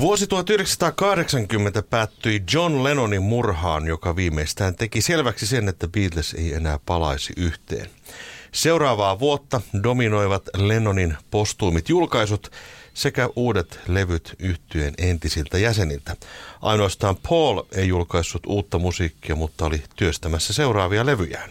Vuosi 0.00 0.26
1980 0.26 1.82
päättyi 1.82 2.42
John 2.52 2.84
Lennonin 2.84 3.22
murhaan, 3.22 3.86
joka 3.86 4.16
viimeistään 4.16 4.74
teki 4.74 5.00
selväksi 5.00 5.46
sen, 5.46 5.68
että 5.68 5.88
Beatles 5.88 6.34
ei 6.34 6.54
enää 6.54 6.78
palaisi 6.86 7.32
yhteen. 7.36 7.90
Seuraavaa 8.52 9.18
vuotta 9.18 9.60
dominoivat 9.82 10.42
Lennonin 10.56 11.16
postuumit 11.30 11.88
julkaisut 11.88 12.52
sekä 12.94 13.28
uudet 13.36 13.80
levyt 13.88 14.34
yhtyeen 14.38 14.94
entisiltä 14.98 15.58
jäseniltä. 15.58 16.16
Ainoastaan 16.62 17.16
Paul 17.28 17.62
ei 17.72 17.88
julkaissut 17.88 18.42
uutta 18.46 18.78
musiikkia, 18.78 19.36
mutta 19.36 19.66
oli 19.66 19.82
työstämässä 19.96 20.52
seuraavia 20.52 21.06
levyjään. 21.06 21.50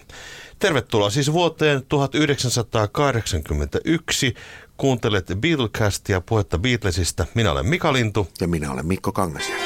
Tervetuloa 0.60 1.10
siis 1.10 1.34
vuoteen 1.34 1.86
1981. 1.90 4.36
Kuuntelet 4.78 5.26
Beatlecastia, 5.40 6.22
puhetta 6.22 6.58
Beatlesista. 6.58 7.26
Minä 7.34 7.52
olen 7.52 7.66
Mika 7.66 7.94
Lintu. 7.94 8.28
Ja 8.42 8.48
minä 8.48 8.72
olen 8.72 8.86
Mikko 8.86 9.12
Kangasjärvi. 9.12 9.66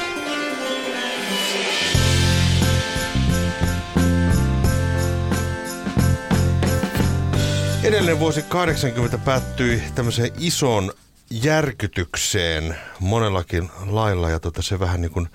Edellinen 7.83 8.19
vuosi 8.19 8.41
80 8.41 9.17
päättyi 9.17 9.81
tämmöiseen 9.95 10.31
ison 10.39 10.91
järkytykseen 11.31 12.75
monellakin 13.00 13.69
lailla 13.86 14.29
ja 14.29 14.39
tota 14.39 14.61
se 14.61 14.79
vähän 14.79 15.01
niin 15.01 15.11
kuin 15.11 15.28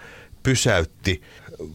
pysäytti 0.42 1.22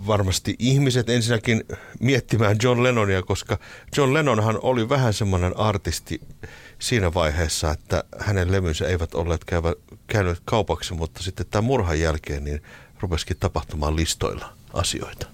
varmasti 0.08 0.56
ihmiset 0.60 1.10
ensinnäkin 1.10 1.64
miettimään 2.00 2.58
John 2.64 2.84
Lennonia, 2.84 3.24
koska 3.24 3.58
John 3.98 4.14
Lennonhan 4.14 4.60
oli 4.62 4.90
vähän 4.90 5.14
semmoinen 5.14 5.58
artisti 5.58 6.22
siinä 6.80 7.14
vaiheessa, 7.14 7.72
että 7.72 8.04
hänen 8.20 8.52
levynsä 8.52 8.88
eivät 8.88 9.16
olleet 9.16 9.46
käyvä, 9.46 9.74
käyneet 10.08 10.42
kaupaksi, 10.46 10.94
mutta 10.94 11.24
sitten 11.24 11.46
tämän 11.46 11.64
murhan 11.64 12.00
jälkeen 12.00 12.44
niin 12.44 12.64
rupesikin 13.00 13.38
tapahtumaan 13.40 13.96
listoilla 13.96 14.54
asioita. 14.74 15.28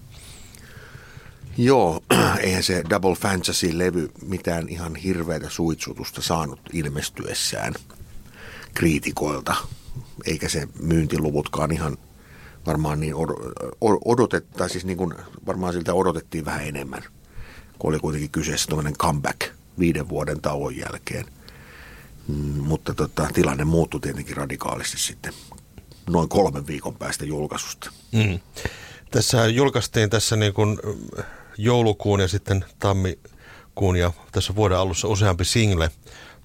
Joo, 1.57 2.03
eihän 2.39 2.63
se 2.63 2.83
Double 2.89 3.15
Fantasy-levy 3.15 4.11
mitään 4.25 4.69
ihan 4.69 4.95
hirveätä 4.95 5.49
suitsutusta 5.49 6.21
saanut 6.21 6.59
ilmestyessään 6.73 7.73
kriitikoilta, 8.73 9.55
eikä 10.25 10.49
se 10.49 10.67
myyntiluvutkaan 10.81 11.71
ihan 11.71 11.97
varmaan 12.65 12.99
niin 12.99 13.15
odotettiin, 14.05 14.69
siis 14.69 14.85
niin 14.85 14.97
kuin 14.97 15.13
varmaan 15.45 15.73
siltä 15.73 15.93
odotettiin 15.93 16.45
vähän 16.45 16.67
enemmän, 16.67 17.03
kun 17.79 17.89
oli 17.89 17.99
kuitenkin 17.99 18.29
kyseessä 18.29 18.67
tuommoinen 18.67 18.97
comeback 18.97 19.41
viiden 19.79 20.09
vuoden 20.09 20.41
tauon 20.41 20.77
jälkeen. 20.77 21.25
Mm, 22.27 22.63
mutta 22.63 22.93
tota, 22.93 23.27
tilanne 23.33 23.65
muuttui 23.65 23.99
tietenkin 23.99 24.37
radikaalisti 24.37 24.97
sitten 24.97 25.33
noin 26.09 26.29
kolmen 26.29 26.67
viikon 26.67 26.95
päästä 26.95 27.25
julkaisusta. 27.25 27.91
Mm. 28.11 28.39
Tässä 29.11 29.47
julkaistiin 29.47 30.09
tässä 30.09 30.35
niin 30.35 30.53
kuin 30.53 30.79
joulukuun 31.57 32.19
ja 32.19 32.27
sitten 32.27 32.65
tammikuun 32.79 33.95
ja 33.95 34.11
tässä 34.31 34.55
vuoden 34.55 34.77
alussa 34.77 35.07
useampi 35.07 35.45
single 35.45 35.91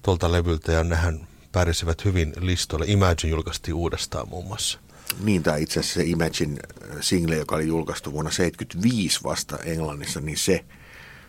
tuolta 0.01 0.31
levyltä 0.31 0.71
ja 0.71 0.83
nehän 0.83 1.27
pärjäsivät 1.51 2.05
hyvin 2.05 2.33
listoille. 2.39 2.85
Imagine 2.87 3.31
julkaistiin 3.31 3.75
uudestaan 3.75 4.29
muun 4.29 4.47
muassa. 4.47 4.79
Niin, 5.23 5.43
tai 5.43 5.63
itse 5.63 5.79
asiassa 5.79 5.99
se 5.99 6.05
Imagine 6.05 6.59
single, 7.01 7.35
joka 7.35 7.55
oli 7.55 7.67
julkaistu 7.67 8.11
vuonna 8.11 8.31
1975 8.31 9.19
vasta 9.23 9.57
Englannissa, 9.57 10.21
niin 10.21 10.37
se 10.37 10.65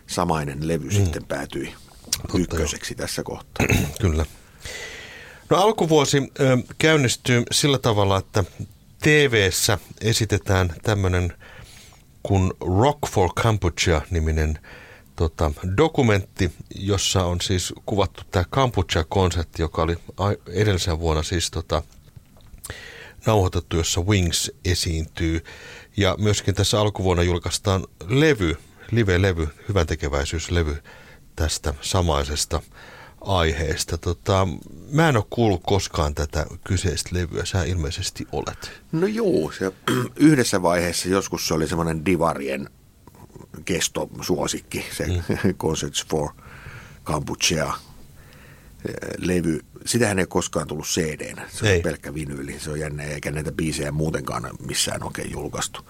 samainen 0.07 0.67
levy 0.67 0.85
mm. 0.85 0.91
sitten 0.91 1.25
päätyi 1.25 1.73
Totta 2.21 2.37
ykköseksi 2.37 2.93
jo. 2.93 2.97
tässä 2.97 3.23
kohtaa. 3.23 3.65
Kyllä. 4.01 4.25
No 5.49 5.57
alkuvuosi 5.57 6.17
ö, 6.39 6.57
käynnistyy 6.77 7.43
sillä 7.51 7.77
tavalla, 7.77 8.17
että 8.17 8.43
tv 9.01 9.49
esitetään 10.01 10.73
tämmöinen 10.83 11.33
kuin 12.23 12.53
Rock 12.79 12.99
for 13.09 13.29
Kampuchea-niminen 13.35 14.59
tota, 15.15 15.51
dokumentti, 15.77 16.51
jossa 16.75 17.25
on 17.25 17.41
siis 17.41 17.73
kuvattu 17.85 18.21
tämä 18.31 18.45
Kampuchea-konsertti, 18.49 19.61
joka 19.61 19.81
oli 19.81 19.97
edellisen 20.47 20.99
vuonna 20.99 21.23
siis 21.23 21.51
tota, 21.51 21.83
nauhoitettu, 23.25 23.77
jossa 23.77 24.01
Wings 24.01 24.51
esiintyy. 24.65 25.43
Ja 25.97 26.15
myöskin 26.19 26.55
tässä 26.55 26.79
alkuvuonna 26.79 27.23
julkaistaan 27.23 27.83
levy, 28.07 28.57
live-levy, 28.91 29.47
hyvän 29.69 29.87
tekeväisyyslevy 29.87 30.83
tästä 31.35 31.73
samaisesta 31.81 32.61
aiheesta. 33.21 33.97
Tota, 33.97 34.47
mä 34.91 35.09
en 35.09 35.17
ole 35.17 35.25
kuullut 35.29 35.61
koskaan 35.63 36.15
tätä 36.15 36.45
kyseistä 36.63 37.09
levyä, 37.13 37.45
sä 37.45 37.63
ilmeisesti 37.63 38.27
olet. 38.31 38.71
No 38.91 39.07
joo, 39.07 39.51
se, 39.57 39.71
yhdessä 40.15 40.61
vaiheessa 40.61 41.09
joskus 41.09 41.47
se 41.47 41.53
oli 41.53 41.67
semmoinen 41.67 42.05
divarien 42.05 42.69
kestosuosikki, 43.65 44.85
se 44.97 45.07
mm. 45.07 45.53
Concerts 45.63 46.05
for 46.09 46.29
Kampuchea 47.03 47.73
levy. 49.17 49.59
Sitähän 49.85 50.19
ei 50.19 50.25
koskaan 50.25 50.67
tullut 50.67 50.85
cd 50.85 51.35
se 51.49 51.69
ei. 51.69 51.77
on 51.77 51.83
pelkkä 51.83 52.13
vinyyli, 52.13 52.59
se 52.59 52.71
on 52.71 52.79
jännä, 52.79 53.03
eikä 53.03 53.31
näitä 53.31 53.51
biisejä 53.51 53.91
muutenkaan 53.91 54.49
missään 54.67 55.03
oikein 55.03 55.31
julkaistu. 55.31 55.81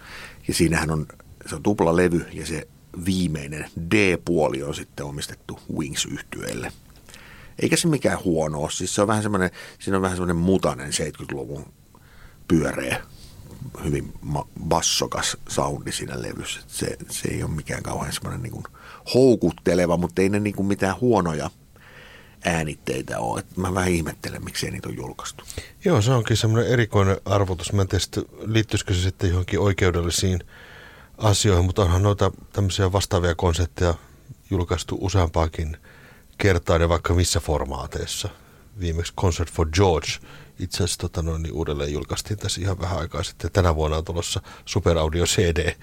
Ja 0.48 0.54
siinähän 0.54 0.92
on, 0.92 1.08
se 1.46 1.56
on 1.56 1.64
tupla 1.64 1.96
levy 1.96 2.25
ja 2.34 2.46
se 2.46 2.68
viimeinen 3.06 3.70
D-puoli 3.92 4.64
on 4.64 4.76
sitten 4.76 5.06
omistettu 5.06 5.59
wings 5.78 6.06
yhtyeelle 6.06 6.72
eikä 7.59 7.78
se 7.78 7.88
mikään 7.88 8.24
huono 8.24 8.59
ole. 8.59 8.72
Siis 8.72 8.96
se 8.96 9.02
on 9.02 9.08
vähän 9.08 9.24
semmoinen, 9.24 9.50
siinä 9.80 9.98
on 9.98 10.02
vähän 10.02 10.18
semmoinen 10.18 10.36
mutainen 10.36 10.92
70-luvun 10.92 11.66
pyöreä, 12.48 13.04
hyvin 13.84 14.14
bassokas 14.68 15.38
soundi 15.50 15.92
siinä 15.92 16.22
levyssä. 16.22 16.59
Se, 16.68 16.98
se 17.09 17.30
ei 17.31 17.44
ole 17.44 17.52
mikään 17.52 17.84
kauhean 17.84 18.14
semmoinen 18.14 18.44
niin 18.44 18.54
kuin 18.54 18.66
houkutteleva, 19.14 19.98
mutta 19.98 20.22
ei 20.22 20.30
ne 20.30 20.40
niin 20.40 20.56
kuin 20.56 20.68
mitään 20.68 21.00
huonoja 21.02 21.50
äänitteitä 22.46 23.20
ole. 23.20 23.40
Et 23.40 23.58
mä 23.58 23.74
vähän 23.74 23.92
ihmettelen, 23.92 24.44
miksi 24.44 24.72
niitä 24.72 24.90
ole 24.90 24.96
julkaistu. 24.96 25.44
Joo, 25.86 26.02
se 26.02 26.12
onkin 26.12 26.38
semmoinen 26.38 26.72
erikoinen 26.72 27.18
arvotus. 27.25 27.74
Mä 27.74 27.81
en 27.81 27.88
tiedä, 27.88 28.28
liittyisikö 28.46 28.94
se 28.94 29.02
sitten 29.02 29.30
johonkin 29.30 29.60
oikeudellisiin 29.60 30.40
asioihin, 31.18 31.66
mutta 31.66 31.81
onhan 31.81 32.03
noita 32.03 32.31
tämmöisiä 32.53 32.91
vastaavia 32.91 33.35
konsepteja 33.35 33.94
julkaistu 34.50 34.97
useampaakin– 35.01 35.78
kertaan 36.38 36.81
ja 36.81 36.90
vaikka 36.90 37.13
missä 37.13 37.40
formaateissa. 37.40 38.29
Viimeksi 38.79 39.13
Concert 39.13 39.51
for 39.51 39.69
George 39.69 40.07
itse 40.59 40.78
asiassa 40.78 41.00
tota 41.00 41.22
noin, 41.22 41.44
niin 41.44 41.53
uudelleen 41.53 41.94
julkaistiin 41.94 42.40
tässä 42.40 42.62
ihan 42.62 42.79
vähän 42.79 43.00
aikaa 43.00 43.24
sitten. 43.24 43.51
Tänä 43.51 43.75
vuonna 43.75 43.97
on 43.97 44.06
tulossa 44.06 44.41
Super 44.66 44.97
Audio 44.97 45.25
CD, 45.25 45.75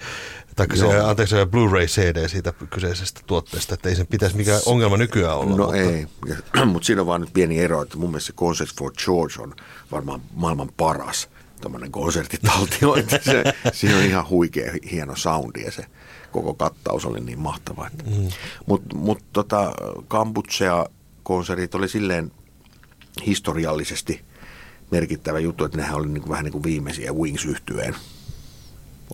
tai 0.55 0.67
se, 0.77 0.99
anteeksi, 0.99 1.35
Blu-ray 1.35 1.85
CD 1.85 2.27
siitä 2.27 2.53
kyseisestä 2.69 3.21
tuotteesta, 3.27 3.73
että 3.73 3.89
ei 3.89 3.95
sen 3.95 4.07
pitäisi 4.07 4.37
mikään 4.37 4.61
ongelma 4.65 4.97
nykyään 4.97 5.37
olla. 5.37 5.55
No 5.55 5.65
mutta... 5.65 5.77
ei, 5.77 6.07
mutta 6.65 6.85
siinä 6.85 7.01
on 7.01 7.07
vaan 7.07 7.21
nyt 7.21 7.33
pieni 7.33 7.59
ero, 7.59 7.81
että 7.81 7.97
mun 7.97 8.09
mielestä 8.09 8.27
se 8.27 8.33
Concert 8.33 8.71
for 8.77 8.91
George 9.05 9.41
on 9.41 9.55
varmaan 9.91 10.21
maailman 10.33 10.69
paras 10.77 11.29
tämmöinen 11.61 11.91
konserttitaltio, 11.91 12.95
että 12.95 13.19
se, 13.23 13.43
siinä 13.73 13.97
on 13.97 14.03
ihan 14.03 14.29
huikea 14.29 14.73
hieno 14.91 15.15
soundi 15.15 15.61
ja 15.61 15.71
se 15.71 15.85
koko 16.31 16.53
kattaus 16.53 17.05
oli 17.05 17.19
niin 17.19 17.39
mahtava. 17.39 17.89
Mm. 18.05 18.27
Mutta 18.65 18.95
mut 18.95 19.23
tota, 19.33 19.73
Kambutsia-konsertit 20.07 21.75
oli 21.75 21.89
silleen 21.89 22.31
historiallisesti 23.25 24.21
merkittävä 24.91 25.39
juttu, 25.39 25.65
että 25.65 25.77
nehän 25.77 25.95
oli 25.95 26.07
niin 26.07 26.21
kuin, 26.21 26.31
vähän 26.31 26.45
niin 26.45 26.51
kuin 26.51 26.63
viimeisiä 26.63 27.13
wings 27.13 27.45
yhtyeen 27.45 27.95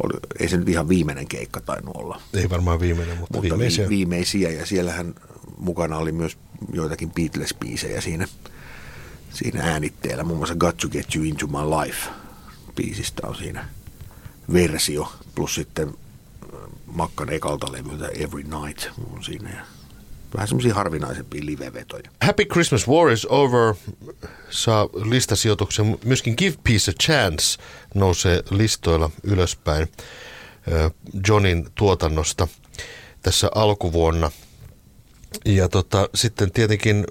oli, 0.03 0.19
ei 0.39 0.49
se 0.49 0.57
nyt 0.57 0.69
ihan 0.69 0.89
viimeinen 0.89 1.27
keikka 1.27 1.61
tainnut 1.61 1.95
olla. 1.95 2.21
Ei 2.33 2.49
varmaan 2.49 2.79
viimeinen, 2.79 3.17
mutta, 3.17 3.37
mutta 3.37 3.49
viimeisiä. 3.49 3.89
viimeisiä. 3.89 4.49
Ja 4.49 4.65
siellähän 4.65 5.15
mukana 5.57 5.97
oli 5.97 6.11
myös 6.11 6.37
joitakin 6.73 7.11
Beatles-biisejä 7.11 8.01
siinä, 8.01 8.27
siinä 9.33 9.63
äänitteellä. 9.63 10.23
Muun 10.23 10.37
muassa 10.37 10.55
Got 10.55 10.77
to 10.77 10.89
Get 10.89 11.15
You 11.15 11.25
Into 11.25 11.47
My 11.47 11.57
Life 11.57 12.09
biisistä 12.77 13.27
on 13.27 13.35
siinä 13.35 13.67
versio. 14.53 15.11
Plus 15.35 15.55
sitten 15.55 15.93
Makkan 16.85 17.33
ekalta 17.33 17.71
levyltä 17.71 18.07
Every 18.07 18.43
Night 18.43 18.89
on 19.13 19.23
siinä 19.23 19.49
ja 19.49 19.61
vähän 20.33 20.47
semmoisia 20.47 20.73
harvinaisempia 20.73 21.45
live-vetoja. 21.45 22.09
Happy 22.21 22.45
Christmas 22.45 22.87
War 22.87 23.09
is 23.09 23.25
Over 23.29 23.75
saa 24.49 24.89
listasijoituksen. 24.93 25.97
Myöskin 26.05 26.33
Give 26.37 26.55
Peace 26.63 26.91
a 26.91 26.93
Chance 27.03 27.57
nousee 27.95 28.43
listoilla 28.49 29.09
ylöspäin 29.23 29.87
Johnin 31.27 31.67
tuotannosta 31.75 32.47
tässä 33.21 33.49
alkuvuonna. 33.55 34.31
Ja 35.45 35.69
tota, 35.69 36.09
sitten 36.15 36.51
tietenkin 36.51 37.05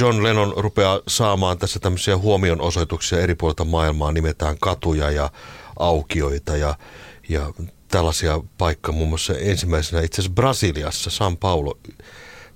John 0.00 0.22
Lennon 0.22 0.54
rupeaa 0.56 1.00
saamaan 1.08 1.58
tässä 1.58 1.80
tämmöisiä 1.80 2.16
huomionosoituksia 2.18 3.20
eri 3.20 3.34
puolilta 3.34 3.64
maailmaa, 3.64 4.12
nimetään 4.12 4.56
katuja 4.60 5.10
ja 5.10 5.30
aukioita 5.78 6.56
ja, 6.56 6.74
ja 7.28 7.52
tällaisia 7.88 8.40
paikkoja. 8.58 8.96
muun 8.96 9.08
muassa 9.08 9.38
ensimmäisenä 9.38 10.02
itse 10.02 10.20
asiassa 10.20 10.34
Brasiliassa, 10.34 11.10
San 11.10 11.36
Paulo 11.36 11.78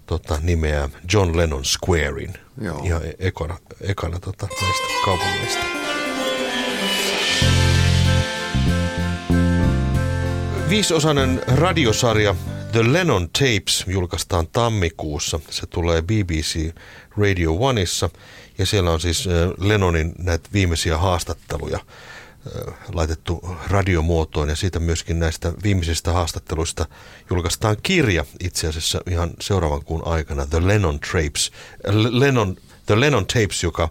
tota, 0.07 0.39
nimeää 0.43 0.89
John 1.13 1.37
Lennon 1.37 1.65
Squarein 1.65 2.35
Joo. 2.61 2.81
ihan 2.85 3.07
e-, 3.07 3.15
ekana, 3.19 3.59
ekana 3.81 4.21
tota, 4.21 4.49
näistä 4.61 4.87
kaupungeista. 5.05 5.65
Viisiosainen 10.69 11.43
radiosarja 11.47 12.35
The 12.77 12.93
Lennon 12.93 13.29
Tapes 13.29 13.85
julkaistaan 13.87 14.49
tammikuussa. 14.49 15.41
Se 15.51 15.67
tulee 15.67 16.03
BBC 16.03 16.75
Radio 17.19 17.57
Oneissa. 17.59 18.11
Ja 18.59 18.67
siellä 18.67 18.91
on 18.91 19.01
siis 19.01 19.29
Lennonin 19.59 20.13
näitä 20.19 20.49
viimeisiä 20.53 20.99
haastatteluja 20.99 21.79
laitettu 22.93 23.57
radiomuotoon. 23.69 24.49
Ja 24.49 24.57
siitä 24.57 24.79
myöskin 24.81 25.19
näistä 25.19 25.53
viimeisistä 25.63 26.13
haastatteluista 26.13 26.87
julkaistaan 27.31 27.77
kirja 27.83 28.25
itse 28.41 28.69
asiassa 28.69 29.01
ihan 29.11 29.31
seuraavan 29.41 29.85
kuun 29.85 30.07
aikana 30.07 30.47
The 30.47 30.67
Lennon 30.67 31.01
Tapes, 31.01 31.53
Lennon, 32.11 32.57
The 32.87 33.01
Lennon 33.01 33.27
Tapes, 33.27 33.63
joka 33.63 33.89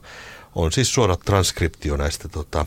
on 0.56 0.72
siis 0.72 0.94
suora 0.94 1.16
transkriptio 1.16 1.98
näistä 1.98 2.28
tota, 2.28 2.66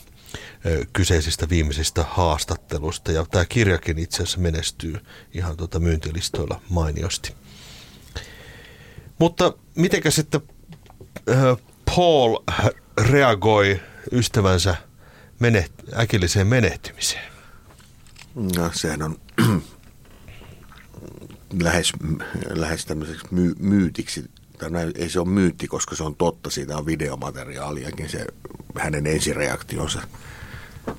kyseisistä 0.92 1.48
viimeisistä 1.48 2.04
haastattelusta. 2.08 3.12
Ja 3.12 3.26
tämä 3.30 3.44
kirjakin 3.44 3.98
itse 3.98 4.22
asiassa 4.22 4.40
menestyy 4.40 5.00
ihan 5.34 5.56
tuota 5.56 5.78
myyntilistoilla 5.78 6.60
mainiosti. 6.68 7.34
Mutta 9.18 9.52
mitenkä 9.74 10.10
sitten 10.10 10.40
Paul 11.96 12.38
reagoi 13.00 13.80
ystävänsä 14.12 14.76
menet- 15.40 15.98
äkilliseen 16.00 16.46
menehtymiseen? 16.46 17.32
No 18.34 18.70
sehän 18.72 19.02
on 19.02 19.16
lähes, 21.62 21.92
lähes 22.50 22.84
tämmöiseksi 22.84 23.26
my, 23.30 23.54
myytiksi, 23.58 24.24
tai 24.58 24.70
ei 24.94 25.10
se 25.10 25.20
ole 25.20 25.28
myytti, 25.28 25.68
koska 25.68 25.96
se 25.96 26.04
on 26.04 26.14
totta, 26.14 26.50
siitä 26.50 26.76
on 26.76 26.86
videomateriaaliakin 26.86 28.08
se 28.08 28.26
hänen 28.78 29.06
ensireaktionsa 29.06 30.02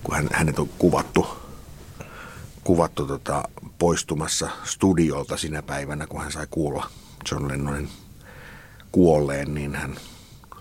kun 0.04 0.16
hän, 0.16 0.30
hänet 0.34 0.60
on 0.60 0.70
kuvattu, 0.78 1.28
kuvattu 2.64 3.06
tota, 3.06 3.44
poistumassa 3.80 4.50
studiolta 4.64 5.38
sinä 5.38 5.62
päivänä, 5.62 6.08
kun 6.08 6.22
hän 6.22 6.32
sai 6.32 6.48
kuulla 6.50 6.90
John 7.32 7.48
Lennonin 7.48 7.90
kuolleen, 8.92 9.54
niin 9.54 9.76
hän 9.76 9.96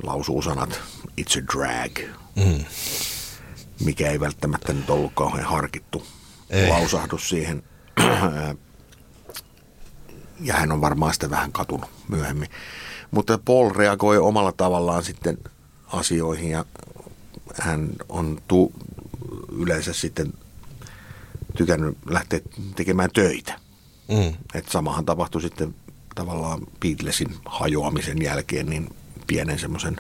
lausuu 0.02 0.42
sanat 0.42 0.80
It's 1.20 1.42
a 1.42 1.58
drag, 1.58 1.98
mm. 2.36 2.64
mikä 3.84 4.10
ei 4.10 4.20
välttämättä 4.20 4.72
nyt 4.72 4.90
ollut 4.90 5.12
kauhean 5.14 5.46
harkittu 5.46 6.06
ei. 6.50 6.68
lausahdus 6.68 7.28
siihen. 7.28 7.62
ja 10.40 10.54
hän 10.54 10.72
on 10.72 10.80
varmaan 10.80 11.14
sitä 11.14 11.30
vähän 11.30 11.52
katunut 11.52 11.90
myöhemmin. 12.08 12.48
Mutta 13.10 13.38
Paul 13.44 13.70
reagoi 13.70 14.18
omalla 14.18 14.52
tavallaan 14.52 15.04
sitten 15.04 15.38
asioihin 15.86 16.50
ja 16.50 16.64
hän 17.60 17.90
on 18.08 18.42
tu- 18.48 18.72
yleensä 19.52 19.92
sitten 19.92 20.32
tykännyt 21.56 21.98
lähteä 22.10 22.40
tekemään 22.76 23.10
töitä. 23.14 23.60
Mm. 24.08 24.34
Et 24.54 24.68
samahan 24.68 25.04
tapahtui 25.04 25.42
sitten 25.42 25.74
tavallaan 26.14 26.60
Beatlesin 26.80 27.36
hajoamisen 27.46 28.22
jälkeen, 28.22 28.66
niin 28.66 28.88
pienen 29.26 29.58
semmoisen 29.58 29.96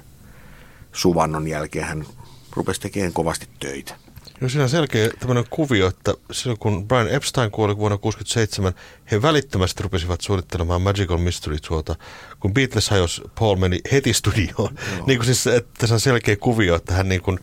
suvannon 0.92 1.48
jälkeen 1.48 1.86
hän 1.86 2.06
rupesi 2.52 2.80
tekemään 2.80 3.12
kovasti 3.12 3.48
töitä. 3.60 3.96
Joo, 4.40 4.48
siinä 4.48 4.62
on 4.62 4.70
selkeä 4.70 5.10
tämmöinen 5.18 5.44
kuvio, 5.50 5.86
että 5.86 6.14
silloin 6.32 6.58
kun 6.58 6.88
Brian 6.88 7.08
Epstein 7.08 7.50
kuoli 7.50 7.76
vuonna 7.76 7.98
1967, 7.98 8.72
he 9.10 9.22
välittömästi 9.22 9.82
rupesivat 9.82 10.20
suunnittelemaan 10.20 10.82
Magical 10.82 11.18
Mystery 11.18 11.56
tuota. 11.68 11.96
Kun 12.40 12.54
Beatles 12.54 12.90
hajosi, 12.90 13.22
Paul 13.38 13.56
meni 13.56 13.80
heti 13.92 14.12
studioon. 14.12 14.78
niin 15.06 15.18
kuin 15.18 15.26
siis, 15.26 15.46
että 15.46 15.70
tässä 15.78 15.94
on 15.94 16.00
selkeä 16.00 16.36
kuvio, 16.36 16.74
että 16.74 16.94
hän 16.94 17.08
niin 17.08 17.22
kuin 17.22 17.38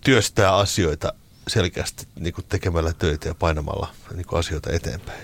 työstää 0.00 0.56
asioita 0.56 1.12
selkeästi 1.48 2.06
niin 2.18 2.34
kuin 2.34 2.44
tekemällä 2.48 2.92
töitä 2.92 3.28
ja 3.28 3.34
painamalla 3.34 3.88
niin 4.14 4.26
kuin 4.26 4.38
asioita 4.38 4.72
eteenpäin. 4.72 5.22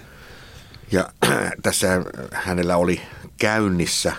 Ja 0.92 1.08
tässä 1.62 2.02
hänellä 2.32 2.76
oli 2.76 3.00
käynnissä 3.38 4.12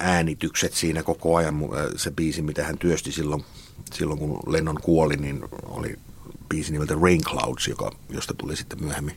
äänitykset 0.00 0.72
siinä 0.72 1.02
koko 1.02 1.36
ajan. 1.36 1.60
Se 1.96 2.10
biisi, 2.10 2.42
mitä 2.42 2.64
hän 2.64 2.78
työsti 2.78 3.12
silloin, 3.12 3.44
silloin 3.94 4.18
kun 4.18 4.40
Lennon 4.46 4.80
kuoli, 4.82 5.16
niin 5.16 5.44
oli 5.64 5.98
biisi 6.48 6.72
nimeltä 6.72 6.94
Rain 7.02 7.24
Clouds, 7.24 7.68
joka, 7.68 7.92
josta 8.08 8.34
tuli 8.34 8.56
sitten 8.56 8.84
myöhemmin 8.84 9.16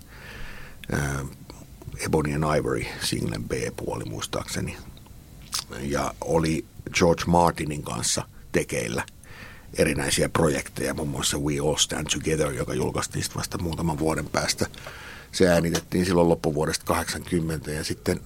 Ebony 2.06 2.34
and 2.34 2.58
Ivory 2.58 2.86
singlen 3.04 3.44
B-puoli 3.44 4.06
muistaakseni. 4.06 4.78
Ja 5.82 6.14
oli 6.22 6.66
George 6.94 7.24
Martinin 7.28 7.84
kanssa 7.84 8.28
tekeillä– 8.52 9.04
erinäisiä 9.78 10.30
projekteja, 10.30 10.94
muun 10.94 11.10
muassa 11.10 11.38
We 11.38 11.60
All 11.60 11.76
Stand 11.76 12.08
Together, 12.14 12.52
joka 12.52 12.74
julkaistiin 12.74 13.26
vasta 13.36 13.58
muutaman 13.58 14.00
vuoden 14.00 14.26
päästä. 14.26 14.66
Se 15.32 15.48
äänitettiin 15.48 16.06
silloin 16.06 16.30
loppuvuodesta 16.30 16.86
80 16.86 17.72
ja 17.72 17.84
sitten 17.84 18.20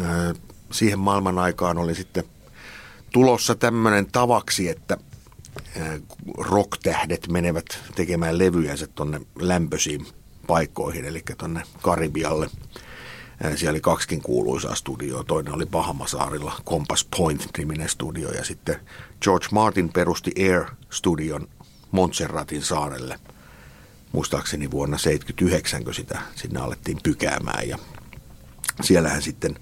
äh, 0.00 0.34
siihen 0.72 0.98
maailman 0.98 1.38
aikaan 1.38 1.78
oli 1.78 1.94
sitten 1.94 2.24
tulossa 3.12 3.54
tämmöinen 3.54 4.06
tavaksi, 4.12 4.68
että 4.68 4.96
rocktähdet 6.38 7.28
menevät 7.28 7.78
tekemään 7.94 8.38
levyjänsä 8.38 8.86
tuonne 8.86 9.20
lämpöisiin 9.38 10.06
paikkoihin, 10.46 11.04
eli 11.04 11.22
tuonne 11.38 11.62
Karibialle– 11.82 12.50
siellä 13.56 13.70
oli 13.70 13.80
kaksikin 13.80 14.22
kuuluisaa 14.22 14.74
studioa. 14.74 15.24
Toinen 15.24 15.54
oli 15.54 15.66
Bahamasaarilla 15.66 16.60
Compass 16.66 17.06
Point-niminen 17.16 17.88
studio 17.88 18.30
ja 18.30 18.44
sitten 18.44 18.80
George 19.22 19.46
Martin 19.52 19.92
perusti 19.92 20.32
Air-studion 20.38 21.48
Montserratin 21.90 22.62
saarelle. 22.62 23.20
Muistaakseni 24.12 24.70
vuonna 24.70 24.98
79, 24.98 25.84
kun 25.84 25.94
sitä 25.94 26.22
sinne 26.34 26.60
alettiin 26.60 26.98
pykäämään 27.02 27.68
ja 27.68 27.78
siellähän 28.82 29.22
sitten 29.22 29.58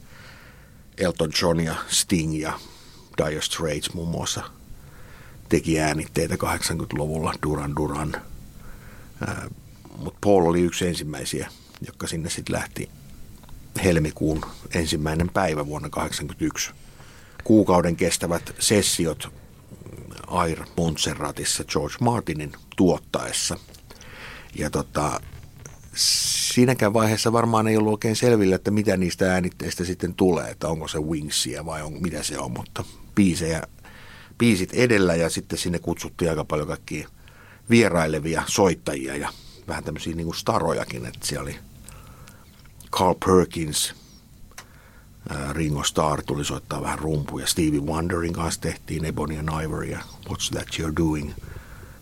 Elton 0.98 1.30
John 1.42 1.60
ja 1.60 1.74
Sting 1.88 2.40
ja 2.40 2.52
Dire 3.18 3.42
Straits 3.42 3.94
muun 3.94 4.08
muassa 4.08 4.42
teki 5.48 5.80
äänitteitä 5.80 6.34
80-luvulla, 6.34 7.34
Duran 7.46 7.76
Duran. 7.76 8.16
Mutta 9.96 10.18
Paul 10.24 10.46
oli 10.46 10.60
yksi 10.60 10.86
ensimmäisiä, 10.86 11.48
jotka 11.86 12.06
sinne 12.06 12.30
sitten 12.30 12.56
lähti 12.56 12.90
helmikuun 13.84 14.44
ensimmäinen 14.74 15.30
päivä 15.30 15.66
vuonna 15.66 15.88
1981. 15.88 16.70
Kuukauden 17.44 17.96
kestävät 17.96 18.54
sessiot 18.58 19.32
Air 20.26 20.58
Montserratissa 20.76 21.64
George 21.64 21.96
Martinin 22.00 22.52
tuottaessa. 22.76 23.58
Ja 24.54 24.70
tota, 24.70 25.20
siinäkään 25.94 26.92
vaiheessa 26.92 27.32
varmaan 27.32 27.68
ei 27.68 27.76
ollut 27.76 27.92
oikein 27.92 28.16
selvillä, 28.16 28.56
että 28.56 28.70
mitä 28.70 28.96
niistä 28.96 29.32
äänitteistä 29.32 29.84
sitten 29.84 30.14
tulee, 30.14 30.50
että 30.50 30.68
onko 30.68 30.88
se 30.88 30.98
Wingsia 30.98 31.66
vai 31.66 31.82
on, 31.82 32.02
mitä 32.02 32.22
se 32.22 32.38
on, 32.38 32.50
mutta 32.52 32.84
biisejä, 33.14 33.62
biisit 34.38 34.72
edellä 34.72 35.14
ja 35.14 35.30
sitten 35.30 35.58
sinne 35.58 35.78
kutsuttiin 35.78 36.30
aika 36.30 36.44
paljon 36.44 36.68
kaikkia 36.68 37.08
vierailevia 37.70 38.42
soittajia 38.46 39.16
ja 39.16 39.32
vähän 39.68 39.84
tämmöisiä 39.84 40.14
niin 40.14 40.26
kuin 40.26 40.36
starojakin, 40.36 41.06
että 41.06 41.26
siellä 41.26 41.42
oli 41.42 41.58
Carl 42.90 43.14
Perkins, 43.26 43.94
Ringo 45.52 45.84
Starr 45.84 46.22
tuli 46.22 46.44
soittaa 46.44 46.82
vähän 46.82 46.98
rumpuja. 46.98 47.46
Stevie 47.46 47.80
Wonderin 47.80 48.32
kanssa 48.32 48.60
tehtiin 48.60 49.04
Ebony 49.04 49.38
and 49.38 49.64
Ivory 49.64 49.86
ja 49.90 49.98
What's 50.28 50.50
That 50.50 50.68
You're 50.78 50.96
Doing 50.96 51.32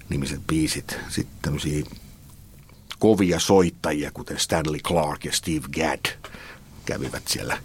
nimiset 0.09 0.40
biisit. 0.47 0.97
Sitten 1.09 1.37
tämmöisiä 1.43 1.87
kovia 2.99 3.40
soittajia, 3.40 4.11
kuten 4.11 4.38
Stanley 4.38 4.81
Clark 4.81 5.25
ja 5.25 5.33
Steve 5.33 5.66
Gadd 5.73 6.07
kävivät 6.85 7.28
siellä 7.28 7.59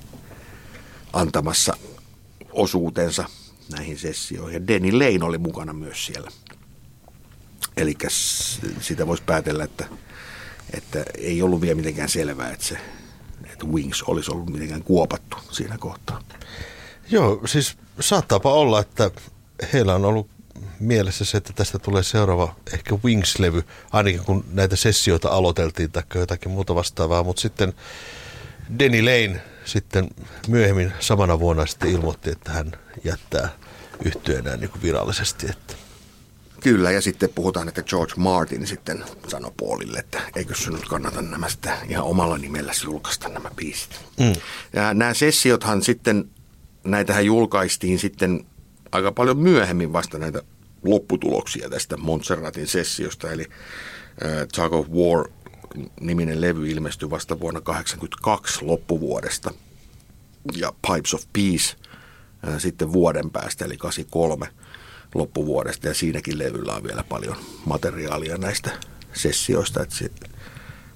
antamassa 1.14 1.78
osuutensa 2.52 3.26
näihin 3.72 4.00
sessioihin. 4.00 4.54
Ja 4.54 4.68
Denny 4.68 4.92
Lane 4.92 5.26
oli 5.26 5.38
mukana 5.38 5.74
myös 5.74 6.06
siellä. 6.06 6.32
Eli 7.78 7.96
sitä 8.82 9.08
voisi 9.08 9.24
päätellä, 9.24 9.64
että, 9.64 9.86
että 10.74 11.04
ei 11.18 11.42
ollut 11.42 11.62
vielä 11.62 11.76
mitenkään 11.76 12.10
selvää, 12.10 12.52
että 12.52 12.66
se 12.66 12.78
että 13.62 13.74
Wings 13.74 14.04
olisi 14.04 14.32
ollut 14.32 14.50
mitenkään 14.50 14.84
kuopattu 14.84 15.38
siinä 15.52 15.78
kohtaa. 15.78 16.22
Joo, 17.10 17.42
siis 17.46 17.78
saattaapa 18.00 18.54
olla, 18.54 18.80
että 18.80 19.12
heillä 19.74 19.96
on 19.96 20.06
ollut 20.06 20.30
mielessä 20.80 21.26
se, 21.26 21.38
että 21.38 21.54
tästä 21.54 21.80
tulee 21.80 22.04
seuraava 22.04 22.56
ehkä 22.74 22.96
Wings-levy, 23.06 23.64
ainakin 23.92 24.24
kun 24.24 24.46
näitä 24.52 24.76
sessioita 24.76 25.30
aloiteltiin 25.30 25.92
tai 25.92 26.04
jotakin 26.16 26.52
muuta 26.52 26.76
vastaavaa, 26.76 27.24
mutta 27.24 27.42
sitten 27.42 27.74
Denny 28.80 29.02
Lane 29.02 29.42
sitten 29.66 30.10
myöhemmin 30.48 30.94
samana 31.00 31.40
vuonna 31.40 31.66
sitten 31.66 31.92
ilmoitti, 31.92 32.30
että 32.30 32.52
hän 32.52 32.72
jättää 33.04 33.50
yhtyeenään 34.06 34.60
niin 34.60 34.70
kuin 34.70 34.82
virallisesti. 34.82 35.48
Että. 35.50 35.74
Kyllä, 36.60 36.92
ja 36.92 37.02
sitten 37.02 37.30
puhutaan, 37.36 37.68
että 37.68 37.84
George 37.84 38.14
Martin 38.18 38.68
sitten 38.68 39.04
sanoi 39.28 39.52
Paulille, 39.60 40.00
että 40.00 40.22
eikö 40.36 40.56
se 40.56 40.72
nyt 40.72 40.88
kannata 40.88 41.22
nämä 41.22 41.50
sitä 41.50 41.78
ihan 41.90 42.06
omalla 42.06 42.38
nimellä 42.38 42.72
julkaista 42.84 43.30
nämä 43.30 43.52
biisit. 43.56 44.00
Mm. 44.20 44.34
Ja 44.74 44.94
nämä 44.94 45.14
sessiothan 45.14 45.84
sitten, 45.84 46.30
näitähän 46.84 47.26
julkaistiin 47.26 48.00
sitten 48.00 48.46
aika 48.92 49.12
paljon 49.12 49.38
myöhemmin 49.38 49.94
vasta 49.94 50.18
näitä 50.18 50.42
lopputuloksia 50.84 51.70
tästä 51.70 51.98
Montserratin 51.98 52.68
sessiosta, 52.68 53.32
eli 53.32 53.44
uh, 53.44 54.48
Tug 54.56 54.74
of 54.74 54.88
War 54.88 55.30
Rock-niminen 55.72 56.42
levy 56.42 56.70
ilmestyi 56.70 57.10
vasta 57.10 57.40
vuonna 57.40 57.62
1982 57.62 58.66
loppuvuodesta. 58.66 59.54
Ja 60.56 60.74
Pipes 60.88 61.14
of 61.14 61.24
Peace 61.34 61.76
sitten 62.58 62.94
vuoden 62.94 63.30
päästä, 63.30 63.66
eli 63.66 63.78
83 63.78 64.48
loppuvuodesta. 65.16 65.88
Ja 65.88 65.94
siinäkin 65.94 66.40
levyllä 66.40 66.74
on 66.74 66.84
vielä 66.84 67.04
paljon 67.10 67.36
materiaalia 67.66 68.38
näistä 68.38 68.72
sessioista. 69.14 69.84
Että 69.84 69.96
se, 69.96 70.12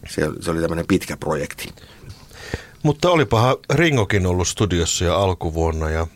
se, 0.09 0.21
se 0.41 0.51
oli 0.51 0.61
tämmöinen 0.61 0.87
pitkä 0.87 1.17
projekti. 1.17 1.69
Mutta 2.83 3.09
olipahan 3.09 3.55
Ringokin 3.73 4.25
ollut 4.25 4.47
studiossa 4.47 5.05
jo 5.05 5.15
alkuvuonna 5.15 5.89
ja 5.89 6.07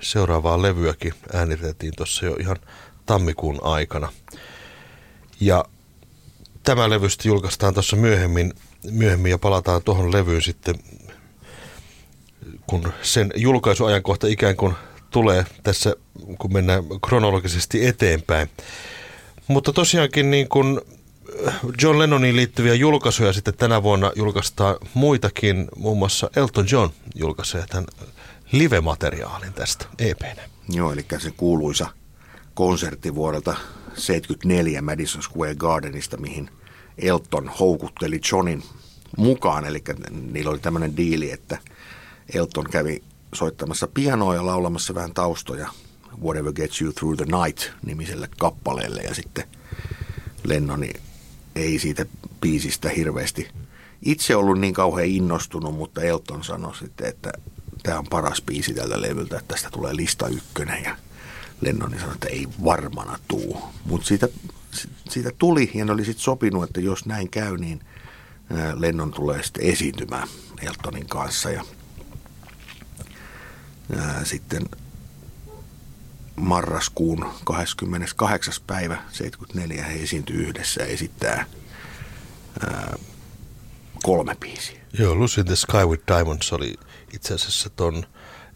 seuraavaa 0.00 0.62
levyäkin 0.62 1.14
äänitettiin 1.32 1.92
tuossa 1.96 2.26
jo 2.26 2.36
ihan 2.40 2.56
tammikuun 3.06 3.58
aikana. 3.62 4.12
Ja 5.40 5.64
tämä 6.62 6.90
levy 6.90 7.10
sitten 7.10 7.30
julkaistaan 7.30 7.74
tuossa 7.74 7.96
myöhemmin, 7.96 8.54
myöhemmin 8.90 9.30
ja 9.30 9.38
palataan 9.38 9.82
tuohon 9.82 10.12
levyyn 10.12 10.42
sitten, 10.42 10.74
kun 12.66 12.92
sen 13.02 13.30
julkaisuajankohta 13.36 14.26
ikään 14.26 14.56
kuin 14.56 14.74
tulee 15.10 15.46
tässä, 15.62 15.96
kun 16.38 16.52
mennään 16.52 16.84
kronologisesti 17.06 17.86
eteenpäin. 17.86 18.48
Mutta 19.48 19.72
tosiaankin 19.72 20.30
niin 20.30 20.48
kuin 20.48 20.80
John 21.82 21.98
Lennoniin 21.98 22.36
liittyviä 22.36 22.74
julkaisuja 22.74 23.32
sitten 23.32 23.54
tänä 23.54 23.82
vuonna 23.82 24.12
julkaistaan 24.16 24.76
muitakin. 24.94 25.68
Muun 25.76 25.98
muassa 25.98 26.30
Elton 26.36 26.66
John 26.70 26.90
julkaisee 27.14 27.64
tämän 27.68 27.86
live-materiaalin 28.52 29.52
tästä 29.52 29.86
EPnä. 29.98 30.42
Joo, 30.68 30.92
eli 30.92 31.06
se 31.18 31.30
kuuluisa 31.30 31.86
konsertti 32.54 33.14
vuodelta 33.14 33.56
74 33.94 34.82
Madison 34.82 35.22
Square 35.22 35.54
Gardenista, 35.54 36.16
mihin 36.16 36.50
Elton 36.98 37.48
houkutteli 37.60 38.20
Johnin 38.32 38.62
mukaan. 39.16 39.64
Eli 39.64 39.82
niillä 40.32 40.50
oli 40.50 40.58
tämmöinen 40.58 40.96
diili, 40.96 41.30
että 41.30 41.58
Elton 42.34 42.64
kävi 42.64 43.02
soittamassa 43.34 43.86
pianoa 43.86 44.34
ja 44.34 44.46
laulamassa 44.46 44.94
vähän 44.94 45.14
taustoja. 45.14 45.68
Whatever 46.22 46.52
Gets 46.52 46.82
You 46.82 46.92
Through 46.92 47.16
the 47.16 47.38
Night 47.44 47.70
nimiselle 47.86 48.28
kappaleelle. 48.38 49.00
Ja 49.00 49.14
sitten 49.14 49.44
Lennoni 50.44 50.92
ei 51.54 51.78
siitä 51.78 52.06
biisistä 52.40 52.88
hirveästi 52.88 53.48
itse 54.02 54.36
ollut 54.36 54.60
niin 54.60 54.74
kauhean 54.74 55.08
innostunut, 55.08 55.74
mutta 55.74 56.02
Elton 56.02 56.44
sanoi 56.44 56.76
sitten, 56.76 57.08
että 57.08 57.32
tämä 57.82 57.98
on 57.98 58.06
paras 58.10 58.42
biisi 58.42 58.74
tältä 58.74 59.02
levyltä, 59.02 59.38
että 59.38 59.54
tästä 59.54 59.70
tulee 59.70 59.96
lista 59.96 60.28
ykkönen. 60.28 60.84
Ja 60.84 60.96
Lennoni 61.60 61.98
sanoi, 61.98 62.14
että 62.14 62.28
ei 62.28 62.48
varmana 62.64 63.18
tuu. 63.28 63.62
Mutta 63.84 64.06
siitä, 64.06 64.28
siitä 65.10 65.30
tuli 65.38 65.70
ja 65.74 65.84
ne 65.84 65.92
oli 65.92 66.04
sitten 66.04 66.22
sopinut, 66.22 66.64
että 66.64 66.80
jos 66.80 67.06
näin 67.06 67.30
käy, 67.30 67.56
niin 67.56 67.80
Lennon 68.74 69.10
tulee 69.10 69.42
sitten 69.42 69.64
esiintymään 69.64 70.28
Eltonin 70.62 71.06
kanssa. 71.06 71.50
Ja 71.50 71.64
sitten 74.24 74.62
marraskuun 76.36 77.26
28. 77.44 78.54
päivä 78.66 78.98
74 79.12 79.84
he 79.84 80.02
esiintyi 80.02 80.36
yhdessä 80.36 80.82
ja 80.82 80.88
esittää 80.88 81.46
ää, 82.66 82.96
kolme 84.02 84.34
biisiä. 84.40 84.78
Joo, 84.98 85.14
Lucy 85.14 85.40
in 85.40 85.46
the 85.46 85.56
Sky 85.56 85.86
with 85.86 86.02
Diamonds 86.06 86.52
oli 86.52 86.74
itse 87.12 87.34
asiassa 87.34 87.70
ton 87.70 88.06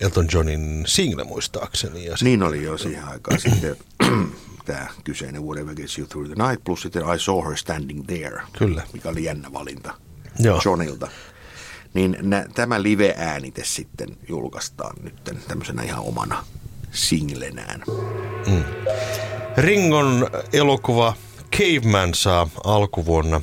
Elton 0.00 0.28
Johnin 0.32 0.84
single 0.86 1.24
muistaakseni. 1.24 2.04
Ja 2.04 2.16
niin 2.20 2.42
oli 2.42 2.62
jo 2.62 2.78
siihen 2.78 3.04
aikaan 3.04 3.40
sitten 3.40 3.76
tämä 4.66 4.86
kyseinen 5.04 5.42
Whatever 5.42 5.74
Gets 5.74 5.98
You 5.98 6.06
Through 6.08 6.30
the 6.30 6.48
Night, 6.48 6.64
plus 6.64 6.82
sitten 6.82 7.02
I 7.14 7.18
Saw 7.18 7.44
Her 7.48 7.56
Standing 7.56 8.06
There, 8.06 8.42
Kyllä. 8.58 8.82
mikä 8.92 9.08
oli 9.08 9.24
jännä 9.24 9.52
valinta 9.52 9.94
Joo. 10.38 10.60
Johnilta. 10.64 11.08
Niin 11.94 12.16
nä, 12.22 12.46
tämä 12.54 12.82
live-äänite 12.82 13.64
sitten 13.64 14.08
julkaistaan 14.28 14.96
nyt 15.02 15.24
tämmöisenä 15.48 15.82
ihan 15.82 16.04
omana 16.04 16.44
singlenään. 16.92 17.82
Mm. 18.46 18.64
Ringon 19.56 20.30
elokuva 20.52 21.14
Caveman 21.56 22.14
saa 22.14 22.48
alkuvuonna 22.64 23.42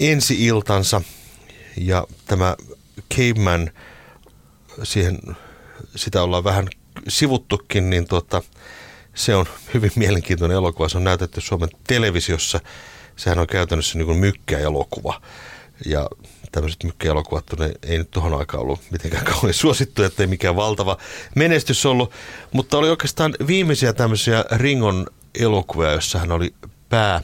ensi 0.00 0.46
iltansa 0.46 1.02
ja 1.76 2.06
tämä 2.26 2.56
Caveman, 3.14 3.70
siihen, 4.82 5.18
sitä 5.96 6.22
ollaan 6.22 6.44
vähän 6.44 6.68
sivuttukin, 7.08 7.90
niin 7.90 8.08
tuota, 8.08 8.42
se 9.14 9.34
on 9.34 9.46
hyvin 9.74 9.92
mielenkiintoinen 9.96 10.56
elokuva. 10.56 10.88
Se 10.88 10.96
on 10.96 11.04
näytetty 11.04 11.40
Suomen 11.40 11.68
televisiossa. 11.86 12.60
Sehän 13.16 13.38
on 13.38 13.46
käytännössä 13.46 13.98
niin 13.98 14.06
kuin 14.06 14.18
mykkäelokuva. 14.18 15.20
Ja 15.86 16.08
tämmöiset 16.54 16.84
mykkäelokuvat 16.84 17.44
ei 17.82 17.98
nyt 17.98 18.10
tuohon 18.10 18.38
aikaan 18.38 18.62
ollut 18.62 18.80
mitenkään 18.90 19.24
kauhean 19.24 19.54
suosittu, 19.54 20.02
ettei 20.02 20.26
mikään 20.26 20.56
valtava 20.56 20.96
menestys 21.34 21.86
ollut. 21.86 22.12
Mutta 22.52 22.78
oli 22.78 22.90
oikeastaan 22.90 23.34
viimeisiä 23.46 23.92
tämmöisiä 23.92 24.44
Ringon 24.50 25.06
elokuvia, 25.34 25.92
jossa 25.92 26.18
hän 26.18 26.32
oli 26.32 26.54
pää 26.88 27.22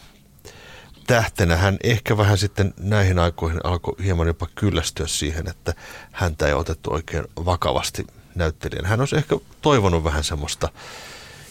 tähtenä. 1.06 1.56
Hän 1.56 1.76
ehkä 1.82 2.16
vähän 2.16 2.38
sitten 2.38 2.74
näihin 2.80 3.18
aikoihin 3.18 3.60
alkoi 3.64 3.94
hieman 4.04 4.26
jopa 4.26 4.46
kyllästyä 4.54 5.06
siihen, 5.06 5.48
että 5.48 5.74
häntä 6.12 6.46
ei 6.46 6.54
otettu 6.54 6.92
oikein 6.92 7.24
vakavasti 7.44 8.06
näyttelijän. 8.34 8.86
Hän 8.86 9.00
olisi 9.00 9.16
ehkä 9.16 9.36
toivonut 9.62 10.04
vähän 10.04 10.24
semmoista 10.24 10.68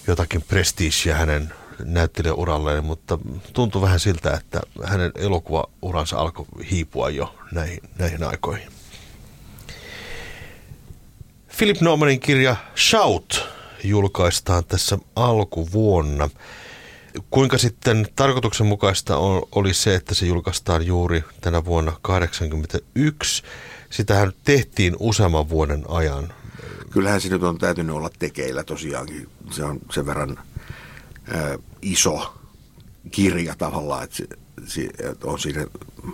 jotakin 0.08 0.42
prestiisiä 0.42 1.16
hänen 1.16 1.54
näyttelijäuralleen, 1.84 2.86
mutta 2.86 3.20
tuntui 3.54 3.82
vähän 3.82 4.00
siltä, 4.00 4.34
että 4.34 4.62
hänen 4.84 5.12
elokuvauransa 5.16 6.18
alkoi 6.18 6.46
hiipua 6.72 7.10
jo 7.10 7.36
näihin, 7.52 7.80
näihin 8.00 8.24
aikoihin. 8.24 8.72
Philip 11.58 11.82
Normanin 11.82 12.20
kirja 12.20 12.56
Shout 12.90 13.46
julkaistaan 13.84 14.66
tässä 14.66 14.98
alkuvuonna. 15.16 16.30
Kuinka 17.30 17.58
sitten 17.58 18.08
tarkoituksenmukaista 18.16 19.18
on, 19.18 19.42
oli 19.52 19.74
se, 19.74 19.96
että 19.96 20.16
se 20.16 20.26
julkaistaan 20.26 20.86
juuri 20.86 21.24
tänä 21.42 21.66
vuonna 21.66 21.92
1981? 21.92 23.44
Sitähän 23.90 24.32
tehtiin 24.44 24.96
useamman 25.00 25.50
vuoden 25.50 25.86
ajan. 25.88 26.34
Kyllähän 26.92 27.22
se 27.22 27.30
nyt 27.30 27.44
on 27.44 27.58
täytynyt 27.58 27.96
olla 27.96 28.10
tekeillä 28.20 28.64
tosiaankin. 28.64 29.30
Se 29.52 29.64
on 29.64 29.80
sen 29.94 30.06
verran 30.06 30.40
iso 31.82 32.36
kirja 33.12 33.56
tavallaan, 33.56 34.04
että, 34.04 34.16
se, 34.16 34.28
se, 34.66 34.82
että 34.82 35.28
on 35.28 35.40
siinä 35.40 35.66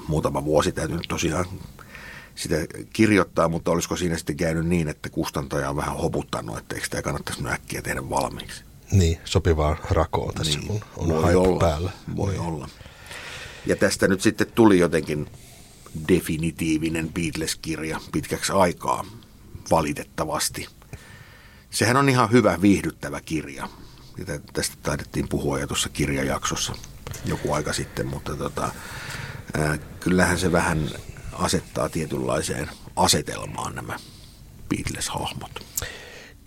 muutama 0.07 0.45
vuosi 0.45 0.71
täytynyt 0.71 1.05
tosiaan 1.07 1.45
sitä 2.35 2.55
kirjoittaa, 2.93 3.49
mutta 3.49 3.71
olisiko 3.71 3.95
siinä 3.95 4.17
sitten 4.17 4.37
käynyt 4.37 4.67
niin, 4.67 4.87
että 4.87 5.09
kustantaja 5.09 5.69
on 5.69 5.75
vähän 5.75 5.97
hoputtanut, 5.97 6.57
että 6.57 6.75
eikö 6.75 6.85
sitä 6.85 7.01
kannattaisi 7.01 7.47
äkkiä 7.47 7.81
tehdä 7.81 8.09
valmiiksi. 8.09 8.63
Niin, 8.91 9.17
sopivaa 9.25 9.77
rakoa 9.89 10.31
tässä, 10.33 10.59
niin, 10.59 10.67
kun 10.67 10.81
on 10.97 11.07
voi 11.07 11.35
olla, 11.35 11.59
päällä. 11.59 11.91
Voi 12.15 12.31
niin. 12.31 12.41
olla. 12.41 12.69
Ja 13.65 13.75
tästä 13.75 14.07
nyt 14.07 14.21
sitten 14.21 14.47
tuli 14.55 14.79
jotenkin 14.79 15.27
definitiivinen 16.07 17.13
Beatles-kirja 17.13 17.99
pitkäksi 18.11 18.51
aikaa, 18.51 19.05
valitettavasti. 19.71 20.67
Sehän 21.69 21.97
on 21.97 22.09
ihan 22.09 22.31
hyvä, 22.31 22.61
viihdyttävä 22.61 23.21
kirja. 23.21 23.69
Tästä 24.53 24.75
taidettiin 24.83 25.29
puhua 25.29 25.59
jo 25.59 25.67
tuossa 25.67 25.89
kirjajaksossa 25.89 26.75
joku 27.25 27.53
aika 27.53 27.73
sitten, 27.73 28.07
mutta 28.07 28.35
tota, 28.35 28.71
ää, 29.53 29.77
kyllähän 29.99 30.39
se 30.39 30.51
vähän 30.51 30.89
asettaa 31.33 31.89
tietynlaiseen 31.89 32.69
asetelmaan 32.95 33.75
nämä 33.75 33.99
Beatles-hahmot. 34.69 35.63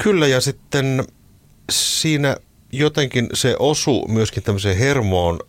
Kyllä, 0.02 0.26
ja 0.26 0.40
sitten 0.40 1.04
siinä 1.70 2.36
jotenkin 2.72 3.28
se 3.34 3.56
osu 3.58 4.08
myöskin 4.08 4.42
tämmöiseen 4.42 4.76
hermoon 4.76 5.40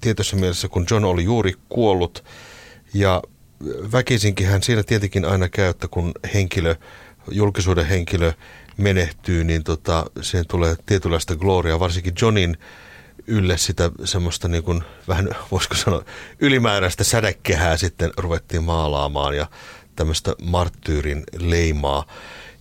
tietyssä 0.00 0.36
mielessä, 0.36 0.68
kun 0.68 0.86
John 0.90 1.04
oli 1.04 1.24
juuri 1.24 1.54
kuollut, 1.68 2.24
ja 2.94 3.22
väkisinkin 3.92 4.46
hän 4.46 4.62
siinä 4.62 4.82
tietenkin 4.82 5.24
aina 5.24 5.48
käy, 5.48 5.68
että 5.68 5.88
kun 5.88 6.12
henkilö, 6.34 6.76
julkisuuden 7.30 7.86
henkilö 7.86 8.32
menehtyy, 8.78 9.44
niin 9.44 9.64
tota, 9.64 10.06
siihen 10.20 10.46
tulee 10.46 10.76
tietynlaista 10.86 11.36
gloria, 11.36 11.80
varsinkin 11.80 12.14
Johnin 12.22 12.56
ylle 13.26 13.58
sitä 13.58 13.90
semmoista 14.04 14.48
niin 14.48 14.62
kuin, 14.62 14.82
vähän, 15.08 15.28
voisiko 15.50 15.74
sanoa, 15.74 16.04
ylimääräistä 16.40 17.04
sädekehää 17.04 17.76
sitten 17.76 18.10
ruvettiin 18.16 18.64
maalaamaan 18.64 19.36
ja 19.36 19.46
tämmöistä 19.96 20.34
marttyyrin 20.42 21.24
leimaa. 21.38 22.06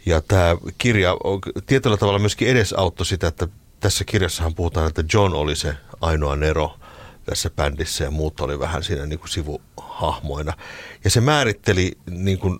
Ja 0.05 0.21
tämä 0.21 0.57
kirja 0.77 1.17
tietyllä 1.65 1.97
tavalla 1.97 2.19
myöskin 2.19 2.47
edesauttoi 2.47 3.05
sitä, 3.05 3.27
että 3.27 3.47
tässä 3.79 4.03
kirjassahan 4.03 4.55
puhutaan, 4.55 4.87
että 4.87 5.03
John 5.13 5.33
oli 5.33 5.55
se 5.55 5.73
ainoa 6.01 6.35
Nero 6.35 6.75
tässä 7.29 7.49
bändissä 7.49 8.03
ja 8.03 8.11
muut 8.11 8.39
oli 8.39 8.59
vähän 8.59 8.83
siinä 8.83 9.05
niin 9.05 9.19
kuin 9.19 9.29
sivuhahmoina. 9.29 10.53
Ja 11.03 11.09
se 11.09 11.21
määritteli 11.21 11.97
niin 12.09 12.39
kuin 12.39 12.59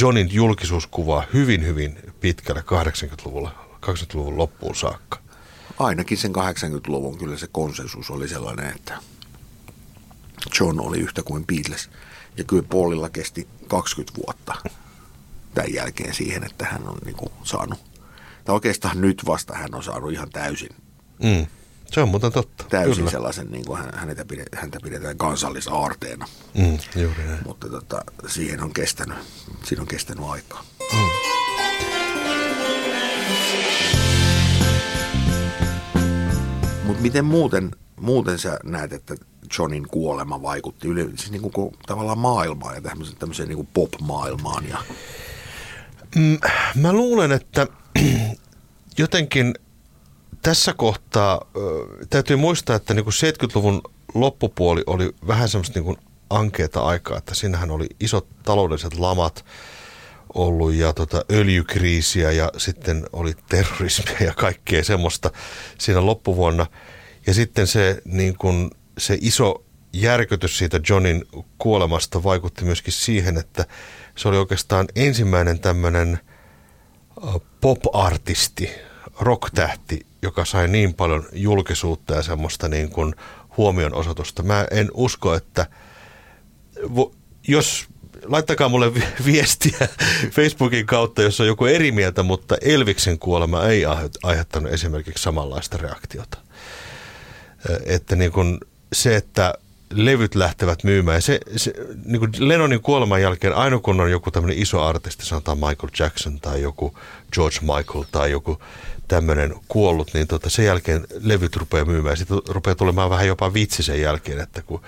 Johnin 0.00 0.32
julkisuuskuvaa 0.32 1.24
hyvin, 1.34 1.66
hyvin 1.66 1.98
pitkälle 2.20 2.60
80-luvulla, 2.60 3.68
80-luvun 3.86 4.38
loppuun 4.38 4.76
saakka. 4.76 5.18
Ainakin 5.78 6.18
sen 6.18 6.32
80-luvun 6.34 7.18
kyllä 7.18 7.36
se 7.36 7.46
konsensus 7.52 8.10
oli 8.10 8.28
sellainen, 8.28 8.66
että 8.76 8.98
John 10.60 10.80
oli 10.80 10.98
yhtä 10.98 11.22
kuin 11.22 11.46
Beatles. 11.46 11.90
Ja 12.36 12.44
kyllä 12.44 12.62
Paulilla 12.62 13.10
kesti 13.10 13.48
20 13.68 14.20
vuotta 14.26 14.54
tämän 15.54 15.74
jälkeen 15.74 16.14
siihen, 16.14 16.44
että 16.44 16.64
hän 16.64 16.88
on 16.88 16.98
niin 17.04 17.16
kuin 17.16 17.32
saanut, 17.42 17.78
tai 18.44 18.54
oikeastaan 18.54 19.00
nyt 19.00 19.22
vasta 19.26 19.54
hän 19.54 19.74
on 19.74 19.82
saanut 19.82 20.12
ihan 20.12 20.30
täysin 20.30 20.70
Mm. 21.22 21.46
Se 21.92 22.00
on 22.00 22.08
muuten 22.08 22.32
totta. 22.32 22.64
täysin 22.64 22.94
Kyllä. 22.96 23.10
sellaisen, 23.10 23.50
niin 23.50 23.64
kuin 23.64 23.78
hän- 23.78 23.94
häntä, 23.94 24.24
pidetään, 24.24 24.62
häntä 24.62 24.78
pidetään 24.82 25.16
kansallisaarteena. 25.18 26.26
Mm, 26.54 26.78
juuri 27.02 27.24
näin. 27.26 27.38
Mutta 27.46 27.68
tota, 27.68 28.02
siihen 28.26 28.62
on 28.62 28.72
kestänyt, 28.72 29.16
siinä 29.64 29.82
on 29.82 29.88
kestänyt 29.88 30.24
aikaa. 30.28 30.64
Mutta 36.84 37.02
miten 37.02 37.24
muuten, 37.24 37.70
muuten 38.00 38.38
sä 38.38 38.58
näet, 38.64 38.92
että 38.92 39.14
Johnin 39.58 39.88
kuolema 39.88 40.42
vaikutti 40.42 40.88
yle, 40.88 41.04
siis 41.04 41.30
niin 41.30 41.42
kuin 41.52 41.74
tavallaan 41.86 42.18
maailmaan 42.18 42.74
ja 42.74 42.80
tämmöiseen, 42.80 43.18
tämmöiseen 43.18 43.48
niin 43.48 43.56
kuin 43.56 43.68
pop-maailmaan? 43.74 44.64
Ja, 44.68 44.78
Mä 46.74 46.92
luulen, 46.92 47.32
että 47.32 47.66
jotenkin 48.98 49.54
tässä 50.42 50.72
kohtaa 50.72 51.46
täytyy 52.10 52.36
muistaa, 52.36 52.76
että 52.76 52.94
niin 52.94 53.04
kuin 53.04 53.14
70-luvun 53.14 53.82
loppupuoli 54.14 54.82
oli 54.86 55.10
vähän 55.26 55.48
semmoista 55.48 55.78
niin 55.78 55.84
kuin 55.84 55.96
ankeeta 56.30 56.80
aikaa, 56.80 57.18
että 57.18 57.34
siinähän 57.34 57.70
oli 57.70 57.86
isot 58.00 58.26
taloudelliset 58.42 58.98
lamat 58.98 59.44
ollut 60.34 60.74
ja 60.74 60.92
tota 60.92 61.24
öljykriisiä 61.32 62.32
ja 62.32 62.50
sitten 62.56 63.06
oli 63.12 63.34
terrorismia 63.48 64.16
ja 64.20 64.34
kaikkea 64.34 64.84
semmoista 64.84 65.30
siinä 65.78 66.06
loppuvuonna. 66.06 66.66
Ja 67.26 67.34
sitten 67.34 67.66
se, 67.66 68.02
niin 68.04 68.36
kuin, 68.38 68.70
se 68.98 69.18
iso 69.20 69.64
järkytys 69.92 70.58
siitä 70.58 70.80
Johnin 70.88 71.24
kuolemasta 71.58 72.22
vaikutti 72.22 72.64
myöskin 72.64 72.92
siihen, 72.92 73.36
että 73.36 73.66
se 74.16 74.28
oli 74.28 74.36
oikeastaan 74.36 74.86
ensimmäinen 74.96 75.58
tämmöinen 75.58 76.18
pop-artisti, 77.60 78.70
rock-tähti, 79.20 80.06
joka 80.22 80.44
sai 80.44 80.68
niin 80.68 80.94
paljon 80.94 81.28
julkisuutta 81.32 82.14
ja 82.14 82.22
semmoista 82.22 82.68
niin 82.68 82.90
kuin 82.90 83.14
huomionosoitusta. 83.56 84.42
Mä 84.42 84.66
en 84.70 84.88
usko, 84.94 85.34
että 85.34 85.66
jos 87.48 87.86
laittakaa 88.24 88.68
mulle 88.68 88.94
vi- 88.94 89.02
viestiä 89.32 89.88
Facebookin 90.30 90.86
kautta, 90.86 91.22
jos 91.22 91.40
on 91.40 91.46
joku 91.46 91.66
eri 91.66 91.92
mieltä, 91.92 92.22
mutta 92.22 92.56
Elviksen 92.60 93.18
kuolema 93.18 93.64
ei 93.64 93.84
aihe- 93.84 94.10
aiheuttanut 94.22 94.72
esimerkiksi 94.72 95.22
samanlaista 95.22 95.76
reaktiota. 95.76 96.38
Että 97.86 98.16
niin 98.16 98.32
kun 98.32 98.60
se, 98.92 99.16
että 99.16 99.54
levyt 99.92 100.34
lähtevät 100.34 100.84
myymään. 100.84 101.16
Ja 101.16 101.20
se, 101.20 101.40
se, 101.56 101.72
niin 102.04 102.18
kuin 102.20 102.32
Lennonin 102.38 102.80
kuoleman 102.80 103.22
jälkeen, 103.22 103.54
aina 103.54 103.78
kun 103.78 104.00
on 104.00 104.10
joku 104.10 104.30
tämmöinen 104.30 104.58
iso 104.58 104.82
artisti, 104.82 105.26
sanotaan 105.26 105.58
Michael 105.58 105.90
Jackson 105.98 106.40
tai 106.40 106.62
joku 106.62 106.98
George 107.32 107.58
Michael 107.60 108.04
tai 108.12 108.30
joku 108.30 108.58
tämmöinen 109.08 109.54
kuollut, 109.68 110.14
niin 110.14 110.26
tota, 110.26 110.50
sen 110.50 110.64
jälkeen 110.64 111.06
levyt 111.20 111.56
rupeaa 111.56 111.84
myymään. 111.84 112.16
Sitten 112.16 112.38
rupeaa 112.48 112.74
tulemaan 112.74 113.10
vähän 113.10 113.26
jopa 113.26 113.54
vitsi 113.54 113.82
sen 113.82 114.00
jälkeen, 114.00 114.40
että 114.40 114.62
kun 114.62 114.82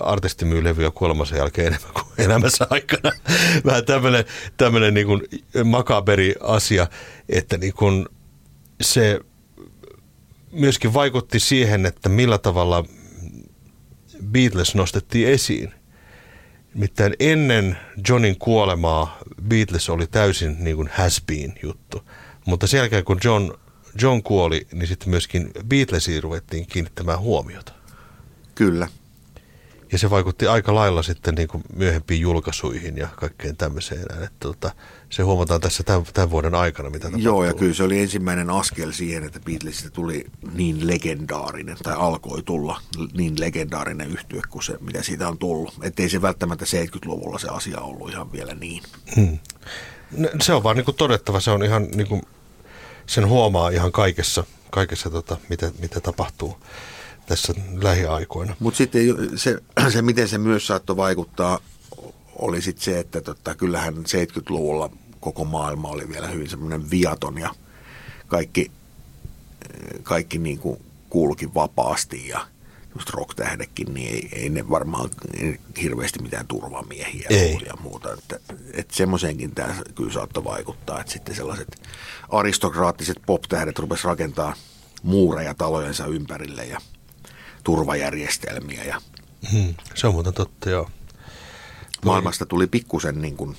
artisti 0.00 0.44
myy 0.44 0.64
levyjä 0.64 0.90
kuolemansa 0.90 1.36
jälkeen 1.36 1.66
enemmän 1.66 1.92
kuin 1.92 2.06
elämänsä 2.18 2.66
aikana. 2.70 3.12
Vähän 3.66 3.84
tämmöinen, 3.84 4.24
tämmöinen 4.56 4.94
niin 4.94 5.06
kuin 5.06 5.22
makaberi 5.64 6.34
asia, 6.40 6.86
että 7.28 7.56
niin 7.56 7.72
kuin 7.72 8.06
se 8.80 9.20
myöskin 10.52 10.94
vaikutti 10.94 11.40
siihen, 11.40 11.86
että 11.86 12.08
millä 12.08 12.38
tavalla 12.38 12.84
Beatles 14.26 14.74
nostettiin 14.74 15.28
esiin. 15.28 15.74
Nimittäin 16.74 17.14
ennen 17.20 17.76
Johnin 18.08 18.38
kuolemaa 18.38 19.18
Beatles 19.48 19.88
oli 19.88 20.06
täysin 20.06 20.56
niin 20.64 20.76
kuin 20.76 20.90
has 20.92 21.22
been 21.26 21.54
juttu. 21.62 22.02
Mutta 22.46 22.66
sen 22.66 22.78
jälkeen 22.78 23.04
kun 23.04 23.18
John, 23.24 23.52
John 24.02 24.22
kuoli, 24.22 24.66
niin 24.72 24.86
sitten 24.86 25.10
myöskin 25.10 25.50
Beatlesiin 25.66 26.22
ruvettiin 26.22 26.66
kiinnittämään 26.66 27.18
huomiota. 27.18 27.72
kyllä. 28.54 28.88
Ja 29.92 29.98
se 29.98 30.10
vaikutti 30.10 30.46
aika 30.46 30.74
lailla 30.74 31.02
sitten 31.02 31.34
niin 31.34 31.48
kuin 31.48 31.64
myöhempiin 31.76 32.20
julkaisuihin 32.20 32.96
ja 32.96 33.08
kaikkeen 33.16 33.56
tämmöiseen. 33.56 34.00
Että 34.00 34.30
tota, 34.40 34.70
se 35.10 35.22
huomataan 35.22 35.60
tässä 35.60 35.82
tämän, 35.82 36.04
tämän 36.14 36.30
vuoden 36.30 36.54
aikana, 36.54 36.90
mitä 36.90 37.04
tapahtuu. 37.04 37.24
Joo, 37.24 37.44
ja 37.44 37.54
kyllä 37.54 37.74
se 37.74 37.82
oli 37.82 38.00
ensimmäinen 38.00 38.50
askel 38.50 38.92
siihen, 38.92 39.24
että 39.24 39.40
Beatlesista 39.40 39.90
tuli 39.90 40.24
niin 40.54 40.86
legendaarinen, 40.86 41.76
tai 41.82 41.94
alkoi 41.94 42.42
tulla 42.42 42.80
niin 43.16 43.40
legendaarinen 43.40 44.10
yhtye 44.10 44.42
kuin 44.48 44.62
se, 44.62 44.76
mitä 44.80 45.02
siitä 45.02 45.28
on 45.28 45.38
tullut. 45.38 45.74
Että 45.82 46.02
ei 46.02 46.08
se 46.08 46.22
välttämättä 46.22 46.64
70-luvulla 46.64 47.38
se 47.38 47.48
asia 47.48 47.80
ollut 47.80 48.10
ihan 48.10 48.32
vielä 48.32 48.54
niin. 48.54 48.82
Ne- 50.16 50.30
Se 50.40 50.52
on 50.52 50.62
vaan 50.62 50.76
niin 50.76 50.84
kuin 50.84 50.96
todettava, 50.96 51.40
se 51.40 51.50
on 51.50 51.62
ihan 51.64 51.88
niin 51.94 52.06
kuin, 52.08 52.22
sen 53.06 53.28
huomaa 53.28 53.70
ihan 53.70 53.92
kaikessa, 53.92 54.44
kaikessa 54.70 55.10
tota, 55.10 55.36
mitä, 55.48 55.72
mitä 55.80 56.00
tapahtuu 56.00 56.56
tässä 57.28 57.54
lähiaikoina. 57.82 58.56
Mutta 58.58 58.78
sitten 58.78 59.02
se, 59.36 59.58
se, 59.92 60.02
miten 60.02 60.28
se 60.28 60.38
myös 60.38 60.66
saattoi 60.66 60.96
vaikuttaa, 60.96 61.58
oli 62.36 62.62
sitten 62.62 62.84
se, 62.84 62.98
että 62.98 63.20
tota, 63.20 63.54
kyllähän 63.54 63.94
70-luvulla 63.94 64.90
koko 65.20 65.44
maailma 65.44 65.88
oli 65.88 66.08
vielä 66.08 66.26
hyvin 66.26 66.50
semmoinen 66.50 66.90
viaton 66.90 67.38
ja 67.38 67.54
kaikki, 68.26 68.70
kaikki 70.02 70.38
niin 70.38 70.58
kuin 70.58 70.80
kulki 71.10 71.54
vapaasti 71.54 72.28
ja 72.28 72.46
just 72.94 73.10
rock-tähdekin, 73.10 73.94
niin 73.94 74.14
ei, 74.14 74.28
ei 74.32 74.48
ne 74.48 74.70
varmaan 74.70 75.10
ei 75.40 75.58
hirveästi 75.82 76.22
mitään 76.22 76.46
turvamiehiä 76.46 77.26
Ei. 77.30 77.58
ja 77.66 77.74
muuta. 77.80 78.12
Että, 78.12 78.40
että 78.72 78.96
semmoiseenkin 78.96 79.54
tämä 79.54 79.74
kyllä 79.94 80.12
saattoi 80.12 80.44
vaikuttaa, 80.44 81.00
että 81.00 81.12
sitten 81.12 81.34
sellaiset 81.34 81.82
aristokraattiset 82.28 83.18
pop-tähdet 83.26 83.78
rupes 83.78 84.04
rakentaa 84.04 84.54
muureja 85.02 85.54
talojensa 85.54 86.06
ympärille 86.06 86.64
ja 86.64 86.80
turvajärjestelmiä 87.68 88.84
ja 88.84 89.00
Hmm, 89.52 89.74
se 89.94 90.06
on 90.06 90.14
muuten 90.14 90.34
totta, 90.34 90.70
joo. 90.70 90.90
maailmasta 92.04 92.46
tuli 92.46 92.66
pikkusen 92.66 93.22
niin 93.22 93.36
kuin 93.36 93.56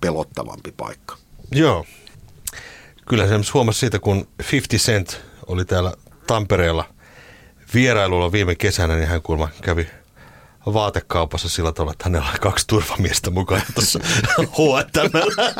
pelottavampi 0.00 0.72
paikka. 0.72 1.16
Joo. 1.52 1.86
Kyllä 3.08 3.26
se 3.26 3.34
huomasi 3.54 3.78
siitä, 3.78 3.98
kun 3.98 4.28
50 4.52 4.76
Cent 4.76 5.20
oli 5.46 5.64
täällä 5.64 5.94
Tampereella 6.26 6.94
vierailulla 7.74 8.32
viime 8.32 8.54
kesänä, 8.54 8.96
niin 8.96 9.08
hän 9.08 9.22
kuulemma 9.22 9.48
kävi 9.62 9.86
vaatekaupassa 10.66 11.48
sillä 11.48 11.72
tavalla, 11.72 11.92
että 11.92 12.04
hänellä 12.04 12.30
oli 12.30 12.38
kaksi 12.38 12.66
turvamiestä 12.66 13.30
mukana 13.30 13.62
tuossa 13.74 13.98
H&M:llä. 14.56 15.54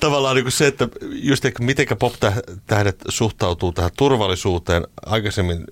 Tavallaan 0.00 0.36
niin 0.36 0.44
kuin 0.44 0.52
se, 0.52 0.66
että 0.66 0.88
just 1.02 1.44
ehkä 1.44 1.64
mitenkä 1.64 1.96
pop-tähdet 1.96 2.96
suhtautuu 3.08 3.72
tähän 3.72 3.90
turvallisuuteen. 3.96 4.86
Aikaisemmin, 5.06 5.64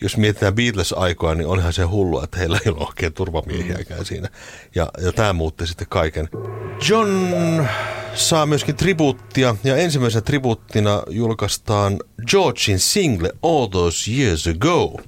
jos 0.00 0.16
mietitään 0.16 0.54
Beatles-aikoja, 0.54 1.34
niin 1.34 1.48
onhan 1.48 1.72
se 1.72 1.82
hullua, 1.82 2.24
että 2.24 2.38
heillä 2.38 2.58
ei 2.66 2.72
ole 2.72 2.86
oikein 2.86 3.12
turvamiehiäkään 3.12 4.04
siinä. 4.04 4.28
Ja, 4.74 4.88
ja 5.02 5.12
tämä 5.12 5.32
muutti 5.32 5.66
sitten 5.66 5.86
kaiken. 5.90 6.28
John 6.88 7.66
saa 8.14 8.46
myöskin 8.46 8.76
tribuuttia, 8.76 9.56
ja 9.64 9.76
ensimmäisenä 9.76 10.22
tribuuttina 10.22 11.02
julkaistaan 11.10 11.96
Georgein 12.30 12.78
single 12.78 13.32
All 13.42 13.66
Those 13.66 14.10
Years 14.10 14.46
Ago, 14.46 15.00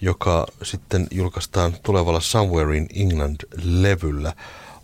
joka 0.00 0.46
sitten 0.62 1.06
julkaistaan 1.10 1.76
tulevalla 1.82 2.20
Somewhere 2.20 2.76
in 2.76 2.88
England-levyllä. 2.94 4.32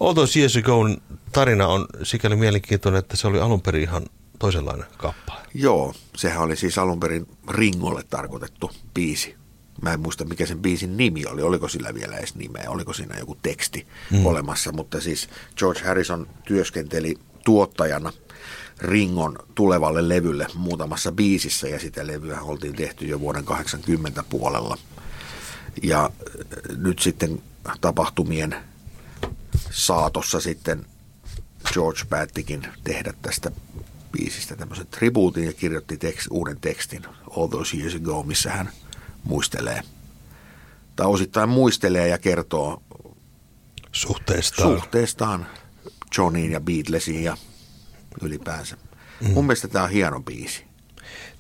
All 0.01 0.13
Those 0.13 0.39
Years 0.39 0.57
Ago 0.57 0.89
tarina 1.33 1.67
on 1.67 1.87
sikäli 2.03 2.37
mielenkiintoinen, 2.37 2.99
että 2.99 3.17
se 3.17 3.27
oli 3.27 3.41
alun 3.41 3.63
perin 3.63 3.83
ihan 3.83 4.07
toisenlainen 4.39 4.87
kappale. 4.97 5.41
Joo, 5.55 5.95
sehän 6.17 6.43
oli 6.43 6.57
siis 6.57 6.79
alun 6.79 7.01
perin 7.01 7.27
Ringolle 7.51 8.03
tarkoitettu 8.11 8.71
biisi. 8.95 9.35
Mä 9.83 9.93
en 9.93 10.01
muista, 10.01 10.25
mikä 10.25 10.47
sen 10.47 10.59
biisin 10.59 10.97
nimi 10.97 11.27
oli. 11.27 11.43
Oliko 11.43 11.69
sillä 11.69 11.95
vielä 11.95 12.17
edes 12.17 12.35
nimeä? 12.35 12.65
Oliko 12.69 12.93
siinä 12.93 13.19
joku 13.19 13.37
teksti 13.43 13.87
mm. 14.11 14.27
olemassa? 14.27 14.73
Mutta 14.73 15.01
siis 15.01 15.29
George 15.57 15.81
Harrison 15.85 16.27
työskenteli 16.45 17.15
tuottajana 17.45 18.13
Ringon 18.79 19.39
tulevalle 19.55 20.09
levylle 20.09 20.47
muutamassa 20.55 21.13
biisissä 21.13 21.69
ja 21.69 21.79
sitä 21.79 22.07
levyä 22.07 22.41
oltiin 22.41 22.75
tehty 22.75 23.07
jo 23.07 23.21
vuoden 23.21 23.45
80 23.45 24.25
puolella. 24.31 24.79
Ja 25.83 26.05
äh, 26.05 26.77
nyt 26.77 26.99
sitten 26.99 27.43
tapahtumien 27.81 28.57
saatossa 29.71 30.41
sitten 30.41 30.87
George 31.73 32.01
päättikin 32.09 32.67
tehdä 32.85 33.15
tästä 33.23 33.51
biisistä 34.13 34.57
tämmöisen 34.57 34.87
tribuutin 34.87 35.45
ja 35.45 35.53
kirjoitti 35.53 35.97
tekst, 35.97 36.27
uuden 36.31 36.61
tekstin 36.61 37.03
All 37.37 37.47
Those 37.47 37.77
Years 37.77 37.95
Ago, 37.95 38.23
missä 38.23 38.51
hän 38.51 38.71
muistelee, 39.25 39.83
tai 40.97 41.07
osittain 41.07 41.49
muistelee 41.49 42.09
ja 42.09 42.19
kertoo 42.19 42.83
Suhteestaan. 43.93 44.79
suhteestaan 44.81 45.47
Johniin 46.19 46.53
ja 46.53 46.61
Beatlesiin 46.61 47.25
ja 47.25 47.37
ylipäänsä. 48.23 48.77
Mm. 49.21 49.31
Mun 49.31 49.45
mielestä 49.45 49.69
tämä 49.69 49.85
on 49.85 49.91
hieno 49.91 50.21
biisi. 50.21 50.65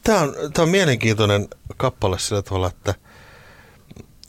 Tämä 0.03 0.21
on, 0.21 0.35
tämä 0.53 0.63
on 0.65 0.69
mielenkiintoinen 0.69 1.49
kappale 1.77 2.19
sillä 2.19 2.43
tavalla, 2.43 2.67
että 2.69 2.95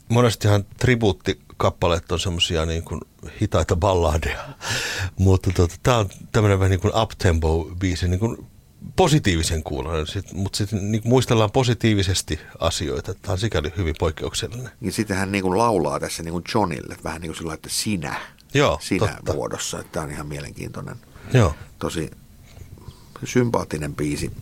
monestihan 0.08 0.64
tribuuttikappaleet 0.78 2.12
on 2.12 2.20
semmoisia 2.20 2.66
niin 2.66 2.82
kuin 2.82 3.00
hitaita 3.40 3.76
balladeja, 3.76 4.48
mutta 5.18 5.50
tota, 5.54 5.74
tämä 5.82 5.98
on 5.98 6.08
tämmöinen 6.32 6.58
vähän 6.58 6.70
niin 6.70 6.80
kuin 6.80 6.92
uptempo-biisi, 6.94 8.08
niin 8.08 8.20
kuin 8.20 8.46
positiivisen 8.96 9.62
kuulonen, 9.62 10.06
sit, 10.06 10.32
mutta 10.32 10.56
sitten 10.56 10.92
niin 10.92 11.02
muistellaan 11.04 11.50
positiivisesti 11.50 12.40
asioita. 12.58 13.14
Tämä 13.14 13.32
on 13.32 13.38
sikäli 13.38 13.72
hyvin 13.76 13.94
poikkeuksellinen. 13.98 14.70
Ja 14.80 14.92
sitten 14.92 15.16
hän 15.16 15.32
niin 15.32 15.42
kuin 15.42 15.58
laulaa 15.58 16.00
tässä 16.00 16.22
niin 16.22 16.32
kuin 16.32 16.44
Johnille, 16.54 16.96
vähän 17.04 17.20
niin 17.20 17.28
kuin 17.28 17.36
sillä 17.36 17.54
että 17.54 17.68
sinä, 17.68 18.20
Joo, 18.54 18.78
sinä 18.82 19.06
totta. 19.06 19.32
muodossa. 19.32 19.82
Tämä 19.92 20.04
on 20.04 20.10
ihan 20.10 20.26
mielenkiintoinen, 20.26 20.96
Joo. 21.32 21.54
tosi 21.78 22.10
sympaattinen 23.24 23.94
biisi. 23.94 24.32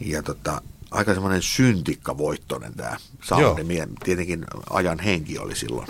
Ja 0.00 0.22
tota, 0.22 0.62
aika 0.90 1.14
semmoinen 1.14 1.42
syntikkavoittoinen 1.42 2.74
tämä 2.74 2.96
soundi. 3.22 3.64
Mie- 3.64 3.88
Tietenkin 4.04 4.44
ajan 4.70 4.98
henki 4.98 5.38
oli 5.38 5.56
silloin 5.56 5.86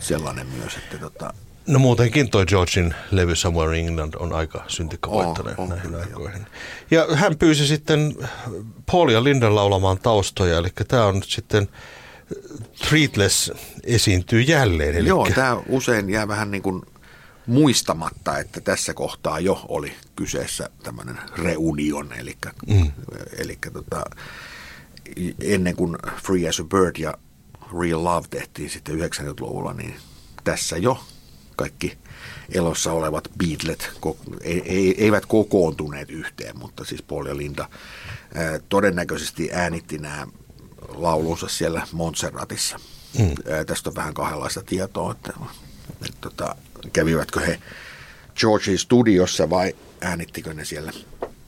sellainen 0.00 0.46
myös, 0.46 0.76
että 0.76 0.98
tota, 0.98 1.34
No 1.66 1.78
muutenkin 1.78 2.30
toi 2.30 2.46
Georgin 2.46 2.94
levy 3.10 3.36
Somewhere 3.36 3.78
in 3.78 3.88
England 3.88 4.14
on 4.18 4.32
aika 4.32 4.64
syntikkavoittoinen 4.68 5.54
on 5.58 5.68
näihin 5.68 5.90
kyllä, 5.90 6.02
aikoihin. 6.02 6.46
Ja 6.90 7.06
hän 7.14 7.38
pyysi 7.38 7.66
sitten 7.66 8.14
Paul 8.90 9.08
ja 9.08 9.24
Linda 9.24 9.54
laulamaan 9.54 9.98
taustoja, 9.98 10.58
eli 10.58 10.68
tämä 10.88 11.04
on 11.06 11.14
nyt 11.14 11.24
sitten 11.24 11.68
Treatless 12.88 13.52
esiintyy 13.84 14.40
jälleen. 14.40 14.94
Eli 14.94 15.08
Joo, 15.08 15.28
tämä 15.34 15.56
usein 15.68 16.10
jää 16.10 16.28
vähän 16.28 16.50
niin 16.50 16.62
kuin 16.62 16.82
muistamatta, 17.46 18.38
että 18.38 18.60
tässä 18.60 18.94
kohtaa 18.94 19.40
jo 19.40 19.64
oli 19.68 19.92
kyseessä 20.16 20.70
tämmöinen 20.82 21.18
reunion, 21.38 22.12
eli, 22.12 22.36
mm. 22.66 22.92
eli 23.38 23.58
tota, 23.72 24.04
ennen 25.40 25.76
kuin 25.76 25.96
Free 26.22 26.48
as 26.48 26.60
a 26.60 26.64
Bird 26.64 26.96
ja 26.98 27.14
Real 27.80 28.04
Love 28.04 28.26
tehtiin 28.30 28.70
sitten 28.70 28.98
90-luvulla, 28.98 29.72
niin 29.72 29.94
tässä 30.44 30.76
jo 30.76 31.04
kaikki 31.56 31.98
elossa 32.54 32.92
olevat 32.92 33.28
Beatlet 33.38 33.90
ei, 34.40 34.62
ei, 34.66 35.04
eivät 35.04 35.26
kokoontuneet 35.26 36.10
yhteen, 36.10 36.58
mutta 36.58 36.84
siis 36.84 37.02
Paul 37.02 37.26
ja 37.26 37.36
Linda 37.36 37.68
todennäköisesti 38.68 39.50
äänitti 39.52 39.98
nämä 39.98 40.26
laulunsa 40.88 41.48
siellä 41.48 41.86
Montserratissa. 41.92 42.80
Mm. 43.18 43.34
Tästä 43.66 43.90
on 43.90 43.96
vähän 43.96 44.14
kahdenlaista 44.14 44.62
tietoa, 44.62 45.12
että, 45.12 45.32
että 45.90 46.18
tota, 46.20 46.56
kävivätkö 46.92 47.40
he 47.40 47.58
Georgein 48.36 48.78
studiossa 48.78 49.50
vai 49.50 49.74
äänittikö 50.00 50.54
ne 50.54 50.64
siellä, 50.64 50.92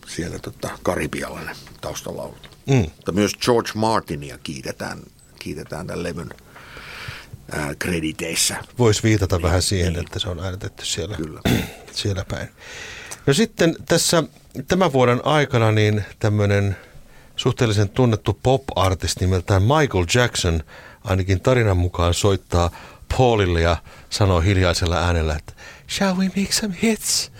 siellä 0.06 0.38
tota, 0.38 0.78
Karibialla 0.82 1.40
ne 1.40 1.52
taustalaulut. 1.80 2.50
Mm. 2.66 2.76
Mutta 2.76 3.12
myös 3.12 3.32
George 3.34 3.70
Martinia 3.74 4.38
kiitetään, 4.42 4.98
kiitetään 5.38 5.86
tämän 5.86 6.02
levyn 6.02 6.30
ää, 7.52 7.74
krediteissä. 7.78 8.56
Voisi 8.78 9.02
viitata 9.02 9.42
vähän 9.42 9.62
siihen, 9.62 9.98
että 9.98 10.18
se 10.18 10.28
on 10.28 10.44
äänitetty 10.44 10.86
siellä, 10.86 11.16
Kyllä. 11.16 11.40
siellä 11.92 12.24
päin. 12.30 12.48
No 13.26 13.34
sitten 13.34 13.76
tässä 13.86 14.22
tämän 14.68 14.92
vuoden 14.92 15.20
aikana 15.24 15.72
niin 15.72 16.04
tämmöinen 16.18 16.76
suhteellisen 17.36 17.88
tunnettu 17.88 18.38
pop-artisti 18.42 19.20
nimeltään 19.20 19.62
Michael 19.62 20.06
Jackson 20.14 20.62
ainakin 21.04 21.40
tarinan 21.40 21.76
mukaan 21.76 22.14
soittaa 22.14 22.70
Paulille 23.16 23.60
ja 23.60 23.76
sanoo 24.10 24.40
hiljaisella 24.40 24.96
äänellä, 24.96 25.36
että 25.36 25.52
shall 25.90 26.16
we 26.16 26.24
make 26.24 26.52
some 26.52 26.74
hits? 26.82 27.32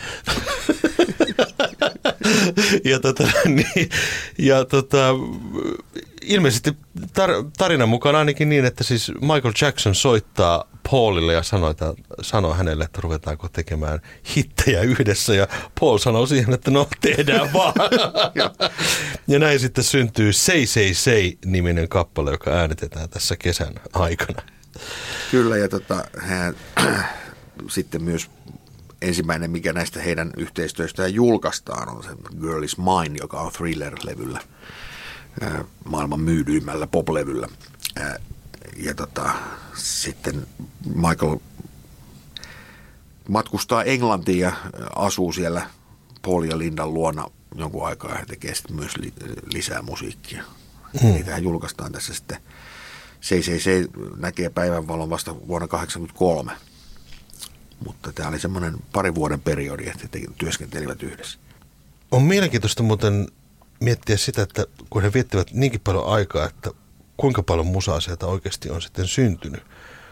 ja 2.91 3.01
tota, 3.01 3.29
niin, 3.47 3.89
ja 4.39 4.65
tota, 4.65 5.09
ilmeisesti 6.23 6.71
tar- 6.97 7.51
tarinan 7.59 7.89
mukaan 7.89 8.17
ainakin 8.17 8.49
niin, 8.49 8.65
että 8.65 8.85
siis 8.85 9.13
Michael 9.21 9.55
Jackson 9.63 9.95
soittaa 9.95 10.65
Paulille 10.91 11.33
ja 11.33 11.43
sanoo, 11.43 11.71
että, 11.71 11.95
sanoo 12.23 12.55
hänelle, 12.55 12.85
että 12.85 13.01
ruvetaanko 13.01 13.49
tekemään 13.49 14.01
hittejä 14.37 14.81
yhdessä. 14.81 15.35
Ja 15.35 15.49
Paul 15.81 15.99
sanoo 15.99 16.27
siihen, 16.27 16.55
että 16.55 16.71
no 16.71 16.89
tehdään 17.01 17.53
vaan. 17.53 17.75
ja 19.29 19.39
näin 19.39 19.61
sitten 19.61 19.85
syntyy 19.85 20.33
Say 20.33 20.67
Say 20.67 20.95
Say-niminen 20.95 21.89
kappale, 21.89 22.31
joka 22.31 22.51
äänitetään 22.51 23.09
tässä 23.09 23.37
kesän 23.37 23.75
aikana. 23.93 24.43
Kyllä, 25.31 25.57
ja 25.57 25.69
tota, 25.69 26.05
hän, 26.19 26.57
sitten 27.69 28.03
myös 28.03 28.31
ensimmäinen, 29.03 29.51
mikä 29.51 29.73
näistä 29.73 30.03
heidän 30.03 30.31
yhteistyöstään 30.37 31.15
julkaistaan, 31.15 31.89
on 31.89 32.03
se 32.03 32.11
Girl 32.41 32.63
is 32.63 32.77
Mine, 32.79 33.19
joka 33.21 33.41
on 33.41 33.53
Thriller-levyllä, 33.53 34.41
ää, 35.41 35.65
maailman 35.85 36.21
myydyimmällä 36.21 36.87
pop-levyllä. 36.87 37.49
Ää, 37.97 38.17
Ja 38.77 38.95
tota, 38.95 39.31
sitten 39.75 40.47
Michael 40.95 41.37
matkustaa 43.29 43.85
Englantiin 43.85 44.39
ja 44.39 44.53
asuu 44.97 45.33
siellä 45.33 45.71
Paul 46.23 46.43
ja 46.43 46.59
Lindan 46.59 46.95
luona 46.95 47.27
jonkun 47.55 47.87
aikaa 47.87 48.19
ja 48.19 48.27
tekee 48.27 48.55
sitten 48.55 48.77
myös 48.77 48.97
li- 48.97 49.13
lisää 49.53 49.83
musiikkia. 49.83 50.45
Hmm. 51.03 51.11
Niitähän 51.11 51.43
julkaistaan 51.43 51.93
tässä 51.93 52.15
sitten. 52.15 52.39
Ei 53.67 53.89
näkee 54.17 54.51
päivänvalon 54.51 55.11
vasta 55.11 55.35
vuonna 55.35 55.69
1983. 55.69 56.53
Mutta 57.87 58.13
tämä 58.13 58.29
oli 58.29 58.39
semmoinen 58.39 58.75
pari 58.93 59.15
vuoden 59.15 59.41
periodi, 59.41 59.89
että 59.89 60.19
he 60.19 60.27
työskentelivät 60.39 61.03
yhdessä. 61.03 61.39
On 62.11 62.23
mielenkiintoista 62.23 62.83
muuten 62.83 63.29
miettiä 63.81 64.17
sitä, 64.17 64.43
että 64.43 64.65
kun 64.91 65.03
he 65.03 65.13
viettivät 65.13 65.53
niinkin 65.53 65.81
paljon 65.81 66.07
aikaa, 66.07 66.47
että 66.47 66.71
kuinka 67.17 67.43
paljon 67.43 67.67
musaa 67.67 68.01
sieltä 68.01 68.27
oikeasti 68.27 68.71
on 68.71 68.83
sitten 68.83 69.07
syntynyt. 69.07 69.63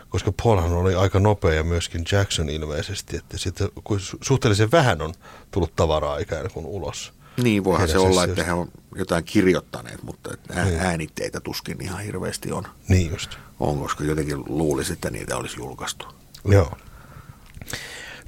Koska 0.08 0.32
Paulhan 0.42 0.72
oli 0.72 0.94
aika 0.94 1.20
nopea 1.20 1.54
ja 1.54 1.64
myöskin 1.64 2.04
Jackson 2.12 2.48
ilmeisesti, 2.48 3.16
että 3.16 3.38
sitten 3.38 3.68
suhteellisen 4.22 4.70
vähän 4.70 5.02
on 5.02 5.14
tullut 5.50 5.76
tavaraa 5.76 6.18
ikään 6.18 6.50
kuin 6.50 6.66
ulos. 6.66 7.12
Niin, 7.42 7.64
voihan 7.64 7.88
se 7.88 7.98
olla, 7.98 8.24
että 8.24 8.44
he 8.44 8.52
on 8.52 8.68
jotain 8.94 9.24
kirjoittaneet, 9.24 10.02
mutta 10.02 10.30
äänitteitä 10.78 11.40
tuskin 11.40 11.82
ihan 11.82 12.00
hirveästi 12.00 12.52
on. 12.52 12.64
Niin 12.88 13.10
just. 13.10 13.36
On, 13.60 13.78
koska 13.78 14.04
jotenkin 14.04 14.38
luulisi, 14.46 14.92
että 14.92 15.10
niitä 15.10 15.36
olisi 15.36 15.56
julkaistu. 15.56 16.06
Joo. 16.44 16.72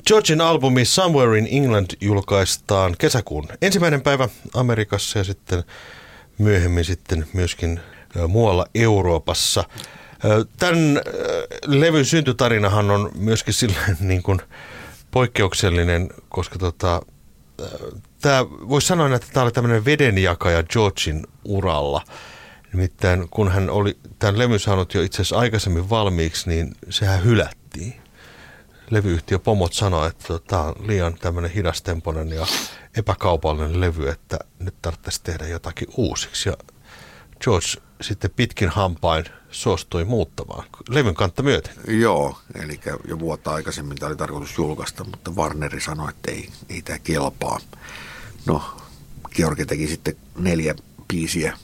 Georgin 0.07 0.41
albumi 0.41 0.85
Somewhere 0.85 1.39
in 1.39 1.49
England 1.51 1.87
julkaistaan 2.01 2.95
kesäkuun 2.99 3.49
ensimmäinen 3.63 4.03
päivä 4.03 4.29
Amerikassa 4.55 5.19
ja 5.19 5.25
sitten 5.25 5.65
myöhemmin 6.39 6.85
sitten 6.85 7.27
myöskin 7.33 7.81
muualla 8.29 8.67
Euroopassa. 8.75 9.65
Tämän 10.59 11.01
levyn 11.67 12.05
syntytarinahan 12.05 12.91
on 12.91 13.11
myöskin 13.15 13.55
silleen 13.55 13.97
niin 14.09 14.23
kuin 14.23 14.41
poikkeuksellinen, 15.11 16.09
koska 16.29 16.59
tota, 16.59 17.03
tämä 18.21 18.47
voisi 18.51 18.87
sanoa, 18.87 19.15
että 19.15 19.29
tämä 19.33 19.45
oli 19.45 19.53
tämmöinen 19.53 19.85
vedenjakaja 19.85 20.63
Georgin 20.63 21.27
uralla. 21.45 22.03
Nimittäin 22.73 23.29
kun 23.31 23.51
hän 23.53 23.71
oli 23.71 23.99
tämän 24.19 24.39
levyn 24.39 24.61
saanut 24.61 24.95
jo 24.95 25.03
itse 25.03 25.17
asiassa 25.17 25.39
aikaisemmin 25.39 25.91
valmiiksi, 25.91 26.49
niin 26.49 26.75
sehän 26.91 27.25
hylättiin. 27.25 27.95
Levyyhtiö 28.91 29.39
Pomot 29.39 29.73
sanoi, 29.73 30.09
että 30.09 30.39
tämä 30.47 30.63
on 30.63 30.75
liian 30.87 31.15
tämmöinen 31.15 31.51
hidastempoinen 31.51 32.29
ja 32.29 32.47
epäkaupallinen 32.97 33.81
levy, 33.81 34.09
että 34.09 34.39
nyt 34.59 34.75
tarvitsisi 34.83 35.21
tehdä 35.23 35.47
jotakin 35.47 35.89
uusiksi. 35.97 36.49
Ja 36.49 36.57
George 37.41 37.67
sitten 38.01 38.31
pitkin 38.37 38.69
hampain 38.69 39.25
suostui 39.51 40.05
muuttamaan 40.05 40.65
levyn 40.89 41.15
kantta 41.15 41.43
myöten. 41.43 41.75
Joo, 41.89 42.39
eli 42.63 42.81
jo 43.09 43.19
vuotta 43.19 43.51
aikaisemmin 43.51 43.99
tämä 43.99 44.09
oli 44.09 44.17
tarkoitus 44.17 44.59
julkaista, 44.59 45.05
mutta 45.05 45.31
Warneri 45.31 45.81
sanoi, 45.81 46.11
että 46.11 46.31
ei, 46.31 46.49
ei 46.69 46.83
tämä 46.83 46.99
kelpaa. 46.99 47.61
No, 48.47 48.77
Georgi 49.35 49.67
teki 49.67 49.89
sitten 49.89 50.17
neljä 50.39 50.75
biisiä, 51.09 51.59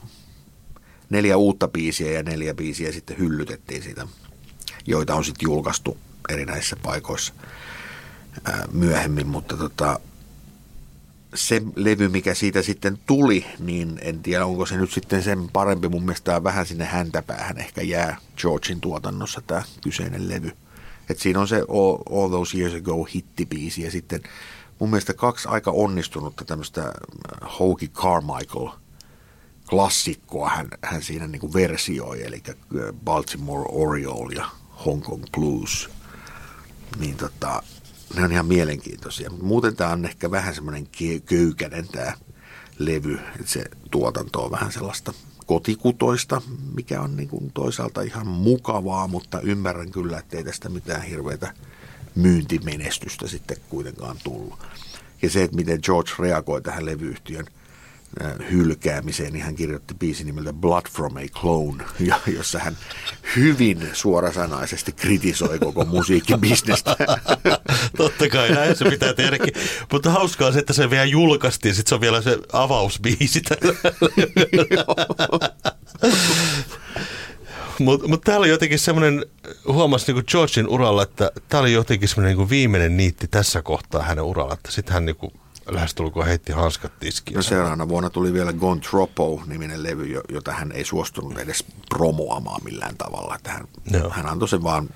neljä 1.11 1.37
uutta 1.37 1.69
biisiä 1.69 2.13
ja 2.13 2.23
neljä 2.23 2.55
biisiä 2.55 2.93
sitten 2.93 3.19
hyllytettiin 3.19 3.83
siitä, 3.83 4.07
joita 4.87 5.15
on 5.15 5.25
sitten 5.25 5.47
julkaistu 5.47 5.99
erinäisissä 6.29 6.77
paikoissa 6.83 7.33
ää, 8.45 8.65
myöhemmin, 8.73 9.27
mutta 9.27 9.57
tota, 9.57 10.01
se 11.35 11.63
levy, 11.77 12.09
mikä 12.09 12.35
siitä 12.35 12.63
sitten 12.63 12.99
tuli, 13.07 13.47
niin 13.59 13.99
en 14.03 14.23
tiedä, 14.23 14.47
onko 14.47 14.67
se 14.67 14.77
nyt 14.77 14.93
sitten 14.93 15.23
sen 15.23 15.49
parempi. 15.53 15.89
Mun 15.89 16.03
mielestä 16.03 16.45
vähän 16.45 16.67
sinne 16.67 16.85
häntäpäähän 16.85 17.59
ehkä 17.59 17.83
jää 17.83 18.17
Georgein 18.37 18.81
tuotannossa 18.81 19.43
tämä 19.47 19.63
kyseinen 19.83 20.29
levy. 20.29 20.53
Et 21.11 21.19
siinä 21.19 21.41
on 21.41 21.49
se 21.49 21.57
All, 21.57 22.23
All 22.23 22.29
Those 22.29 22.59
Years 22.59 22.75
Ago 22.75 23.05
hittibiisi 23.15 23.83
ja 23.83 23.91
sitten 23.91 24.23
mun 24.79 24.91
mielestä 24.91 25.15
kaksi 25.15 25.49
aika 25.49 25.71
onnistunutta 25.71 26.45
tämmöistä 26.45 26.93
Hokey 27.59 27.89
Carmichael 27.89 28.69
klassikkoa 29.69 30.49
hän, 30.49 30.69
hän 30.83 31.03
siinä 31.03 31.27
niin 31.27 31.41
kuin 31.41 31.53
versioi, 31.53 32.27
eli 32.27 32.43
Baltimore 33.05 33.69
Oriole 33.69 34.35
ja 34.35 34.49
Hong 34.87 35.03
Kong 35.03 35.25
Blues. 35.33 35.91
Niin 36.99 37.17
tota, 37.17 37.63
ne 38.17 38.25
on 38.25 38.33
ihan 38.33 38.47
mielenkiintoisia. 38.47 39.31
Muuten 39.43 39.77
tämä 39.77 39.91
on 39.91 40.05
ehkä 40.05 40.31
vähän 40.31 40.55
semmoinen 40.55 40.89
köykäinen 41.27 41.89
tämä 41.89 42.13
levy, 42.79 43.19
että 43.41 43.53
se 43.53 43.65
tuotanto 43.91 44.45
on 44.45 44.51
vähän 44.51 44.73
sellaista 44.73 45.13
kotikutoista, 45.47 46.43
mikä 46.75 47.01
on 47.01 47.17
niin 47.17 47.29
kuin 47.29 47.51
toisaalta 47.55 48.03
ihan 48.03 48.27
mukavaa, 48.27 49.09
mutta 49.09 49.41
ymmärrän 49.41 49.91
kyllä, 49.91 50.19
että 50.19 50.37
ei 50.37 50.45
tästä 50.45 50.69
mitään 50.69 51.03
hirveätä 51.03 51.55
myyntimenestystä 52.15 53.29
sitten 53.29 53.57
kuitenkaan 53.69 54.17
tullut. 54.25 54.59
Ja 55.23 55.31
se, 55.31 55.43
että 55.43 55.57
miten 55.57 55.81
George 55.83 56.11
reagoi 56.19 56.63
tähän 56.63 56.87
levyyhtiön– 56.87 57.47
hylkäämiseen, 58.51 59.33
niin 59.33 59.45
hän 59.45 59.55
kirjoitti 59.55 59.95
biisin 59.95 60.27
nimeltä 60.27 60.53
Blood 60.53 60.83
from 60.93 61.17
a 61.17 61.41
Clone, 61.41 61.85
jossa 62.37 62.59
hän 62.59 62.77
hyvin 63.37 63.89
suorasanaisesti 63.93 64.93
kritisoi 64.93 65.59
koko 65.59 65.85
musiikkibisnestä. 65.95 66.97
Totta 67.97 68.29
kai, 68.29 68.51
näin 68.51 68.77
se 68.77 68.91
pitää 68.91 69.15
tehdäkin. 69.15 69.55
Mutta 69.93 70.11
hauskaa 70.11 70.53
se, 70.53 70.59
että 70.59 70.73
se 70.73 70.91
vielä 70.91 71.05
julkaistiin, 71.05 71.75
sitten 71.75 71.89
se 71.89 71.95
on 71.95 72.01
vielä 72.01 72.23
se 72.23 72.39
avausbiisi 72.53 73.43
Mutta 77.79 78.09
mut 78.09 78.21
täällä 78.21 78.45
oli 78.45 78.49
jotenkin 78.49 78.79
semmoinen, 78.79 79.27
huomasi 79.69 80.13
niin 80.13 80.25
Georgein 80.29 80.69
uralla, 80.69 81.03
että 81.03 81.31
tämä 81.49 81.61
oli 81.61 81.73
jotenkin 81.73 82.09
semmoinen 82.09 82.37
niin 82.37 82.51
viimeinen 82.51 82.97
niitti 82.97 83.29
tässä 83.29 83.63
kohtaa 83.63 84.03
hänen 84.03 84.25
uralla, 84.25 84.55
että 84.55 84.71
sitten 84.71 84.95
hän 84.95 85.05
niin 85.05 85.17
kuin 85.17 85.33
lähestulkoon 85.67 86.27
heitti 86.27 86.53
hanskat 86.53 86.99
tiskiin. 87.01 87.37
No 87.37 87.43
seuraavana 87.43 87.89
vuonna 87.89 88.11
tuli 88.11 88.33
vielä 88.33 88.53
Gone 88.53 88.81
Tropo-niminen 88.81 89.83
levy, 89.83 90.21
jota 90.29 90.53
hän 90.53 90.73
ei 90.73 90.85
suostunut 90.85 91.39
edes 91.39 91.65
promoamaan 91.89 92.65
millään 92.65 92.97
tavalla. 92.97 93.35
Että 93.35 93.51
hän, 93.51 93.67
hän 94.11 94.27
antoi 94.27 94.49
sen 94.49 94.63
vaan 94.63 94.91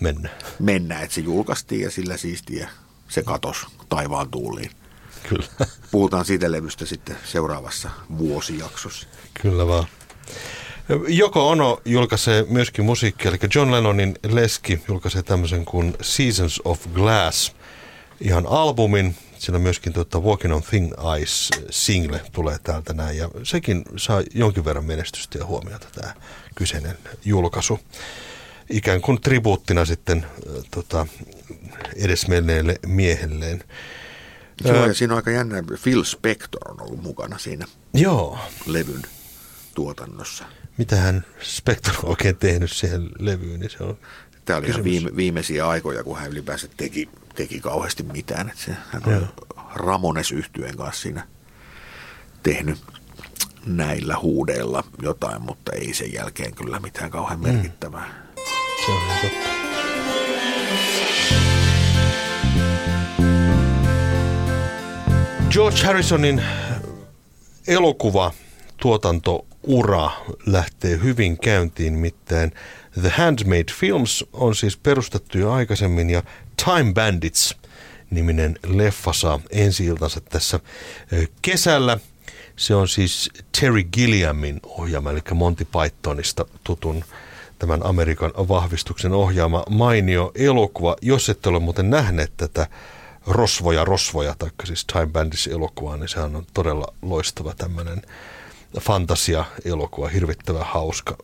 mennä. 0.00 0.28
mennä, 0.58 1.00
että 1.00 1.14
se 1.14 1.20
julkaistiin 1.20 1.80
ja 1.80 1.90
sillä 1.90 2.16
siistiä 2.16 2.70
se 3.08 3.22
katosi 3.22 3.66
taivaan 3.88 4.30
tuuliin. 4.30 4.70
Kyllä. 5.28 5.46
Puhutaan 5.90 6.24
siitä 6.24 6.52
levystä 6.52 6.86
sitten 6.86 7.16
seuraavassa 7.24 7.90
vuosijaksossa. 8.18 9.06
Kyllä 9.42 9.66
vaan. 9.66 9.86
Joko 11.08 11.48
Ono 11.48 11.80
julkaisee 11.84 12.46
myöskin 12.48 12.84
musiikkia, 12.84 13.30
eli 13.30 13.38
John 13.54 13.72
Lennonin 13.72 14.18
leski 14.28 14.80
julkaisee 14.88 15.22
tämmöisen 15.22 15.64
kuin 15.64 15.94
Seasons 16.00 16.60
of 16.64 16.86
Glass, 16.94 17.52
ihan 18.20 18.46
albumin, 18.46 19.16
Siinä 19.40 19.58
myöskin 19.58 19.92
tuota 19.92 20.18
Walking 20.18 20.54
on 20.54 20.62
Thin 20.62 20.94
Ice 21.20 21.64
single 21.70 22.20
tulee 22.32 22.56
täältä 22.62 22.92
näin 22.92 23.16
ja 23.16 23.28
sekin 23.42 23.84
saa 23.96 24.22
jonkin 24.34 24.64
verran 24.64 24.84
menestystä 24.84 25.38
ja 25.38 25.46
huomiota 25.46 25.86
tämä 25.92 26.14
kyseinen 26.54 26.98
julkaisu. 27.24 27.80
Ikään 28.70 29.00
kuin 29.00 29.20
tribuuttina 29.20 29.84
sitten 29.84 30.26
äh, 30.26 30.64
tota, 30.70 31.06
edesmenneelle 31.96 32.76
miehelleen. 32.86 33.64
Joo, 34.64 34.86
ja 34.86 34.94
siinä 34.94 35.14
on 35.14 35.16
aika 35.16 35.30
jännä. 35.30 35.62
Phil 35.82 36.04
Spector 36.04 36.70
on 36.70 36.80
ollut 36.80 37.02
mukana 37.02 37.38
siinä 37.38 37.66
Joo. 37.94 38.38
levyn 38.66 39.02
tuotannossa. 39.74 40.44
Mitä 40.80 40.96
hän 40.96 41.24
Spector 41.42 41.94
on 42.02 42.10
oikein 42.10 42.36
tehnyt 42.36 42.72
siihen 42.72 43.08
levyyn, 43.18 43.60
niin 43.60 43.70
se 43.70 43.84
on 43.84 43.98
Tämä 44.44 44.58
oli 44.58 44.66
ihan 44.66 44.84
viime, 44.84 45.16
viimeisiä 45.16 45.68
aikoja, 45.68 46.04
kun 46.04 46.18
hän 46.18 46.30
ylipäänsä 46.30 46.68
teki 46.76 47.08
teki 47.34 47.60
kauheasti 47.60 48.02
mitään. 48.02 48.48
Että 48.48 48.62
se, 48.64 48.76
hän 48.90 49.02
on 49.06 49.28
Ramones 49.74 50.32
yhtyeen 50.32 50.76
kanssa 50.76 51.02
siinä 51.02 51.26
tehnyt 52.42 52.78
näillä 53.66 54.18
huudeilla 54.22 54.84
jotain, 55.02 55.42
mutta 55.42 55.72
ei 55.72 55.94
sen 55.94 56.12
jälkeen 56.12 56.54
kyllä 56.54 56.80
mitään 56.80 57.10
kauhean 57.10 57.40
mm. 57.40 57.48
merkittävää. 57.48 58.06
Mm. 58.06 58.42
Se 58.86 58.92
on 58.92 59.00
totta. 59.22 59.48
George 65.50 65.84
Harrisonin 65.84 66.42
elokuva 67.66 68.32
tuotantoura 69.66 70.10
lähtee 70.46 71.00
hyvin 71.02 71.38
käyntiin, 71.38 71.92
mitään 71.92 72.50
The 73.00 73.08
Handmade 73.08 73.72
Films 73.80 74.24
on 74.32 74.54
siis 74.54 74.76
perustettu 74.76 75.38
jo 75.38 75.52
aikaisemmin 75.52 76.10
ja 76.10 76.22
Time 76.64 76.92
Bandits 76.92 77.56
niminen 78.10 78.58
leffa 78.66 79.12
saa 79.12 79.40
ensi 79.50 79.86
tässä 80.28 80.60
kesällä. 81.42 81.98
Se 82.56 82.74
on 82.74 82.88
siis 82.88 83.30
Terry 83.60 83.82
Gilliamin 83.82 84.60
ohjaama, 84.64 85.10
eli 85.10 85.20
Monty 85.34 85.64
Pythonista 85.64 86.44
tutun 86.64 87.04
tämän 87.58 87.86
Amerikan 87.86 88.32
vahvistuksen 88.36 89.12
ohjaama 89.12 89.64
mainio 89.70 90.32
elokuva. 90.34 90.96
Jos 91.02 91.28
ette 91.28 91.48
ole 91.48 91.58
muuten 91.58 91.90
nähneet 91.90 92.32
tätä 92.36 92.66
Rosvoja 93.26 93.84
Rosvoja, 93.84 94.34
tai 94.38 94.50
siis 94.64 94.84
Time 94.84 95.06
Bandits 95.06 95.46
elokuvaa, 95.46 95.96
niin 95.96 96.08
sehän 96.08 96.36
on 96.36 96.46
todella 96.54 96.94
loistava 97.02 97.54
tämmöinen 97.54 98.02
fantasia-elokuva, 98.78 100.08
hirvittävän 100.08 100.66
hauska. 100.66 101.16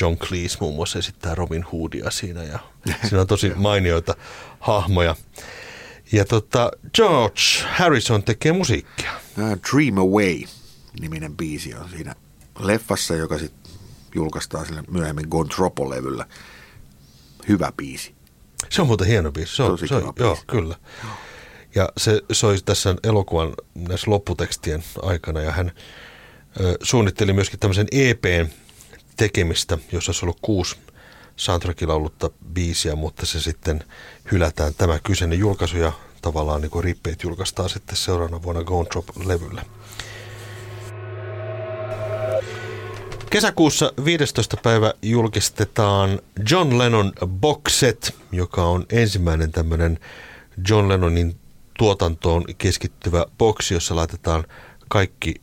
John 0.00 0.16
Cleese 0.16 0.56
muun 0.60 0.74
muassa 0.74 0.98
esittää 0.98 1.34
Robin 1.34 1.62
Hoodia 1.62 2.10
siinä 2.10 2.42
ja 2.42 2.58
siinä 3.02 3.20
on 3.20 3.26
tosi 3.26 3.52
mainioita 3.68 4.14
hahmoja. 4.60 5.16
Ja 6.12 6.24
tota, 6.24 6.70
George 6.94 7.40
Harrison 7.70 8.22
tekee 8.22 8.52
musiikkia. 8.52 9.12
Dream 9.36 9.98
Away-niminen 9.98 11.36
biisi 11.36 11.74
on 11.74 11.88
siinä 11.90 12.14
leffassa, 12.58 13.14
joka 13.14 13.38
sitten 13.38 13.72
julkaistaan 14.14 14.66
sille 14.66 14.82
myöhemmin 14.90 15.28
Gontropo-levyllä. 15.28 16.26
Hyvä 17.48 17.72
biisi. 17.76 18.14
Se 18.70 18.80
on 18.82 18.86
muuten 18.86 19.06
hieno 19.06 19.32
biisi. 19.32 19.56
Se 19.56 19.62
on, 19.62 19.70
Tosi 19.70 19.88
se 19.88 19.94
on, 19.94 20.02
biisi. 20.02 20.22
Joo, 20.22 20.38
kyllä. 20.46 20.76
Ja 21.74 21.88
se 21.96 22.22
soi 22.32 22.58
tässä 22.64 22.96
elokuvan 23.02 23.54
näissä 23.74 24.10
lopputekstien 24.10 24.84
aikana 25.02 25.40
ja 25.40 25.52
hän 25.52 25.72
suunnitteli 26.82 27.32
myöskin 27.32 27.60
tämmöisen 27.60 27.86
EPn 27.92 28.48
tekemistä, 29.16 29.78
jossa 29.92 30.10
olisi 30.10 30.24
ollut 30.24 30.38
kuusi 30.42 30.76
soundtrackilla 31.36 31.94
ollutta 31.94 32.30
biisiä, 32.52 32.96
mutta 32.96 33.26
se 33.26 33.40
sitten 33.40 33.84
hylätään 34.32 34.74
tämä 34.74 34.98
kyseinen 34.98 35.38
julkaisu 35.38 35.76
ja 35.76 35.92
tavallaan 36.22 36.60
niin 36.60 36.84
rippeet 36.84 37.22
julkaistaan 37.22 37.68
sitten 37.68 37.96
seuraavana 37.96 38.42
vuonna 38.42 38.64
Gone 38.64 38.88
Drop-levyllä. 38.92 39.62
Kesäkuussa 43.30 43.92
15. 44.04 44.56
päivä 44.56 44.94
julkistetaan 45.02 46.20
John 46.50 46.78
Lennon 46.78 47.12
Boxet, 47.26 48.14
joka 48.32 48.64
on 48.64 48.86
ensimmäinen 48.90 49.52
tämmöinen 49.52 49.98
John 50.68 50.88
Lennonin 50.88 51.36
tuotantoon 51.78 52.44
keskittyvä 52.58 53.26
boksi, 53.38 53.74
jossa 53.74 53.96
laitetaan 53.96 54.44
kaikki 54.88 55.34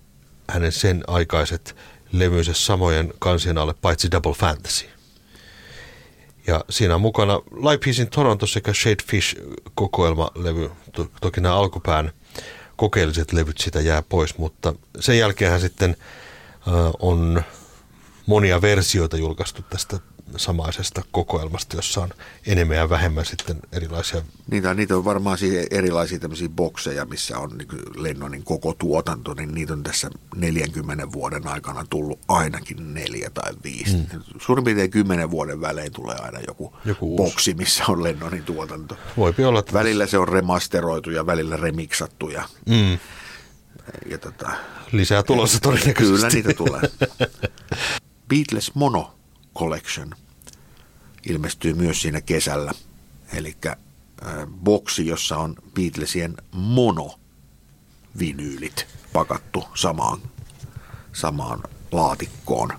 hänen 0.49 0.71
sen 0.71 1.03
aikaiset 1.07 1.75
levynsä 2.11 2.53
samojen 2.53 3.13
kansien 3.19 3.57
alle, 3.57 3.73
paitsi 3.81 4.11
Double 4.11 4.33
Fantasy. 4.33 4.85
Ja 6.47 6.65
siinä 6.69 6.95
on 6.95 7.01
mukana 7.01 7.35
Live 7.35 7.77
Peacein 7.77 8.09
Toronto 8.09 8.47
sekä 8.47 8.73
Shade 8.73 9.03
Fish 9.05 9.35
kokoelmalevy. 9.75 10.71
Toki 11.21 11.41
nämä 11.41 11.55
alkupään 11.55 12.11
kokeelliset 12.75 13.33
levyt 13.33 13.57
sitä 13.57 13.81
jää 13.81 14.01
pois, 14.01 14.37
mutta 14.37 14.73
sen 14.99 15.17
jälkeen 15.17 15.61
sitten 15.61 15.89
äh, 16.67 16.73
on 16.99 17.43
monia 18.25 18.61
versioita 18.61 19.17
julkaistu 19.17 19.61
tästä 19.69 19.99
samaisesta 20.39 21.01
kokoelmasta, 21.11 21.75
jossa 21.75 22.01
on 22.01 22.09
enemmän 22.47 22.77
ja 22.77 22.89
vähemmän 22.89 23.25
sitten 23.25 23.59
erilaisia. 23.71 24.21
Niitä, 24.51 24.73
niitä 24.73 24.97
on 24.97 25.05
varmaan 25.05 25.37
siis 25.37 25.67
erilaisia 25.71 26.19
tämmöisiä 26.19 26.49
bokseja, 26.49 27.05
missä 27.05 27.39
on 27.39 27.57
niin 27.57 27.67
Lennonin 27.95 28.43
koko 28.43 28.73
tuotanto, 28.73 29.33
niin 29.33 29.53
niitä 29.53 29.73
on 29.73 29.83
tässä 29.83 30.09
40 30.35 31.11
vuoden 31.11 31.47
aikana 31.47 31.85
tullut 31.89 32.19
ainakin 32.27 32.93
neljä 32.93 33.29
tai 33.29 33.53
viisi. 33.63 33.97
Mm. 33.97 34.21
Suurin 34.41 34.65
piirtein 34.65 34.91
kymmenen 34.91 35.31
vuoden 35.31 35.61
välein 35.61 35.91
tulee 35.91 36.15
aina 36.15 36.39
joku, 36.47 36.75
joku 36.85 37.15
boksi, 37.15 37.53
missä 37.53 37.83
on 37.87 38.03
Lennonin 38.03 38.43
tuotanto. 38.43 38.97
Voipi 39.17 39.43
olla. 39.43 39.59
Että... 39.59 39.73
Välillä 39.73 40.07
se 40.07 40.17
on 40.17 40.27
remasteroitu 40.27 41.09
ja 41.09 41.25
välillä 41.25 41.57
remiksattu 41.57 42.29
ja, 42.29 42.43
mm. 42.69 42.97
ja 44.09 44.17
tota... 44.17 44.49
Lisää 44.91 45.23
tulossa 45.23 45.59
todennäköisesti. 45.59 46.15
Kyllä 46.15 46.29
niitä 46.29 46.53
tulee. 46.53 46.81
Beatles 48.29 48.75
Mono 48.75 49.13
Collection 49.57 50.13
ilmestyy 51.29 51.73
myös 51.73 52.01
siinä 52.01 52.21
kesällä. 52.21 52.71
Eli 53.33 53.57
boksi, 54.63 55.07
jossa 55.07 55.37
on 55.37 55.55
Beatlesien 55.73 56.35
mono-vinyylit 56.51 58.87
pakattu 59.13 59.63
samaan, 59.75 60.19
samaan 61.13 61.63
laatikkoon. 61.91 62.69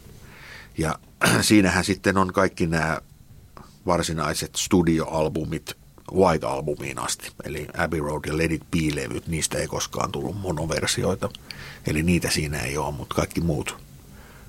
Ja 0.79 0.99
siinähän 1.41 1.85
sitten 1.85 2.17
on 2.17 2.33
kaikki 2.33 2.67
nämä 2.67 3.01
varsinaiset 3.87 4.57
studioalbumit 4.57 5.77
White-albumiin 6.13 6.99
asti. 6.99 7.33
Eli 7.45 7.67
Abbey 7.77 8.01
Road 8.01 8.25
ja 8.27 8.39
Let 8.39 8.53
It 8.53 8.71
Be-levyt, 8.71 9.27
niistä 9.27 9.59
ei 9.59 9.67
koskaan 9.67 10.13
tullut 10.13 10.41
monoversioita. 10.41 11.29
Eli 11.87 12.03
niitä 12.03 12.31
siinä 12.31 12.61
ei 12.61 12.79
ole, 12.79 12.95
mutta 12.95 13.15
kaikki 13.15 13.41
muut 13.41 13.77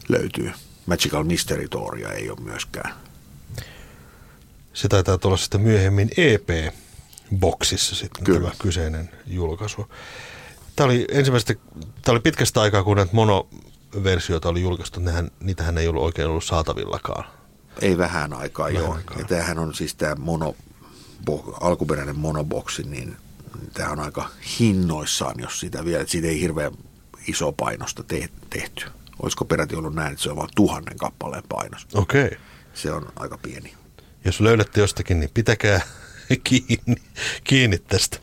löytyy. 0.09 0.51
Magical 0.85 1.23
Mystery 1.23 1.67
Touria 1.67 2.11
ei 2.11 2.29
ole 2.29 2.41
myöskään. 2.41 3.04
Se 4.75 4.87
taitaa 4.87 5.17
tulla 5.17 5.37
sitten 5.37 5.61
myöhemmin 5.61 6.09
EP-boksissa 6.17 7.95
sitten 7.95 8.23
Kyllä. 8.23 8.39
tämä 8.39 8.53
kyseinen 8.59 9.09
julkaisu. 9.27 9.87
Tämä 10.75 10.85
oli 10.85 11.07
ensimmäistä, 11.11 11.53
tämä 12.01 12.13
oli 12.13 12.19
pitkästä 12.19 12.61
aikaa, 12.61 12.83
kun 12.83 12.97
näitä 12.97 13.15
mono 13.15 13.47
versioita 14.03 14.49
oli 14.49 14.61
julkaistu, 14.61 14.99
nehän, 14.99 15.31
niitähän 15.39 15.77
ei 15.77 15.87
ollut 15.87 16.03
oikein 16.03 16.27
ollut 16.27 16.43
saatavillakaan. 16.43 17.25
Ei 17.81 17.97
vähän 17.97 18.33
aikaa, 18.33 18.65
vähän 18.65 18.83
joo. 18.83 18.93
Aikaa. 18.93 19.19
Ja 19.19 19.25
tämähän 19.25 19.59
on 19.59 19.73
siis 19.73 19.95
tämä 19.95 20.15
mono, 20.15 20.55
alkuperäinen 21.61 22.17
monoboksi, 22.17 22.83
niin 22.83 23.17
tämä 23.73 23.89
on 23.89 23.99
aika 23.99 24.29
hinnoissaan, 24.59 25.39
jos 25.39 25.59
sitä 25.59 25.85
vielä, 25.85 26.01
että 26.01 26.11
siitä 26.11 26.27
ei 26.27 26.41
hirveän 26.41 26.71
iso 27.27 27.51
painosta 27.51 28.03
te- 28.03 28.29
tehty. 28.49 28.85
Olisiko 29.21 29.45
peräti 29.45 29.75
ollut 29.75 29.95
näin, 29.95 30.11
että 30.11 30.23
se 30.23 30.29
on 30.29 30.35
vain 30.35 30.49
tuhannen 30.55 30.97
kappaleen 30.97 31.43
painos. 31.49 31.87
Okei. 31.93 32.25
Okay. 32.25 32.37
Se 32.73 32.91
on 32.91 33.11
aika 33.15 33.37
pieni. 33.37 33.73
Jos 34.25 34.41
löydätte 34.41 34.81
jostakin, 34.81 35.19
niin 35.19 35.29
pitäkää 35.33 35.81
kiinni, 36.43 36.95
kiinni 37.43 37.77
tästä. 37.77 38.17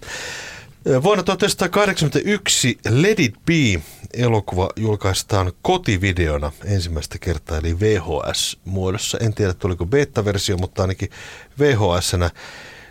Vuonna 1.02 1.22
1981 1.22 2.78
Let 2.88 3.20
It 3.20 3.34
Be-elokuva 3.46 4.70
julkaistaan 4.76 5.52
kotivideona 5.62 6.52
ensimmäistä 6.64 7.18
kertaa, 7.18 7.58
eli 7.58 7.80
VHS-muodossa. 7.80 9.18
En 9.20 9.34
tiedä, 9.34 9.54
tuliko 9.54 9.86
beta-versio, 9.86 10.56
mutta 10.56 10.82
ainakin 10.82 11.10
vhs 11.58 12.12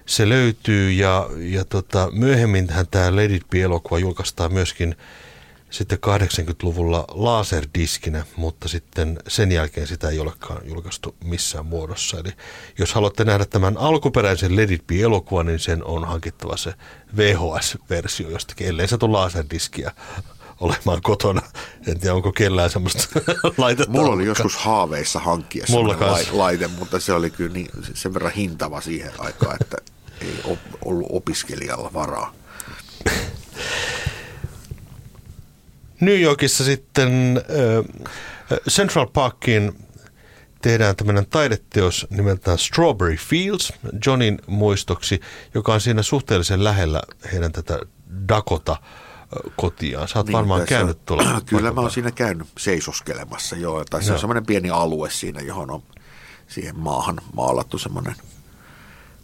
se 0.06 0.30
löytyy. 0.30 0.92
Ja, 0.92 1.30
ja 1.38 1.66
tota, 1.66 2.10
myöhemmin 2.12 2.68
tämä 2.92 3.16
Let 3.16 3.32
It 3.32 3.50
Be-elokuva 3.50 4.00
julkaistaan 4.00 4.54
myöskin 4.54 4.96
sitten 5.72 5.98
80-luvulla 5.98 7.06
laserdiskinä, 7.08 8.26
mutta 8.36 8.68
sitten 8.68 9.20
sen 9.28 9.52
jälkeen 9.52 9.88
sitä 9.88 10.10
ei 10.10 10.20
olekaan 10.20 10.62
julkaistu 10.68 11.16
missään 11.24 11.66
muodossa. 11.66 12.18
Eli 12.18 12.30
jos 12.80 12.94
haluatte 12.94 13.26
nähdä 13.26 13.46
tämän 13.46 13.78
alkuperäisen 13.78 14.56
Let 14.56 14.72
It 14.72 14.88
Be-elokuvan, 14.88 15.46
niin 15.46 15.60
sen 15.60 15.84
on 15.84 16.08
hankittava 16.08 16.58
se 16.58 16.74
VHS-versio 17.18 18.30
jostakin, 18.30 18.68
ellei 18.68 18.88
satu 18.88 19.12
laserdiskiä 19.12 19.92
olemaan 20.62 21.02
kotona. 21.02 21.42
En 21.88 22.00
tiedä, 22.00 22.16
onko 22.16 22.32
kellään 22.32 22.70
semmoista 22.70 23.20
laitetta. 23.58 23.92
Mulla 23.92 24.12
oli 24.12 24.26
joskus 24.26 24.56
haaveissa 24.56 25.20
hankkia 25.20 25.66
Mulla 25.70 25.98
laite, 26.32 26.68
mutta 26.68 27.00
se 27.00 27.14
oli 27.14 27.30
kyllä 27.30 27.54
niin, 27.54 27.70
sen 27.94 28.14
verran 28.14 28.32
hintava 28.32 28.82
siihen 28.82 29.12
aikaan, 29.18 29.58
että 29.62 29.78
ei 30.22 30.58
ollut 30.86 31.08
opiskelijalla 31.10 31.94
varaa. 31.94 32.34
New 36.02 36.22
Yorkissa 36.22 36.64
sitten 36.64 37.42
Central 38.70 39.08
Parkin 39.08 39.88
tehdään 40.62 40.96
tämmöinen 40.96 41.26
taideteos 41.26 42.08
nimeltään 42.10 42.58
Strawberry 42.58 43.16
Fields 43.16 43.74
Johnin 44.06 44.40
muistoksi, 44.48 45.22
joka 45.54 45.74
on 45.74 45.82
siinä 45.82 46.02
suhteellisen 46.02 46.64
lähellä 46.64 47.02
heidän 47.34 47.52
tätä 47.52 47.80
Dakota 48.28 48.78
kotiaan. 49.56 50.08
Sä 50.08 50.20
oot 50.20 50.28
niin, 50.28 50.34
varmaan 50.34 50.66
käynyt 50.66 51.06
tuolla. 51.06 51.42
Kyllä 51.46 51.72
mä 51.72 51.82
oon 51.82 51.92
siinä 51.92 52.12
käynyt 52.12 52.48
seisoskelemassa, 52.58 53.56
joo. 53.56 53.86
Tai 53.90 54.04
se 54.04 54.14
on 54.14 54.20
semmoinen 54.20 54.46
pieni 54.46 54.70
alue 54.70 55.10
siinä, 55.10 55.42
johon 55.42 55.72
on 55.72 55.84
siihen 56.48 56.80
maahan 56.80 57.20
maalattu 57.34 57.78
semmoinen 57.78 58.16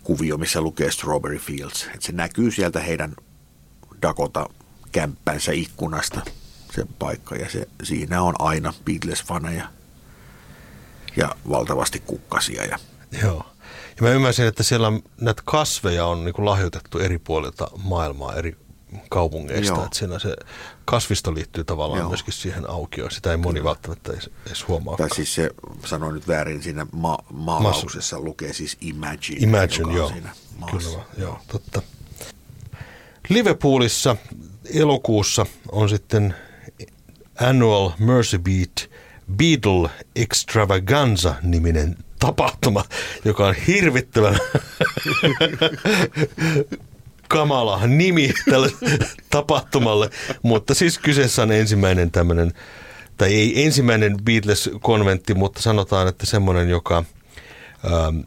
kuvio, 0.04 0.38
missä 0.38 0.62
lukee 0.62 0.92
Strawberry 0.92 1.38
Fields. 1.38 1.90
Et 1.96 2.02
se 2.02 2.12
näkyy 2.12 2.52
sieltä 2.52 2.80
heidän 2.80 3.16
Dakota-kämppänsä 4.02 5.52
ikkunasta 5.52 6.22
se 6.78 6.88
paikka 7.00 7.36
ja 7.36 7.50
se, 7.50 7.68
siinä 7.84 8.22
on 8.22 8.34
aina 8.40 8.74
Beatles-faneja 8.86 9.68
ja 11.16 11.36
valtavasti 11.50 12.00
kukkasia. 12.00 12.66
Ja... 12.66 12.80
Joo. 13.24 13.46
Ja 13.98 14.04
mä 14.04 14.10
ymmärsin, 14.10 14.48
että 14.48 14.64
siellä 14.64 14.92
näitä 15.22 15.42
kasveja 15.46 16.06
on 16.06 16.26
niin 16.26 16.36
lahjoitettu 16.38 17.00
eri 17.00 17.18
puolilta 17.18 17.68
maailmaa, 17.84 18.36
eri 18.36 18.58
kaupungeista. 19.10 19.74
Joo. 19.74 19.86
Että 19.86 19.98
siinä 19.98 20.20
se 20.20 20.36
kasvisto 20.86 21.34
liittyy 21.34 21.64
tavallaan 21.64 22.00
Joo. 22.00 22.10
myöskin 22.10 22.34
siihen 22.34 22.70
aukioon. 22.70 23.12
Sitä 23.12 23.32
ei 23.32 23.38
moni 23.38 23.60
Kyllä. 23.60 23.68
välttämättä 23.68 24.14
edes, 24.14 24.30
edes 24.48 24.68
huomaa. 24.68 24.98
Tai 24.98 25.10
siis 25.16 25.36
se, 25.36 25.50
sanoin 25.86 26.16
nyt 26.16 26.28
väärin, 26.28 26.64
siinä 26.64 26.88
ma- 26.92 27.24
maalauksessa 27.34 28.16
Mas... 28.16 28.26
lukee 28.26 28.54
siis 28.54 28.78
Imagine. 28.82 29.40
Imagine, 29.40 29.94
joo. 29.94 30.10
Siinä 30.10 30.30
Kyllä, 30.72 31.04
joo, 31.18 31.40
totta. 31.48 31.82
Liverpoolissa 33.30 34.16
elokuussa 34.74 35.46
on 35.72 35.90
sitten 35.90 36.36
Annual 37.42 37.92
Mercy 38.00 38.38
Beat 38.40 38.90
Beatle 39.36 39.90
Extravaganza-niminen 40.16 41.98
tapahtuma, 42.20 42.84
joka 43.26 43.48
on 43.48 43.56
hirvittävän 43.68 44.40
kamala 47.28 47.88
nimi 47.88 48.34
tälle 48.50 48.70
tapahtumalle, 49.30 50.10
mutta 50.42 50.74
siis 50.74 51.00
kyseessä 51.00 51.42
on 51.42 51.52
ensimmäinen 51.52 52.12
tämmöinen, 52.12 52.54
tai 53.18 53.34
ei 53.34 53.66
ensimmäinen 53.66 54.18
Beatles-konventti, 54.24 55.34
mutta 55.34 55.62
sanotaan, 55.62 56.08
että 56.08 56.26
semmoinen, 56.26 56.70
joka 56.70 56.98
ähm, 56.98 58.20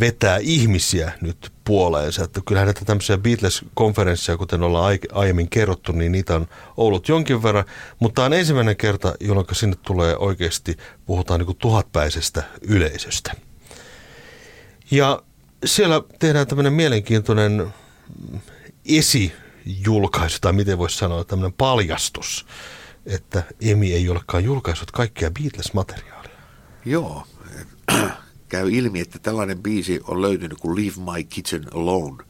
vetää 0.00 0.38
ihmisiä 0.40 1.12
nyt 1.20 1.52
puoleensa. 1.64 2.24
Että 2.24 2.40
kyllähän 2.46 2.66
näitä 2.66 2.84
tämmöisiä 2.84 3.18
Beatles-konferensseja, 3.18 4.36
kuten 4.38 4.62
ollaan 4.62 4.98
aiemmin 5.12 5.48
kerrottu, 5.48 5.92
niin 5.92 6.12
niitä 6.12 6.34
on 6.34 6.48
ollut 6.76 7.08
jonkin 7.08 7.42
verran. 7.42 7.64
Mutta 7.98 8.14
tämä 8.14 8.26
on 8.26 8.32
ensimmäinen 8.32 8.76
kerta, 8.76 9.14
jolloin 9.20 9.46
sinne 9.52 9.76
tulee 9.82 10.16
oikeasti, 10.16 10.76
puhutaan 11.06 11.40
niin 11.40 11.56
tuhatpäisestä 11.56 12.42
yleisöstä. 12.62 13.32
Ja 14.90 15.22
siellä 15.64 16.02
tehdään 16.18 16.46
tämmöinen 16.46 16.72
mielenkiintoinen 16.72 17.74
esijulkaisu, 18.86 20.38
tai 20.40 20.52
miten 20.52 20.78
voisi 20.78 20.98
sanoa, 20.98 21.24
tämmöinen 21.24 21.52
paljastus, 21.52 22.46
että 23.06 23.42
Emi 23.60 23.94
ei 23.94 24.08
olekaan 24.08 24.44
julkaissut 24.44 24.90
kaikkea 24.90 25.30
Beatles-materiaalia. 25.30 26.38
Joo, 26.84 27.26
käy 28.50 28.70
ilmi, 28.72 29.00
että 29.00 29.18
tällainen 29.18 29.62
biisi 29.62 30.00
on 30.04 30.22
löytynyt 30.22 30.58
kuin 30.58 30.76
Leave 30.76 31.12
My 31.12 31.24
Kitchen 31.24 31.64
Alone. 31.74 32.24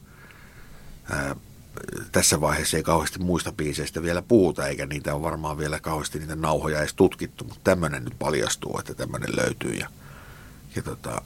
Ää, 1.10 1.36
tässä 2.12 2.40
vaiheessa 2.40 2.76
ei 2.76 2.82
kauheasti 2.82 3.18
muista 3.18 3.52
biiseistä 3.52 4.02
vielä 4.02 4.22
puhuta, 4.22 4.66
eikä 4.66 4.86
niitä 4.86 5.14
on 5.14 5.22
varmaan 5.22 5.58
vielä 5.58 5.80
kauheasti 5.80 6.18
niitä 6.18 6.36
nauhoja 6.36 6.78
edes 6.78 6.94
tutkittu, 6.94 7.44
mutta 7.44 7.60
tämmöinen 7.64 8.04
nyt 8.04 8.18
paljastuu, 8.18 8.78
että 8.78 8.94
tämmöinen 8.94 9.36
löytyy. 9.36 9.72
Ja, 9.72 9.88
ja 10.76 10.82
tota, 10.82 11.22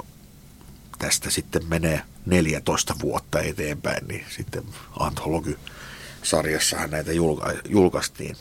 tästä 0.98 1.30
sitten 1.30 1.62
menee 1.68 2.02
14 2.26 2.94
vuotta 3.02 3.40
eteenpäin, 3.40 4.09
niin 4.09 4.24
sitten 4.28 4.64
Anthology-sarjassahan 4.98 6.90
näitä 6.90 7.12
julka- 7.12 7.52
julkaistiin. 7.68 8.37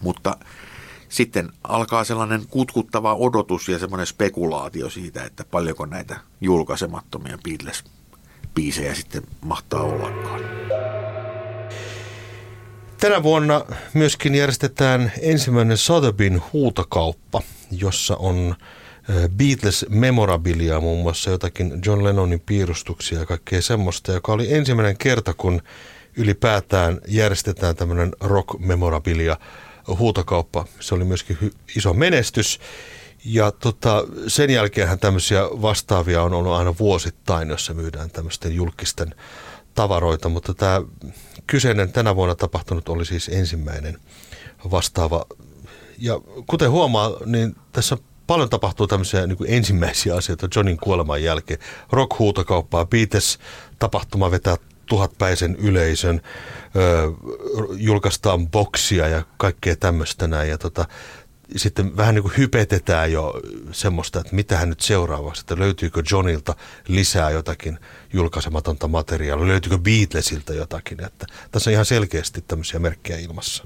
Mutta 0.00 0.36
sitten 1.16 1.52
alkaa 1.64 2.04
sellainen 2.04 2.46
kutkuttava 2.50 3.14
odotus 3.14 3.68
ja 3.68 3.78
semmoinen 3.78 4.06
spekulaatio 4.06 4.90
siitä, 4.90 5.24
että 5.24 5.44
paljonko 5.50 5.86
näitä 5.86 6.16
julkaisemattomia 6.40 7.38
Beatles-biisejä 7.48 8.94
sitten 8.94 9.22
mahtaa 9.40 9.82
ollakaan. 9.82 10.40
Tänä 13.00 13.22
vuonna 13.22 13.64
myöskin 13.94 14.34
järjestetään 14.34 15.12
ensimmäinen 15.20 15.76
Sotheby'n 15.76 16.42
huutokauppa, 16.52 17.42
jossa 17.70 18.16
on 18.16 18.54
Beatles 19.36 19.86
memorabilia, 19.88 20.80
muun 20.80 21.02
muassa 21.02 21.30
jotakin 21.30 21.72
John 21.86 22.04
Lennonin 22.04 22.42
piirustuksia 22.46 23.18
ja 23.18 23.26
kaikkea 23.26 23.62
semmoista, 23.62 24.12
joka 24.12 24.32
oli 24.32 24.54
ensimmäinen 24.54 24.98
kerta, 24.98 25.34
kun 25.34 25.62
ylipäätään 26.16 27.00
järjestetään 27.08 27.76
tämmöinen 27.76 28.12
rock 28.20 28.58
memorabilia 28.58 29.36
huutokauppa. 29.88 30.64
Se 30.80 30.94
oli 30.94 31.04
myöskin 31.04 31.38
hy- 31.42 31.54
iso 31.76 31.92
menestys. 31.92 32.60
Ja 33.24 33.50
tota, 33.50 34.04
sen 34.26 34.50
jälkeenhän 34.50 34.98
tämmöisiä 34.98 35.42
vastaavia 35.42 36.22
on 36.22 36.34
ollut 36.34 36.52
aina 36.52 36.74
vuosittain, 36.78 37.48
jossa 37.48 37.74
myydään 37.74 38.10
tämmöisten 38.10 38.54
julkisten 38.54 39.14
tavaroita, 39.74 40.28
mutta 40.28 40.54
tämä 40.54 40.82
kyseinen 41.46 41.92
tänä 41.92 42.16
vuonna 42.16 42.34
tapahtunut 42.34 42.88
oli 42.88 43.04
siis 43.04 43.28
ensimmäinen 43.28 44.00
vastaava. 44.70 45.26
Ja 45.98 46.20
kuten 46.46 46.70
huomaa, 46.70 47.12
niin 47.26 47.56
tässä 47.72 47.96
paljon 48.26 48.50
tapahtuu 48.50 48.86
tämmöisiä 48.86 49.26
niin 49.26 49.36
kuin 49.36 49.52
ensimmäisiä 49.52 50.16
asioita 50.16 50.48
Johnin 50.56 50.76
kuoleman 50.76 51.22
jälkeen. 51.22 51.60
Rock-huutokauppaa, 51.92 52.86
Beatles 52.86 53.38
tapahtuma 53.78 54.30
vetää 54.30 54.56
tuhatpäisen 54.86 55.56
yleisön, 55.56 56.20
ö, 56.76 57.12
julkaistaan 57.76 58.48
boksia 58.48 59.08
ja 59.08 59.22
kaikkea 59.36 59.76
tämmöistä 59.76 60.26
näin. 60.26 60.50
Ja 60.50 60.58
tota, 60.58 60.86
sitten 61.56 61.96
vähän 61.96 62.14
niin 62.14 62.22
kuin 62.22 62.36
hypetetään 62.36 63.12
jo 63.12 63.40
semmoista, 63.72 64.20
että 64.20 64.34
mitä 64.34 64.56
hän 64.56 64.68
nyt 64.68 64.80
seuraavaksi, 64.80 65.40
että 65.40 65.58
löytyykö 65.58 66.02
Johnilta 66.10 66.54
lisää 66.88 67.30
jotakin 67.30 67.78
julkaisematonta 68.12 68.88
materiaalia, 68.88 69.48
löytyykö 69.48 69.78
Beatlesilta 69.78 70.52
jotakin. 70.54 71.04
Että 71.04 71.26
tässä 71.50 71.70
on 71.70 71.72
ihan 71.72 71.84
selkeästi 71.84 72.44
tämmöisiä 72.48 72.78
merkkejä 72.78 73.18
ilmassa. 73.18 73.64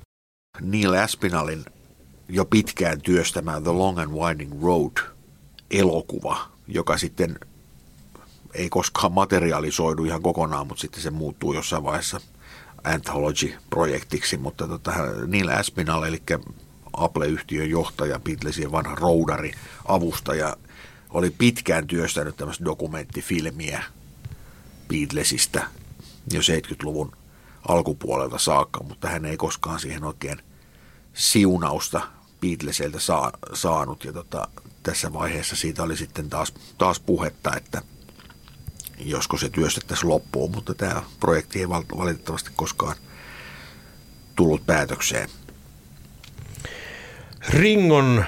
Neil 0.60 0.92
Aspinallin 0.92 1.64
jo 2.28 2.44
pitkään 2.44 3.00
työstämään 3.00 3.62
The 3.62 3.72
Long 3.72 3.98
and 3.98 4.12
Winding 4.12 4.62
Road 4.62 4.92
elokuva, 5.70 6.48
joka 6.68 6.98
sitten 6.98 7.38
ei 8.55 8.68
koskaan 8.68 9.12
materialisoidu 9.12 10.05
ihan 10.05 10.22
kokonaan, 10.22 10.66
mutta 10.66 10.80
sitten 10.80 11.03
se 11.03 11.11
muuttuu 11.11 11.53
jossain 11.53 11.84
vaiheessa 11.84 12.20
anthology-projektiksi, 12.84 14.36
mutta 14.36 14.68
tota, 14.68 14.92
Neil 15.26 15.48
Aspinall, 15.48 16.03
eli 16.03 16.22
Apple-yhtiön 16.92 17.70
johtaja, 17.70 18.20
Beatlesien 18.20 18.72
vanha 18.72 18.94
roudari, 18.94 19.53
avustaja, 19.88 20.57
oli 21.11 21.30
pitkään 21.30 21.86
työstänyt 21.86 22.36
tämmöistä 22.36 22.64
dokumenttifilmiä 22.64 23.82
Beatlesista 24.88 25.64
jo 26.32 26.40
70-luvun 26.40 27.12
alkupuolelta 27.68 28.38
saakka, 28.38 28.82
mutta 28.82 29.09
hän 29.09 29.24
ei 29.24 29.36
koskaan 29.36 29.80
siihen 29.80 30.05
oikein 30.05 30.42
siunausta 31.14 32.01
Beatlesilta 32.40 33.01
saa, 33.01 33.32
saanut. 33.53 34.05
Ja 34.05 34.12
tota, 34.12 34.48
tässä 34.82 35.12
vaiheessa 35.12 35.57
siitä 35.57 35.82
oli 35.82 35.96
sitten 35.96 36.30
taas, 36.30 36.55
taas 36.78 37.01
puhetta, 37.01 37.57
että 37.57 37.82
josko 39.05 39.38
se 39.38 39.48
työstettäisiin 39.48 40.09
loppuun, 40.09 40.51
mutta 40.51 40.74
tämä 40.74 41.03
projekti 41.20 41.59
ei 41.59 41.68
valitettavasti 41.68 42.51
koskaan 42.57 42.96
tullut 44.36 44.66
päätökseen. 44.66 45.28
Ringon 47.48 48.24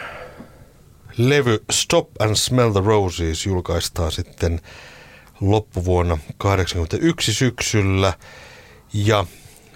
levy 1.18 1.64
Stop 1.72 2.08
and 2.18 2.36
Smell 2.36 2.72
the 2.72 2.80
Roses 2.84 3.46
julkaistaan 3.46 4.12
sitten 4.12 4.60
loppuvuonna 5.40 6.16
1981 6.16 7.34
syksyllä 7.34 8.12
ja 8.92 9.26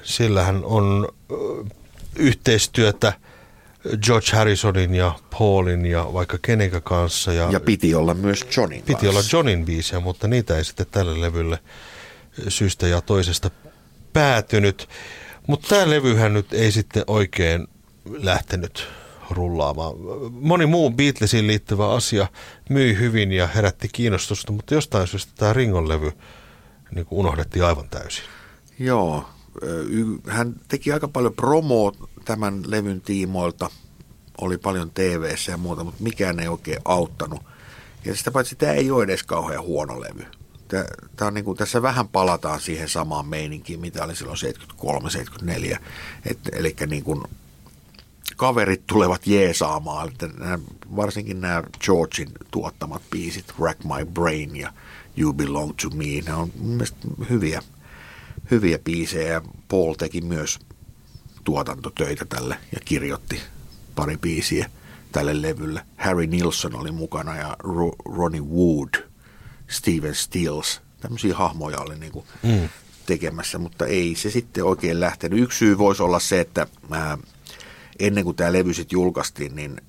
sillähän 0.02 0.64
on 0.64 1.08
yhteistyötä 2.16 3.12
George 4.02 4.30
Harrisonin 4.32 4.94
ja 4.94 5.12
Paulin 5.38 5.86
ja 5.86 6.08
vaikka 6.12 6.38
kenenkä 6.42 6.80
kanssa. 6.80 7.32
Ja, 7.32 7.50
ja 7.50 7.60
piti 7.60 7.94
olla 7.94 8.14
myös 8.14 8.44
Johnin 8.56 8.80
Piti 8.80 8.92
kanssa. 8.92 9.10
olla 9.10 9.22
Johnin 9.32 9.64
biisiä, 9.64 10.00
mutta 10.00 10.28
niitä 10.28 10.56
ei 10.56 10.64
sitten 10.64 10.86
tälle 10.90 11.20
levylle 11.20 11.58
syystä 12.48 12.86
ja 12.86 13.00
toisesta 13.00 13.50
päätynyt. 14.12 14.88
Mutta 15.46 15.68
tämä 15.68 15.90
levyhän 15.90 16.34
nyt 16.34 16.52
ei 16.52 16.72
sitten 16.72 17.04
oikein 17.06 17.66
lähtenyt 18.04 18.88
rullaamaan. 19.30 19.94
Moni 20.32 20.66
muu 20.66 20.90
Beatlesiin 20.90 21.46
liittyvä 21.46 21.90
asia 21.90 22.26
myi 22.70 22.98
hyvin 22.98 23.32
ja 23.32 23.46
herätti 23.46 23.88
kiinnostusta, 23.92 24.52
mutta 24.52 24.74
jostain 24.74 25.06
syystä 25.06 25.32
tämä 25.36 25.52
Ringon 25.52 25.88
levy 25.88 26.12
niin 26.94 27.06
unohdettiin 27.10 27.64
aivan 27.64 27.88
täysin. 27.88 28.24
Joo, 28.78 29.28
hän 30.28 30.54
teki 30.68 30.92
aika 30.92 31.08
paljon 31.08 31.34
promoa 31.34 31.92
tämän 32.24 32.62
levyn 32.66 33.00
tiimoilta, 33.00 33.70
oli 34.40 34.58
paljon 34.58 34.90
tv 34.90 35.34
ja 35.48 35.56
muuta, 35.56 35.84
mutta 35.84 36.02
mikään 36.02 36.40
ei 36.40 36.48
oikein 36.48 36.80
auttanut. 36.84 37.42
Ja 38.04 38.16
sitä 38.16 38.30
paitsi 38.30 38.56
tämä 38.56 38.72
ei 38.72 38.90
ole 38.90 39.04
edes 39.04 39.22
kauhean 39.22 39.62
huono 39.62 40.00
levy. 40.00 40.26
Tämä 41.16 41.26
on 41.28 41.34
niin 41.34 41.44
kuin, 41.44 41.58
tässä 41.58 41.82
vähän 41.82 42.08
palataan 42.08 42.60
siihen 42.60 42.88
samaan 42.88 43.26
meininkiin, 43.26 43.80
mitä 43.80 44.04
oli 44.04 44.16
silloin 44.16 44.38
73-74. 45.74 45.78
Eli 46.52 46.76
niin 46.86 47.04
kuin 47.04 47.22
kaverit 48.36 48.86
tulevat 48.86 49.26
jeesaamaan. 49.26 50.08
Että 50.08 50.28
nämä, 50.38 50.58
varsinkin 50.96 51.40
nämä 51.40 51.62
Georgein 51.80 52.28
tuottamat 52.50 53.02
biisit, 53.10 53.54
Rack 53.58 53.84
My 53.84 54.06
Brain 54.12 54.56
ja 54.56 54.72
You 55.16 55.32
Belong 55.32 55.72
to 55.82 55.90
Me, 55.90 56.04
ne 56.26 56.34
on 56.34 56.52
mielestäni 56.60 57.14
hyviä, 57.30 57.62
hyviä 58.50 58.78
biisejä. 58.78 59.42
Paul 59.68 59.94
teki 59.94 60.20
myös 60.20 60.58
tuotantotöitä 61.44 62.24
tälle 62.24 62.56
ja 62.72 62.80
kirjoitti 62.84 63.40
pari 63.94 64.16
biisiä 64.16 64.70
tälle 65.12 65.42
levylle. 65.42 65.82
Harry 65.96 66.26
Nilsson 66.26 66.74
oli 66.74 66.92
mukana 66.92 67.36
ja 67.36 67.56
Ro- 67.62 68.14
Ronnie 68.16 68.40
Wood, 68.40 68.94
Steven 69.68 70.14
Stills, 70.14 70.80
tämmöisiä 71.00 71.36
hahmoja 71.36 71.78
oli 71.78 71.98
niin 71.98 72.12
kuin 72.12 72.26
mm. 72.42 72.68
tekemässä, 73.06 73.58
mutta 73.58 73.86
ei 73.86 74.14
se 74.14 74.30
sitten 74.30 74.64
oikein 74.64 75.00
lähtenyt. 75.00 75.40
Yksi 75.40 75.58
syy 75.58 75.78
voisi 75.78 76.02
olla 76.02 76.18
se, 76.18 76.40
että 76.40 76.66
ää, 76.90 77.18
ennen 77.98 78.24
kuin 78.24 78.36
tämä 78.36 78.52
levy 78.52 78.74
sitten 78.74 78.96
julkaistiin, 78.96 79.56
niin 79.56 79.80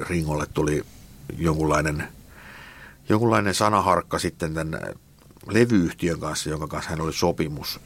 Ringolle 0.00 0.46
tuli 0.54 0.82
jonkunlainen, 1.38 2.08
jonkunlainen 3.08 3.54
sanaharkka 3.54 4.18
sitten 4.18 4.54
tämän 4.54 4.80
levyyhtiön 5.46 6.20
kanssa, 6.20 6.50
jonka 6.50 6.66
kanssa 6.66 6.90
hän 6.90 7.00
oli 7.00 7.12
sopimus, 7.12 7.80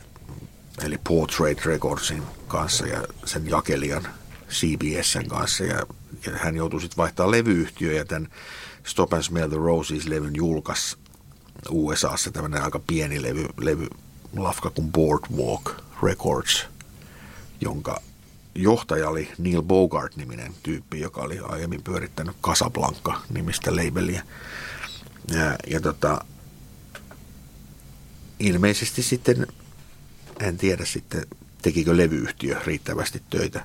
eli 0.84 0.98
Portrait 1.08 1.64
Recordsin 1.66 2.22
kanssa 2.48 2.86
ja 2.86 3.02
sen 3.24 3.50
jakelijan 3.50 4.08
CBSn 4.50 5.28
kanssa. 5.28 5.64
Ja, 5.64 5.86
ja 6.26 6.32
hän 6.34 6.56
joutui 6.56 6.80
sitten 6.80 6.96
vaihtaa 6.96 7.30
levyyhtiö 7.30 7.92
ja 7.92 8.04
tämän 8.04 8.28
Stop 8.86 9.12
and 9.12 9.22
Smell 9.22 9.48
the 9.48 9.56
Roses-levyn 9.56 10.36
julkaisi 10.36 10.96
USAssa 11.70 12.30
tämmöinen 12.30 12.62
aika 12.62 12.80
pieni 12.86 13.22
levy, 13.22 13.46
levy 13.60 13.86
lafka 14.36 14.70
kuin 14.70 14.92
Boardwalk 14.92 15.70
Records, 16.02 16.66
jonka 17.60 18.00
johtaja 18.54 19.08
oli 19.08 19.32
Neil 19.38 19.62
Bogart-niminen 19.62 20.54
tyyppi, 20.62 21.00
joka 21.00 21.20
oli 21.20 21.38
aiemmin 21.38 21.82
pyörittänyt 21.82 22.36
Casablanca-nimistä 22.42 23.76
labeliä. 23.76 24.22
Ja, 25.30 25.56
ja 25.66 25.80
tota, 25.80 26.24
ilmeisesti 28.38 29.02
sitten, 29.02 29.46
en 30.40 30.58
tiedä 30.58 30.84
sitten, 30.84 31.26
tekikö 31.62 31.96
levyyhtiö 31.96 32.60
riittävästi 32.66 33.22
töitä. 33.30 33.64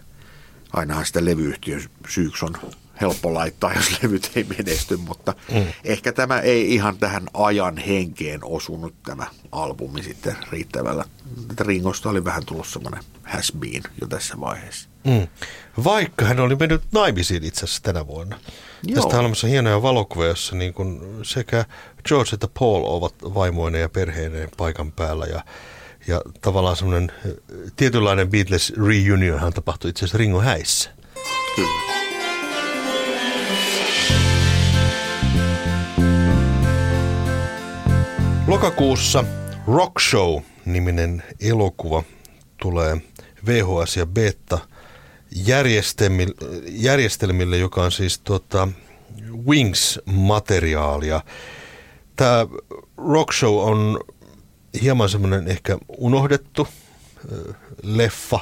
Ainahan 0.74 1.06
sitä 1.06 1.26
levyyhtiön 1.26 1.84
syyksi 2.10 2.46
on 2.46 2.56
helppo 3.02 3.34
laittaa, 3.34 3.74
jos 3.74 4.04
levyt 4.04 4.32
ei 4.36 4.44
menesty, 4.44 4.98
mutta 4.98 5.36
mm. 5.52 5.66
ehkä 5.84 6.12
tämä 6.12 6.40
ei 6.40 6.74
ihan 6.74 6.98
tähän 6.98 7.28
ajan 7.34 7.78
henkeen 7.78 8.40
osunut 8.44 8.94
tämä 9.04 9.28
albumi 9.52 10.04
sitten 10.04 10.38
riittävällä. 10.52 11.06
Ringosta 11.60 12.10
oli 12.10 12.26
vähän 12.26 12.46
tullut 12.46 12.68
semmoinen 12.68 13.04
has 13.24 13.54
been 13.60 13.84
jo 14.02 14.08
tässä 14.08 14.40
vaiheessa. 14.40 14.90
Mm. 15.04 15.28
Vaikka 15.84 16.26
hän 16.26 16.40
oli 16.40 16.56
mennyt 16.56 16.82
naimisiin 16.92 17.44
itse 17.44 17.66
asiassa 17.66 17.84
tänä 17.84 18.08
vuonna. 18.08 18.40
Joo. 18.84 18.96
Tästä 18.96 19.16
on 19.16 19.20
olemassa 19.20 19.48
hienoja 19.48 19.82
valokuvia, 19.82 20.28
jossa 20.28 20.56
niin 20.56 20.74
kuin 20.74 21.02
sekä 21.24 21.66
George 22.08 22.30
että 22.34 22.48
Paul 22.60 22.84
ovat 22.86 23.14
vaimoineen 23.22 23.82
ja 23.82 23.90
perheineen 23.90 24.50
paikan 24.58 24.92
päällä 24.92 25.26
ja 25.26 25.44
ja 26.08 26.22
tavallaan 26.42 26.76
semmoinen 26.76 27.12
tietynlainen 27.76 28.30
Beatles 28.30 28.74
reunionhan 28.88 29.54
tapahtui 29.54 29.90
itse 29.90 30.00
asiassa 30.00 30.18
Ringo 30.18 30.42
häissä. 30.42 30.90
Kyllä. 31.56 31.90
Lokakuussa 38.48 39.24
Rock 39.68 40.00
Show-niminen 40.00 41.24
elokuva 41.40 42.04
tulee 42.62 42.98
VHS 43.46 43.98
ja 43.98 44.06
Beta 44.06 44.60
järjestelmille, 45.32 46.36
järjestelmille 46.68 47.58
joka 47.58 47.84
on 47.84 47.92
siis 47.92 48.20
tuota 48.20 48.68
Wings-materiaalia. 49.48 51.22
Tämä 52.16 52.48
Rock 52.98 53.34
Show 53.34 53.60
on 53.70 54.00
hieman 54.82 55.10
semmoinen 55.10 55.48
ehkä 55.48 55.78
unohdettu 55.98 56.68
leffa, 57.84 58.40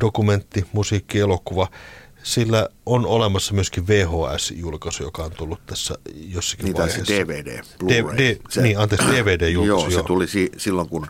dokumentti, 0.00 0.64
musiikki, 0.72 1.18
elokuva 1.18 1.68
sillä 2.22 2.68
on 2.86 3.06
olemassa 3.06 3.54
myöskin 3.54 3.84
VHS-julkaisu, 3.88 5.02
joka 5.02 5.24
on 5.24 5.30
tullut 5.32 5.66
tässä 5.66 5.94
jossakin 6.14 6.64
niin, 6.64 6.76
vaiheessa. 6.76 7.04
se 7.04 7.14
DVD, 7.26 7.62
Blu-ray. 7.78 8.18
D- 8.18 8.34
D- 8.34 8.40
se, 8.48 8.62
niin, 8.62 8.78
anteeksi, 8.78 9.08
DVD-julkaisu. 9.08 9.90
Joo, 9.90 9.90
se 9.90 10.02
tuli 10.06 10.26
si- 10.28 10.50
silloin, 10.56 10.88
kun 10.88 11.06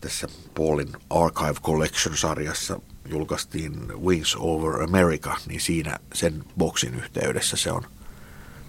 tässä 0.00 0.28
Paulin 0.54 0.88
Archive 1.10 1.54
Collection-sarjassa 1.62 2.80
julkaistiin 3.12 4.02
Wings 4.04 4.36
Over 4.38 4.82
America, 4.82 5.36
niin 5.46 5.60
siinä 5.60 5.98
sen 6.14 6.44
boksin 6.58 6.94
yhteydessä 6.94 7.56
se 7.56 7.72
on 7.72 7.82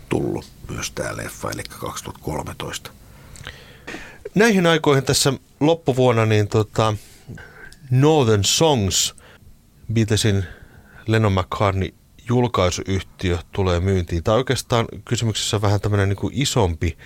tullut 0.10 0.46
myös 0.70 0.92
tämä 0.92 1.18
leffa, 1.18 1.52
eli 1.52 1.64
2013. 1.80 2.92
Näihin 4.36 4.68
aikoihin 4.68 5.04
tässä 5.04 5.34
loppuvuonna 5.60 6.26
niin 6.26 6.48
tota, 6.48 6.94
Northern 7.92 8.44
Songs, 8.44 9.16
Beatlesin 9.94 10.46
Lennon 11.08 11.34
McCartney 11.34 11.94
julkaisuyhtiö 12.30 13.38
tulee 13.52 13.80
myyntiin. 13.80 14.24
Tai 14.24 14.36
oikeastaan 14.36 14.88
kysymyksessä 15.06 15.62
vähän 15.62 15.82
tämmöinen 15.82 16.10
niin 16.10 16.32
isompi 16.32 16.98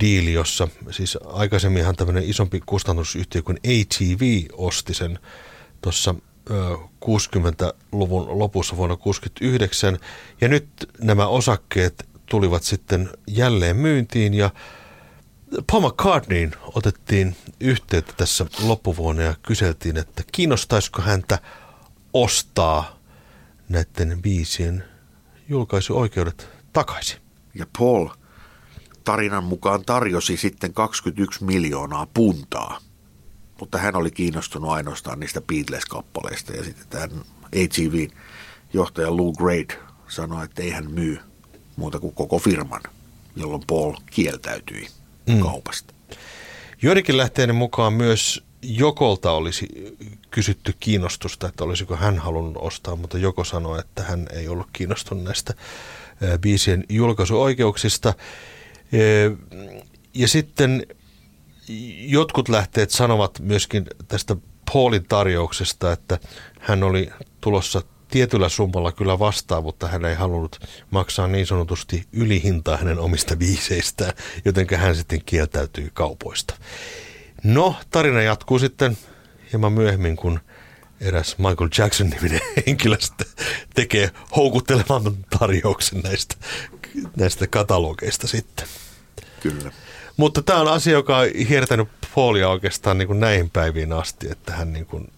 diili, 0.00 0.32
jossa 0.32 0.68
siis 0.90 1.18
aikaisemminhan 1.24 1.96
tämmöinen 1.96 2.24
isompi 2.24 2.60
kustannusyhtiö 2.66 3.42
kuin 3.42 3.56
ATV 3.56 4.46
osti 4.52 4.94
sen 4.94 5.18
tuossa 5.80 6.14
60-luvun 7.04 8.38
lopussa 8.38 8.76
vuonna 8.76 8.96
1969. 8.96 9.98
Ja 10.40 10.48
nyt 10.48 10.68
nämä 11.00 11.26
osakkeet 11.26 12.08
tulivat 12.26 12.62
sitten 12.62 13.10
jälleen 13.26 13.76
myyntiin 13.76 14.34
ja 14.34 14.50
Paul 15.70 15.88
McCartneyin 15.88 16.52
otettiin 16.74 17.36
yhteyttä 17.60 18.12
tässä 18.16 18.46
loppuvuonna 18.62 19.22
ja 19.22 19.34
kyseltiin, 19.42 19.96
että 19.96 20.22
kiinnostaisiko 20.32 21.02
häntä 21.02 21.38
ostaa 22.12 22.98
näiden 23.68 24.22
biisien 24.22 24.84
julkaisuoikeudet 25.48 26.48
takaisin. 26.72 27.20
Ja 27.54 27.66
Paul 27.78 28.08
tarinan 29.04 29.44
mukaan 29.44 29.84
tarjosi 29.84 30.36
sitten 30.36 30.72
21 30.72 31.44
miljoonaa 31.44 32.06
puntaa, 32.14 32.78
mutta 33.60 33.78
hän 33.78 33.96
oli 33.96 34.10
kiinnostunut 34.10 34.70
ainoastaan 34.70 35.20
niistä 35.20 35.40
Beatles-kappaleista 35.40 36.56
ja 36.56 36.64
sitten 36.64 36.86
tämän 36.90 37.10
ATV 37.46 38.08
johtaja 38.72 39.16
Lou 39.16 39.32
Grade 39.32 39.78
sanoi, 40.08 40.44
että 40.44 40.62
ei 40.62 40.70
hän 40.70 40.90
myy 40.90 41.18
muuta 41.76 41.98
kuin 41.98 42.14
koko 42.14 42.38
firman, 42.38 42.82
jolloin 43.36 43.62
Paul 43.66 43.94
kieltäytyi 44.10 44.88
mm. 45.26 45.40
kaupasta. 45.40 45.94
Joidenkin 46.82 47.16
lähteiden 47.16 47.54
mukaan 47.54 47.92
myös 47.92 48.44
Jokolta 48.62 49.32
olisi 49.32 49.68
kysytty 50.30 50.74
kiinnostusta, 50.80 51.48
että 51.48 51.64
olisiko 51.64 51.96
hän 51.96 52.18
halunnut 52.18 52.62
ostaa, 52.62 52.96
mutta 52.96 53.18
Joko 53.18 53.44
sanoi, 53.44 53.78
että 53.78 54.02
hän 54.02 54.26
ei 54.32 54.48
ollut 54.48 54.66
kiinnostunut 54.72 55.24
näistä 55.24 55.54
biisien 56.40 56.84
julkaisuoikeuksista. 56.88 58.14
Ja 60.14 60.28
sitten 60.28 60.86
jotkut 62.06 62.48
lähteet 62.48 62.90
sanovat 62.90 63.40
myöskin 63.40 63.86
tästä 64.08 64.36
Paulin 64.72 65.04
tarjouksesta, 65.08 65.92
että 65.92 66.18
hän 66.60 66.82
oli 66.82 67.10
tulossa 67.40 67.82
tietyllä 68.10 68.48
summalla 68.48 68.92
kyllä 68.92 69.18
vastaan, 69.18 69.62
mutta 69.62 69.88
hän 69.88 70.04
ei 70.04 70.14
halunnut 70.14 70.60
maksaa 70.90 71.26
niin 71.26 71.46
sanotusti 71.46 72.04
ylihintaa 72.12 72.76
hänen 72.76 72.98
omista 72.98 73.36
biiseistään, 73.36 74.12
joten 74.44 74.66
hän 74.76 74.96
sitten 74.96 75.24
kieltäytyi 75.26 75.90
kaupoista. 75.94 76.54
No, 77.44 77.74
tarina 77.90 78.22
jatkuu 78.22 78.58
sitten 78.58 78.98
hieman 79.52 79.72
myöhemmin, 79.72 80.16
kun 80.16 80.40
eräs 81.00 81.38
Michael 81.38 81.70
Jackson-niminen 81.78 82.40
henkilö 82.66 82.96
tekee 83.74 84.10
houkuttelevan 84.36 85.02
tarjouksen 85.38 86.00
näistä, 86.00 86.36
näistä 87.16 87.46
katalogeista 87.46 88.26
sitten. 88.26 88.66
Kyllä. 89.40 89.72
Mutta 90.20 90.42
tämä 90.42 90.60
on 90.60 90.68
asia, 90.68 90.92
joka 90.92 91.18
on 91.18 91.28
hiertänyt 91.48 91.88
Paulia 92.14 92.48
oikeastaan 92.48 92.98
niin 92.98 93.06
kuin 93.06 93.20
näihin 93.20 93.50
päiviin 93.50 93.92
asti, 93.92 94.30
että 94.30 94.52
hän 94.52 94.72
niin 94.72 94.86
kuin 94.86 95.12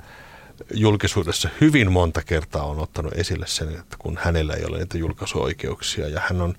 julkisuudessa 0.75 1.49
hyvin 1.61 1.93
monta 1.93 2.23
kertaa 2.23 2.63
on 2.63 2.79
ottanut 2.79 3.13
esille 3.13 3.47
sen, 3.47 3.69
että 3.69 3.97
kun 3.99 4.19
hänellä 4.23 4.55
ei 4.55 4.65
ole 4.65 4.79
niitä 4.79 4.99
julkaisuoikeuksia 4.99 6.09
ja 6.09 6.21
hän 6.29 6.41
on 6.41 6.55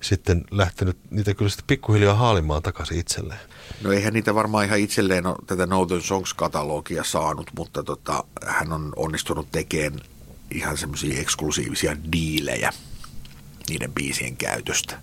sitten 0.00 0.44
lähtenyt 0.50 0.96
niitä 1.10 1.34
kyllä 1.34 1.48
sitten 1.48 1.66
pikkuhiljaa 1.66 2.14
haalimaan 2.14 2.62
takaisin 2.62 2.98
itselleen. 2.98 3.40
No 3.82 3.92
eihän 3.92 4.12
niitä 4.12 4.34
varmaan 4.34 4.64
ihan 4.64 4.78
itselleen 4.78 5.26
ole 5.26 5.36
tätä 5.46 5.66
Northern 5.66 6.02
Songs-katalogia 6.02 7.04
saanut, 7.04 7.50
mutta 7.56 7.82
tota, 7.82 8.24
hän 8.46 8.72
on 8.72 8.92
onnistunut 8.96 9.48
tekemään 9.52 10.00
ihan 10.50 10.76
semmoisia 10.76 11.20
eksklusiivisia 11.20 11.96
diilejä 12.12 12.72
niiden 13.68 13.92
biisien 13.92 14.36
käytöstä. 14.36 14.98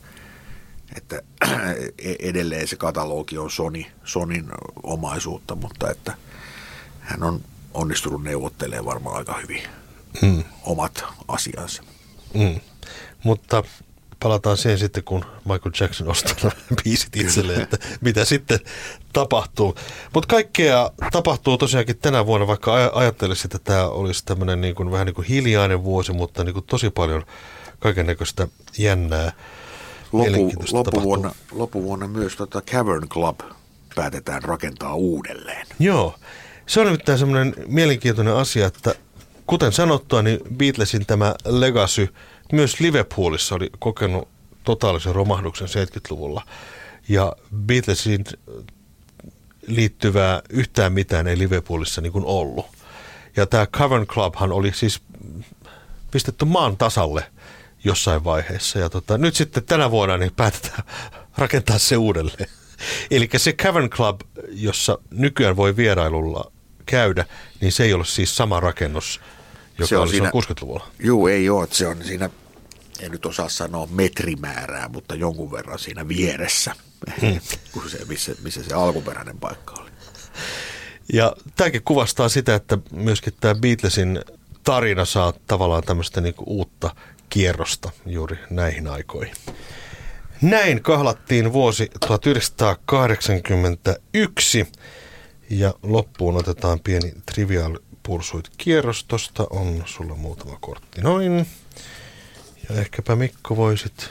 Että 0.95 1.21
e-, 1.97 2.29
edelleen 2.29 2.67
se 2.67 2.75
katalogi 2.75 3.37
on 3.37 3.51
Sony, 3.51 3.83
Sonin 4.03 4.45
omaisuutta, 4.83 5.55
mutta 5.55 5.91
että 5.91 6.17
hän 6.99 7.23
on 7.23 7.41
onnistunut 7.73 8.23
neuvottelemaan 8.23 8.85
varmaan 8.85 9.17
aika 9.17 9.39
hyvin 9.41 9.63
mm. 10.21 10.43
omat 10.63 11.03
asiansa. 11.27 11.83
Mm. 12.33 12.59
Mutta 13.23 13.63
palataan 14.23 14.57
siihen 14.57 14.79
sitten, 14.79 15.03
kun 15.03 15.25
Michael 15.45 15.73
Jackson 15.79 16.09
ostaa 16.09 16.51
biisit 16.83 17.15
itselleen, 17.15 17.61
että 17.61 17.77
mitä 18.01 18.25
sitten 18.25 18.59
tapahtuu. 19.13 19.75
Mutta 20.13 20.27
kaikkea 20.27 20.91
tapahtuu 21.11 21.57
tosiaankin 21.57 21.97
tänä 21.97 22.25
vuonna, 22.25 22.47
vaikka 22.47 22.91
ajattelisin, 22.93 23.45
että 23.45 23.59
tämä 23.59 23.87
olisi 23.87 24.25
tämmöinen 24.25 24.61
niin 24.61 24.75
kuin, 24.75 24.91
vähän 24.91 25.05
niin 25.05 25.15
kuin 25.15 25.27
hiljainen 25.27 25.83
vuosi, 25.83 26.13
mutta 26.13 26.43
niin 26.43 26.53
kuin 26.53 26.65
tosi 26.65 26.89
paljon 26.89 27.25
kaiken 27.79 28.05
näköistä 28.05 28.47
jännää. 28.77 29.31
Lopu, 30.13 30.53
lopuvuonna, 30.71 31.35
lopuvuonna 31.51 32.07
myös 32.07 32.35
tota 32.35 32.61
Cavern 32.61 33.09
Club 33.09 33.39
päätetään 33.95 34.43
rakentaa 34.43 34.95
uudelleen. 34.95 35.67
Joo, 35.79 36.15
se 36.65 36.79
on 36.79 36.85
nimittäin 36.85 37.17
semmoinen 37.19 37.55
mielenkiintoinen 37.67 38.35
asia, 38.35 38.67
että 38.67 38.95
kuten 39.45 39.71
sanottua, 39.71 40.21
niin 40.21 40.39
Beatlesin 40.57 41.05
tämä 41.05 41.35
legacy 41.45 42.13
myös 42.51 42.79
Liverpoolissa 42.79 43.55
oli 43.55 43.69
kokenut 43.79 44.27
totaalisen 44.63 45.15
romahduksen 45.15 45.67
70-luvulla. 45.67 46.41
Ja 47.09 47.33
Beatlesin 47.55 48.23
liittyvää 49.67 50.41
yhtään 50.49 50.93
mitään 50.93 51.27
ei 51.27 51.37
Liverpoolissa 51.37 52.01
niin 52.01 52.13
kuin 52.13 52.25
ollut. 52.25 52.65
Ja 53.35 53.45
tämä 53.45 53.65
Cavern 53.65 54.07
Clubhan 54.07 54.51
oli 54.51 54.71
siis 54.73 55.01
pistetty 56.11 56.45
maan 56.45 56.77
tasalle 56.77 57.25
jossain 57.83 58.23
vaiheessa. 58.23 58.79
Ja 58.79 58.89
tota, 58.89 59.17
nyt 59.17 59.35
sitten 59.35 59.63
tänä 59.63 59.91
vuonna 59.91 60.17
niin 60.17 60.31
päätetään 60.35 60.83
rakentaa 61.37 61.77
se 61.77 61.97
uudelleen. 61.97 62.49
Eli 63.11 63.29
se 63.37 63.53
Cavern 63.53 63.89
Club, 63.89 64.21
jossa 64.49 64.97
nykyään 65.11 65.55
voi 65.55 65.77
vierailulla 65.77 66.51
käydä, 66.85 67.25
niin 67.61 67.71
se 67.71 67.83
ei 67.83 67.93
ole 67.93 68.05
siis 68.05 68.35
sama 68.35 68.59
rakennus, 68.59 69.21
joka 69.77 69.87
se 69.87 69.97
on 69.97 70.03
oli 70.03 70.11
siinä, 70.11 70.29
60-luvulla. 70.29 70.87
Joo, 70.99 71.27
ei 71.27 71.49
ole. 71.49 71.67
Se 71.71 71.87
on 71.87 72.03
siinä, 72.03 72.29
en 72.99 73.11
nyt 73.11 73.25
osaa 73.25 73.49
sanoa 73.49 73.87
metrimäärää, 73.91 74.89
mutta 74.89 75.15
jonkun 75.15 75.51
verran 75.51 75.79
siinä 75.79 76.07
vieressä, 76.07 76.75
hmm. 77.21 77.39
se, 77.91 78.05
missä, 78.07 78.35
missä 78.43 78.63
se 78.63 78.73
alkuperäinen 78.73 79.39
paikka 79.39 79.73
oli. 79.81 79.89
Ja 81.13 81.35
tämäkin 81.55 81.83
kuvastaa 81.83 82.29
sitä, 82.29 82.55
että 82.55 82.77
myöskin 82.91 83.33
tämä 83.39 83.55
Beatlesin 83.55 84.19
tarina 84.63 85.05
saa 85.05 85.33
tavallaan 85.47 85.83
tämmöistä 85.83 86.21
niinku 86.21 86.43
uutta 86.47 86.95
kierrosta 87.33 87.91
juuri 88.05 88.37
näihin 88.49 88.87
aikoihin. 88.87 89.35
Näin 90.41 90.83
kahlattiin 90.83 91.53
vuosi 91.53 91.89
1981 92.07 94.67
ja 95.49 95.73
loppuun 95.83 96.37
otetaan 96.37 96.79
pieni 96.79 97.13
trivial 97.33 97.79
pursuit 98.03 98.49
kierrostosta. 98.57 99.47
On 99.49 99.83
sulla 99.85 100.15
muutama 100.15 100.57
kortti 100.61 101.01
noin. 101.01 101.47
Ja 102.69 102.75
ehkäpä 102.75 103.15
Mikko 103.15 103.55
voisit 103.55 104.09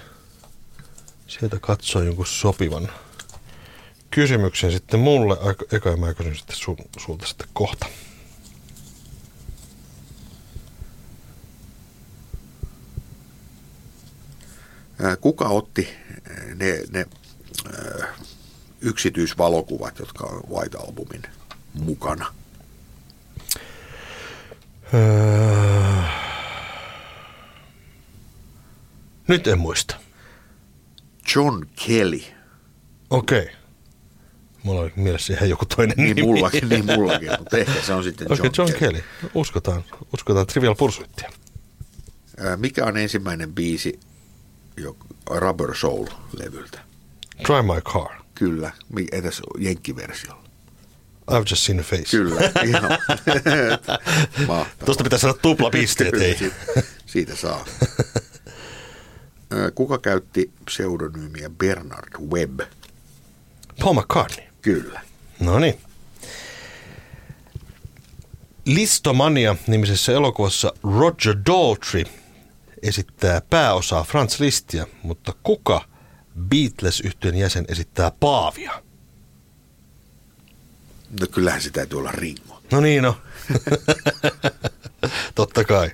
sieltä 1.26 1.58
katsoa 1.60 2.02
jonkun 2.02 2.26
sopivan 2.26 2.88
kysymyksen 4.10 4.72
sitten 4.72 5.00
mulle. 5.00 5.36
Eka 5.72 5.96
mä 5.96 6.14
kysyn 6.14 6.36
sitten 6.36 6.56
sulta 6.98 7.26
sitten 7.26 7.48
kohta. 7.52 7.86
Kuka 15.20 15.48
otti 15.48 15.88
ne, 16.54 16.82
ne 16.90 17.06
yksityisvalokuvat, 18.80 19.98
jotka 19.98 20.24
on 20.24 20.42
White 20.50 20.78
Albumin 20.78 21.22
mukana? 21.74 22.34
Nyt 29.28 29.46
en 29.46 29.58
muista. 29.58 29.96
John 31.34 31.66
Kelly. 31.86 32.22
Okei. 33.10 33.42
Okay. 33.42 33.54
Mulla 34.62 34.80
oli 34.80 34.92
mielessä 34.96 35.32
ihan 35.32 35.48
joku 35.48 35.66
toinen 35.66 35.96
niin 35.96 36.16
nimi. 36.16 36.26
Mullakin, 36.26 36.68
niin 36.68 36.86
mullakin, 36.86 37.30
mutta 37.38 37.58
ehkä 37.58 37.82
se 37.82 37.92
on 37.92 38.04
sitten 38.04 38.26
John, 38.30 38.40
okay, 38.40 38.50
John 38.58 38.72
Kelly. 38.78 38.92
Kelly. 38.92 39.02
Uskotaan, 39.34 39.84
uskotaan 40.12 40.46
Trivial 40.46 40.74
Pursuittia. 40.74 41.32
Mikä 42.56 42.84
on 42.84 42.96
ensimmäinen 42.96 43.54
biisi 43.54 44.00
Rubber 45.30 45.74
Soul-levyltä? 45.74 46.80
Try 47.46 47.62
My 47.62 47.80
Car. 47.80 48.10
Kyllä, 48.34 48.72
edes 49.12 49.42
jenkkiversiolla. 49.58 50.42
I've 51.30 51.50
just 51.50 51.62
seen 51.62 51.80
a 51.80 51.82
face. 51.82 52.10
Kyllä, 52.10 52.40
ihan. 52.64 52.98
Tuosta 54.84 55.04
pitää 55.04 55.18
saada 55.18 55.38
tupla 55.42 55.70
pisteet, 55.70 56.14
ei. 56.14 56.36
Siitä, 56.38 56.56
siitä 57.06 57.36
saa. 57.36 57.64
Kuka 59.74 59.98
käytti 59.98 60.50
pseudonyymiä 60.64 61.50
Bernard 61.50 62.12
Webb? 62.30 62.60
Paul 63.80 63.94
McCartney. 63.94 64.46
Kyllä. 64.62 65.00
No 65.40 65.58
niin. 65.58 65.80
Listomania-nimisessä 68.64 70.12
elokuvassa 70.12 70.72
Roger 70.82 71.36
Daltrey 71.46 72.04
esittää 72.82 73.40
pääosaa 73.50 74.04
Franz 74.04 74.40
Listia, 74.40 74.86
mutta 75.02 75.32
kuka 75.42 75.84
Beatles-yhtiön 76.48 77.36
jäsen 77.36 77.64
esittää 77.68 78.10
Paavia? 78.20 78.82
No 81.20 81.26
kyllähän 81.26 81.62
se 81.62 81.70
täytyy 81.70 81.98
olla 81.98 82.12
Ringo. 82.12 82.62
No 82.70 82.80
niin 82.80 83.02
no. 83.02 83.16
Totta 85.34 85.64
kai. 85.64 85.90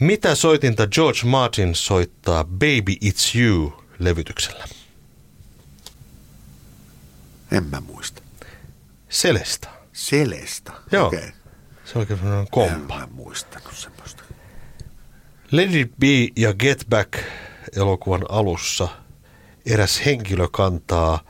Mitä 0.00 0.34
soitinta 0.34 0.86
George 0.86 1.20
Martin 1.24 1.74
soittaa 1.74 2.44
Baby 2.44 2.92
It's 3.04 3.38
You 3.38 3.84
levytyksellä? 3.98 4.64
En 7.52 7.64
mä 7.64 7.80
muista. 7.80 8.22
Celesta. 9.10 9.68
Celesta? 9.94 10.72
Joo. 10.92 11.06
Okay. 11.06 11.30
Se 11.84 11.92
on 11.94 12.00
oikein 12.00 12.18
kompa. 12.50 12.74
En 12.74 12.80
mä 12.80 13.08
muistanut 13.10 13.76
semmoista. 13.76 14.19
Let 15.50 15.74
It 15.74 15.92
Be 16.00 16.28
ja 16.36 16.54
Get 16.54 16.84
Back 16.88 17.18
elokuvan 17.76 18.26
alussa 18.28 18.88
eräs 19.66 20.04
henkilö 20.04 20.48
kantaa 20.52 21.20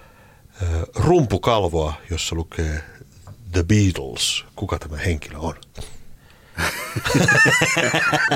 rumpukalvoa, 0.94 1.94
jossa 2.10 2.36
lukee 2.36 2.84
The 3.52 3.62
Beatles. 3.62 4.44
Kuka 4.56 4.78
tämä 4.78 4.96
henkilö 4.96 5.38
on? 5.38 5.54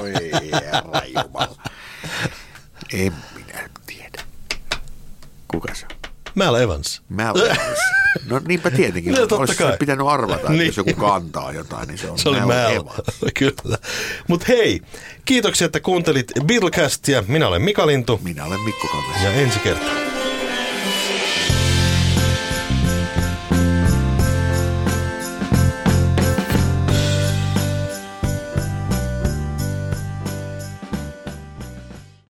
Oi 0.02 0.12
herra. 0.52 1.48
En 2.92 3.12
minä 3.34 3.68
tiedä. 3.86 4.22
Kuka 5.48 5.74
se 5.74 5.86
on? 5.86 6.13
Mal 6.34 6.54
Evans. 6.54 7.02
Mal 7.08 7.36
Evans. 7.40 7.78
No 8.30 8.40
niinpä 8.48 8.70
tietenkin, 8.70 9.12
No, 9.14 9.20
mutta 9.20 9.28
totta 9.28 9.40
olisi 9.40 9.54
kai. 9.62 9.76
pitänyt 9.78 10.06
arvata, 10.06 10.34
että 10.40 10.52
Niin. 10.52 10.66
jos 10.66 10.76
joku 10.76 10.94
kantaa 10.94 11.52
jotain, 11.52 11.88
niin 11.88 11.98
se 11.98 12.10
on 12.10 12.18
Se 12.18 12.28
oli 12.28 12.38
Mal 12.40 12.46
Mal. 12.46 12.72
Evans. 12.72 13.20
Kyllä. 13.38 13.78
Mutta 14.28 14.46
hei, 14.48 14.80
kiitoksia, 15.24 15.64
että 15.64 15.80
kuuntelit 15.80 16.32
Beatlecastia. 16.46 17.24
Minä 17.28 17.48
olen 17.48 17.62
Mika 17.62 17.86
Lintu 17.86 18.20
Minä 18.24 18.44
olen 18.44 18.60
Mikko 18.60 18.86
Kangas. 18.88 19.22
ja 19.22 19.32
ensi 19.32 19.58
kertaa. 19.58 19.94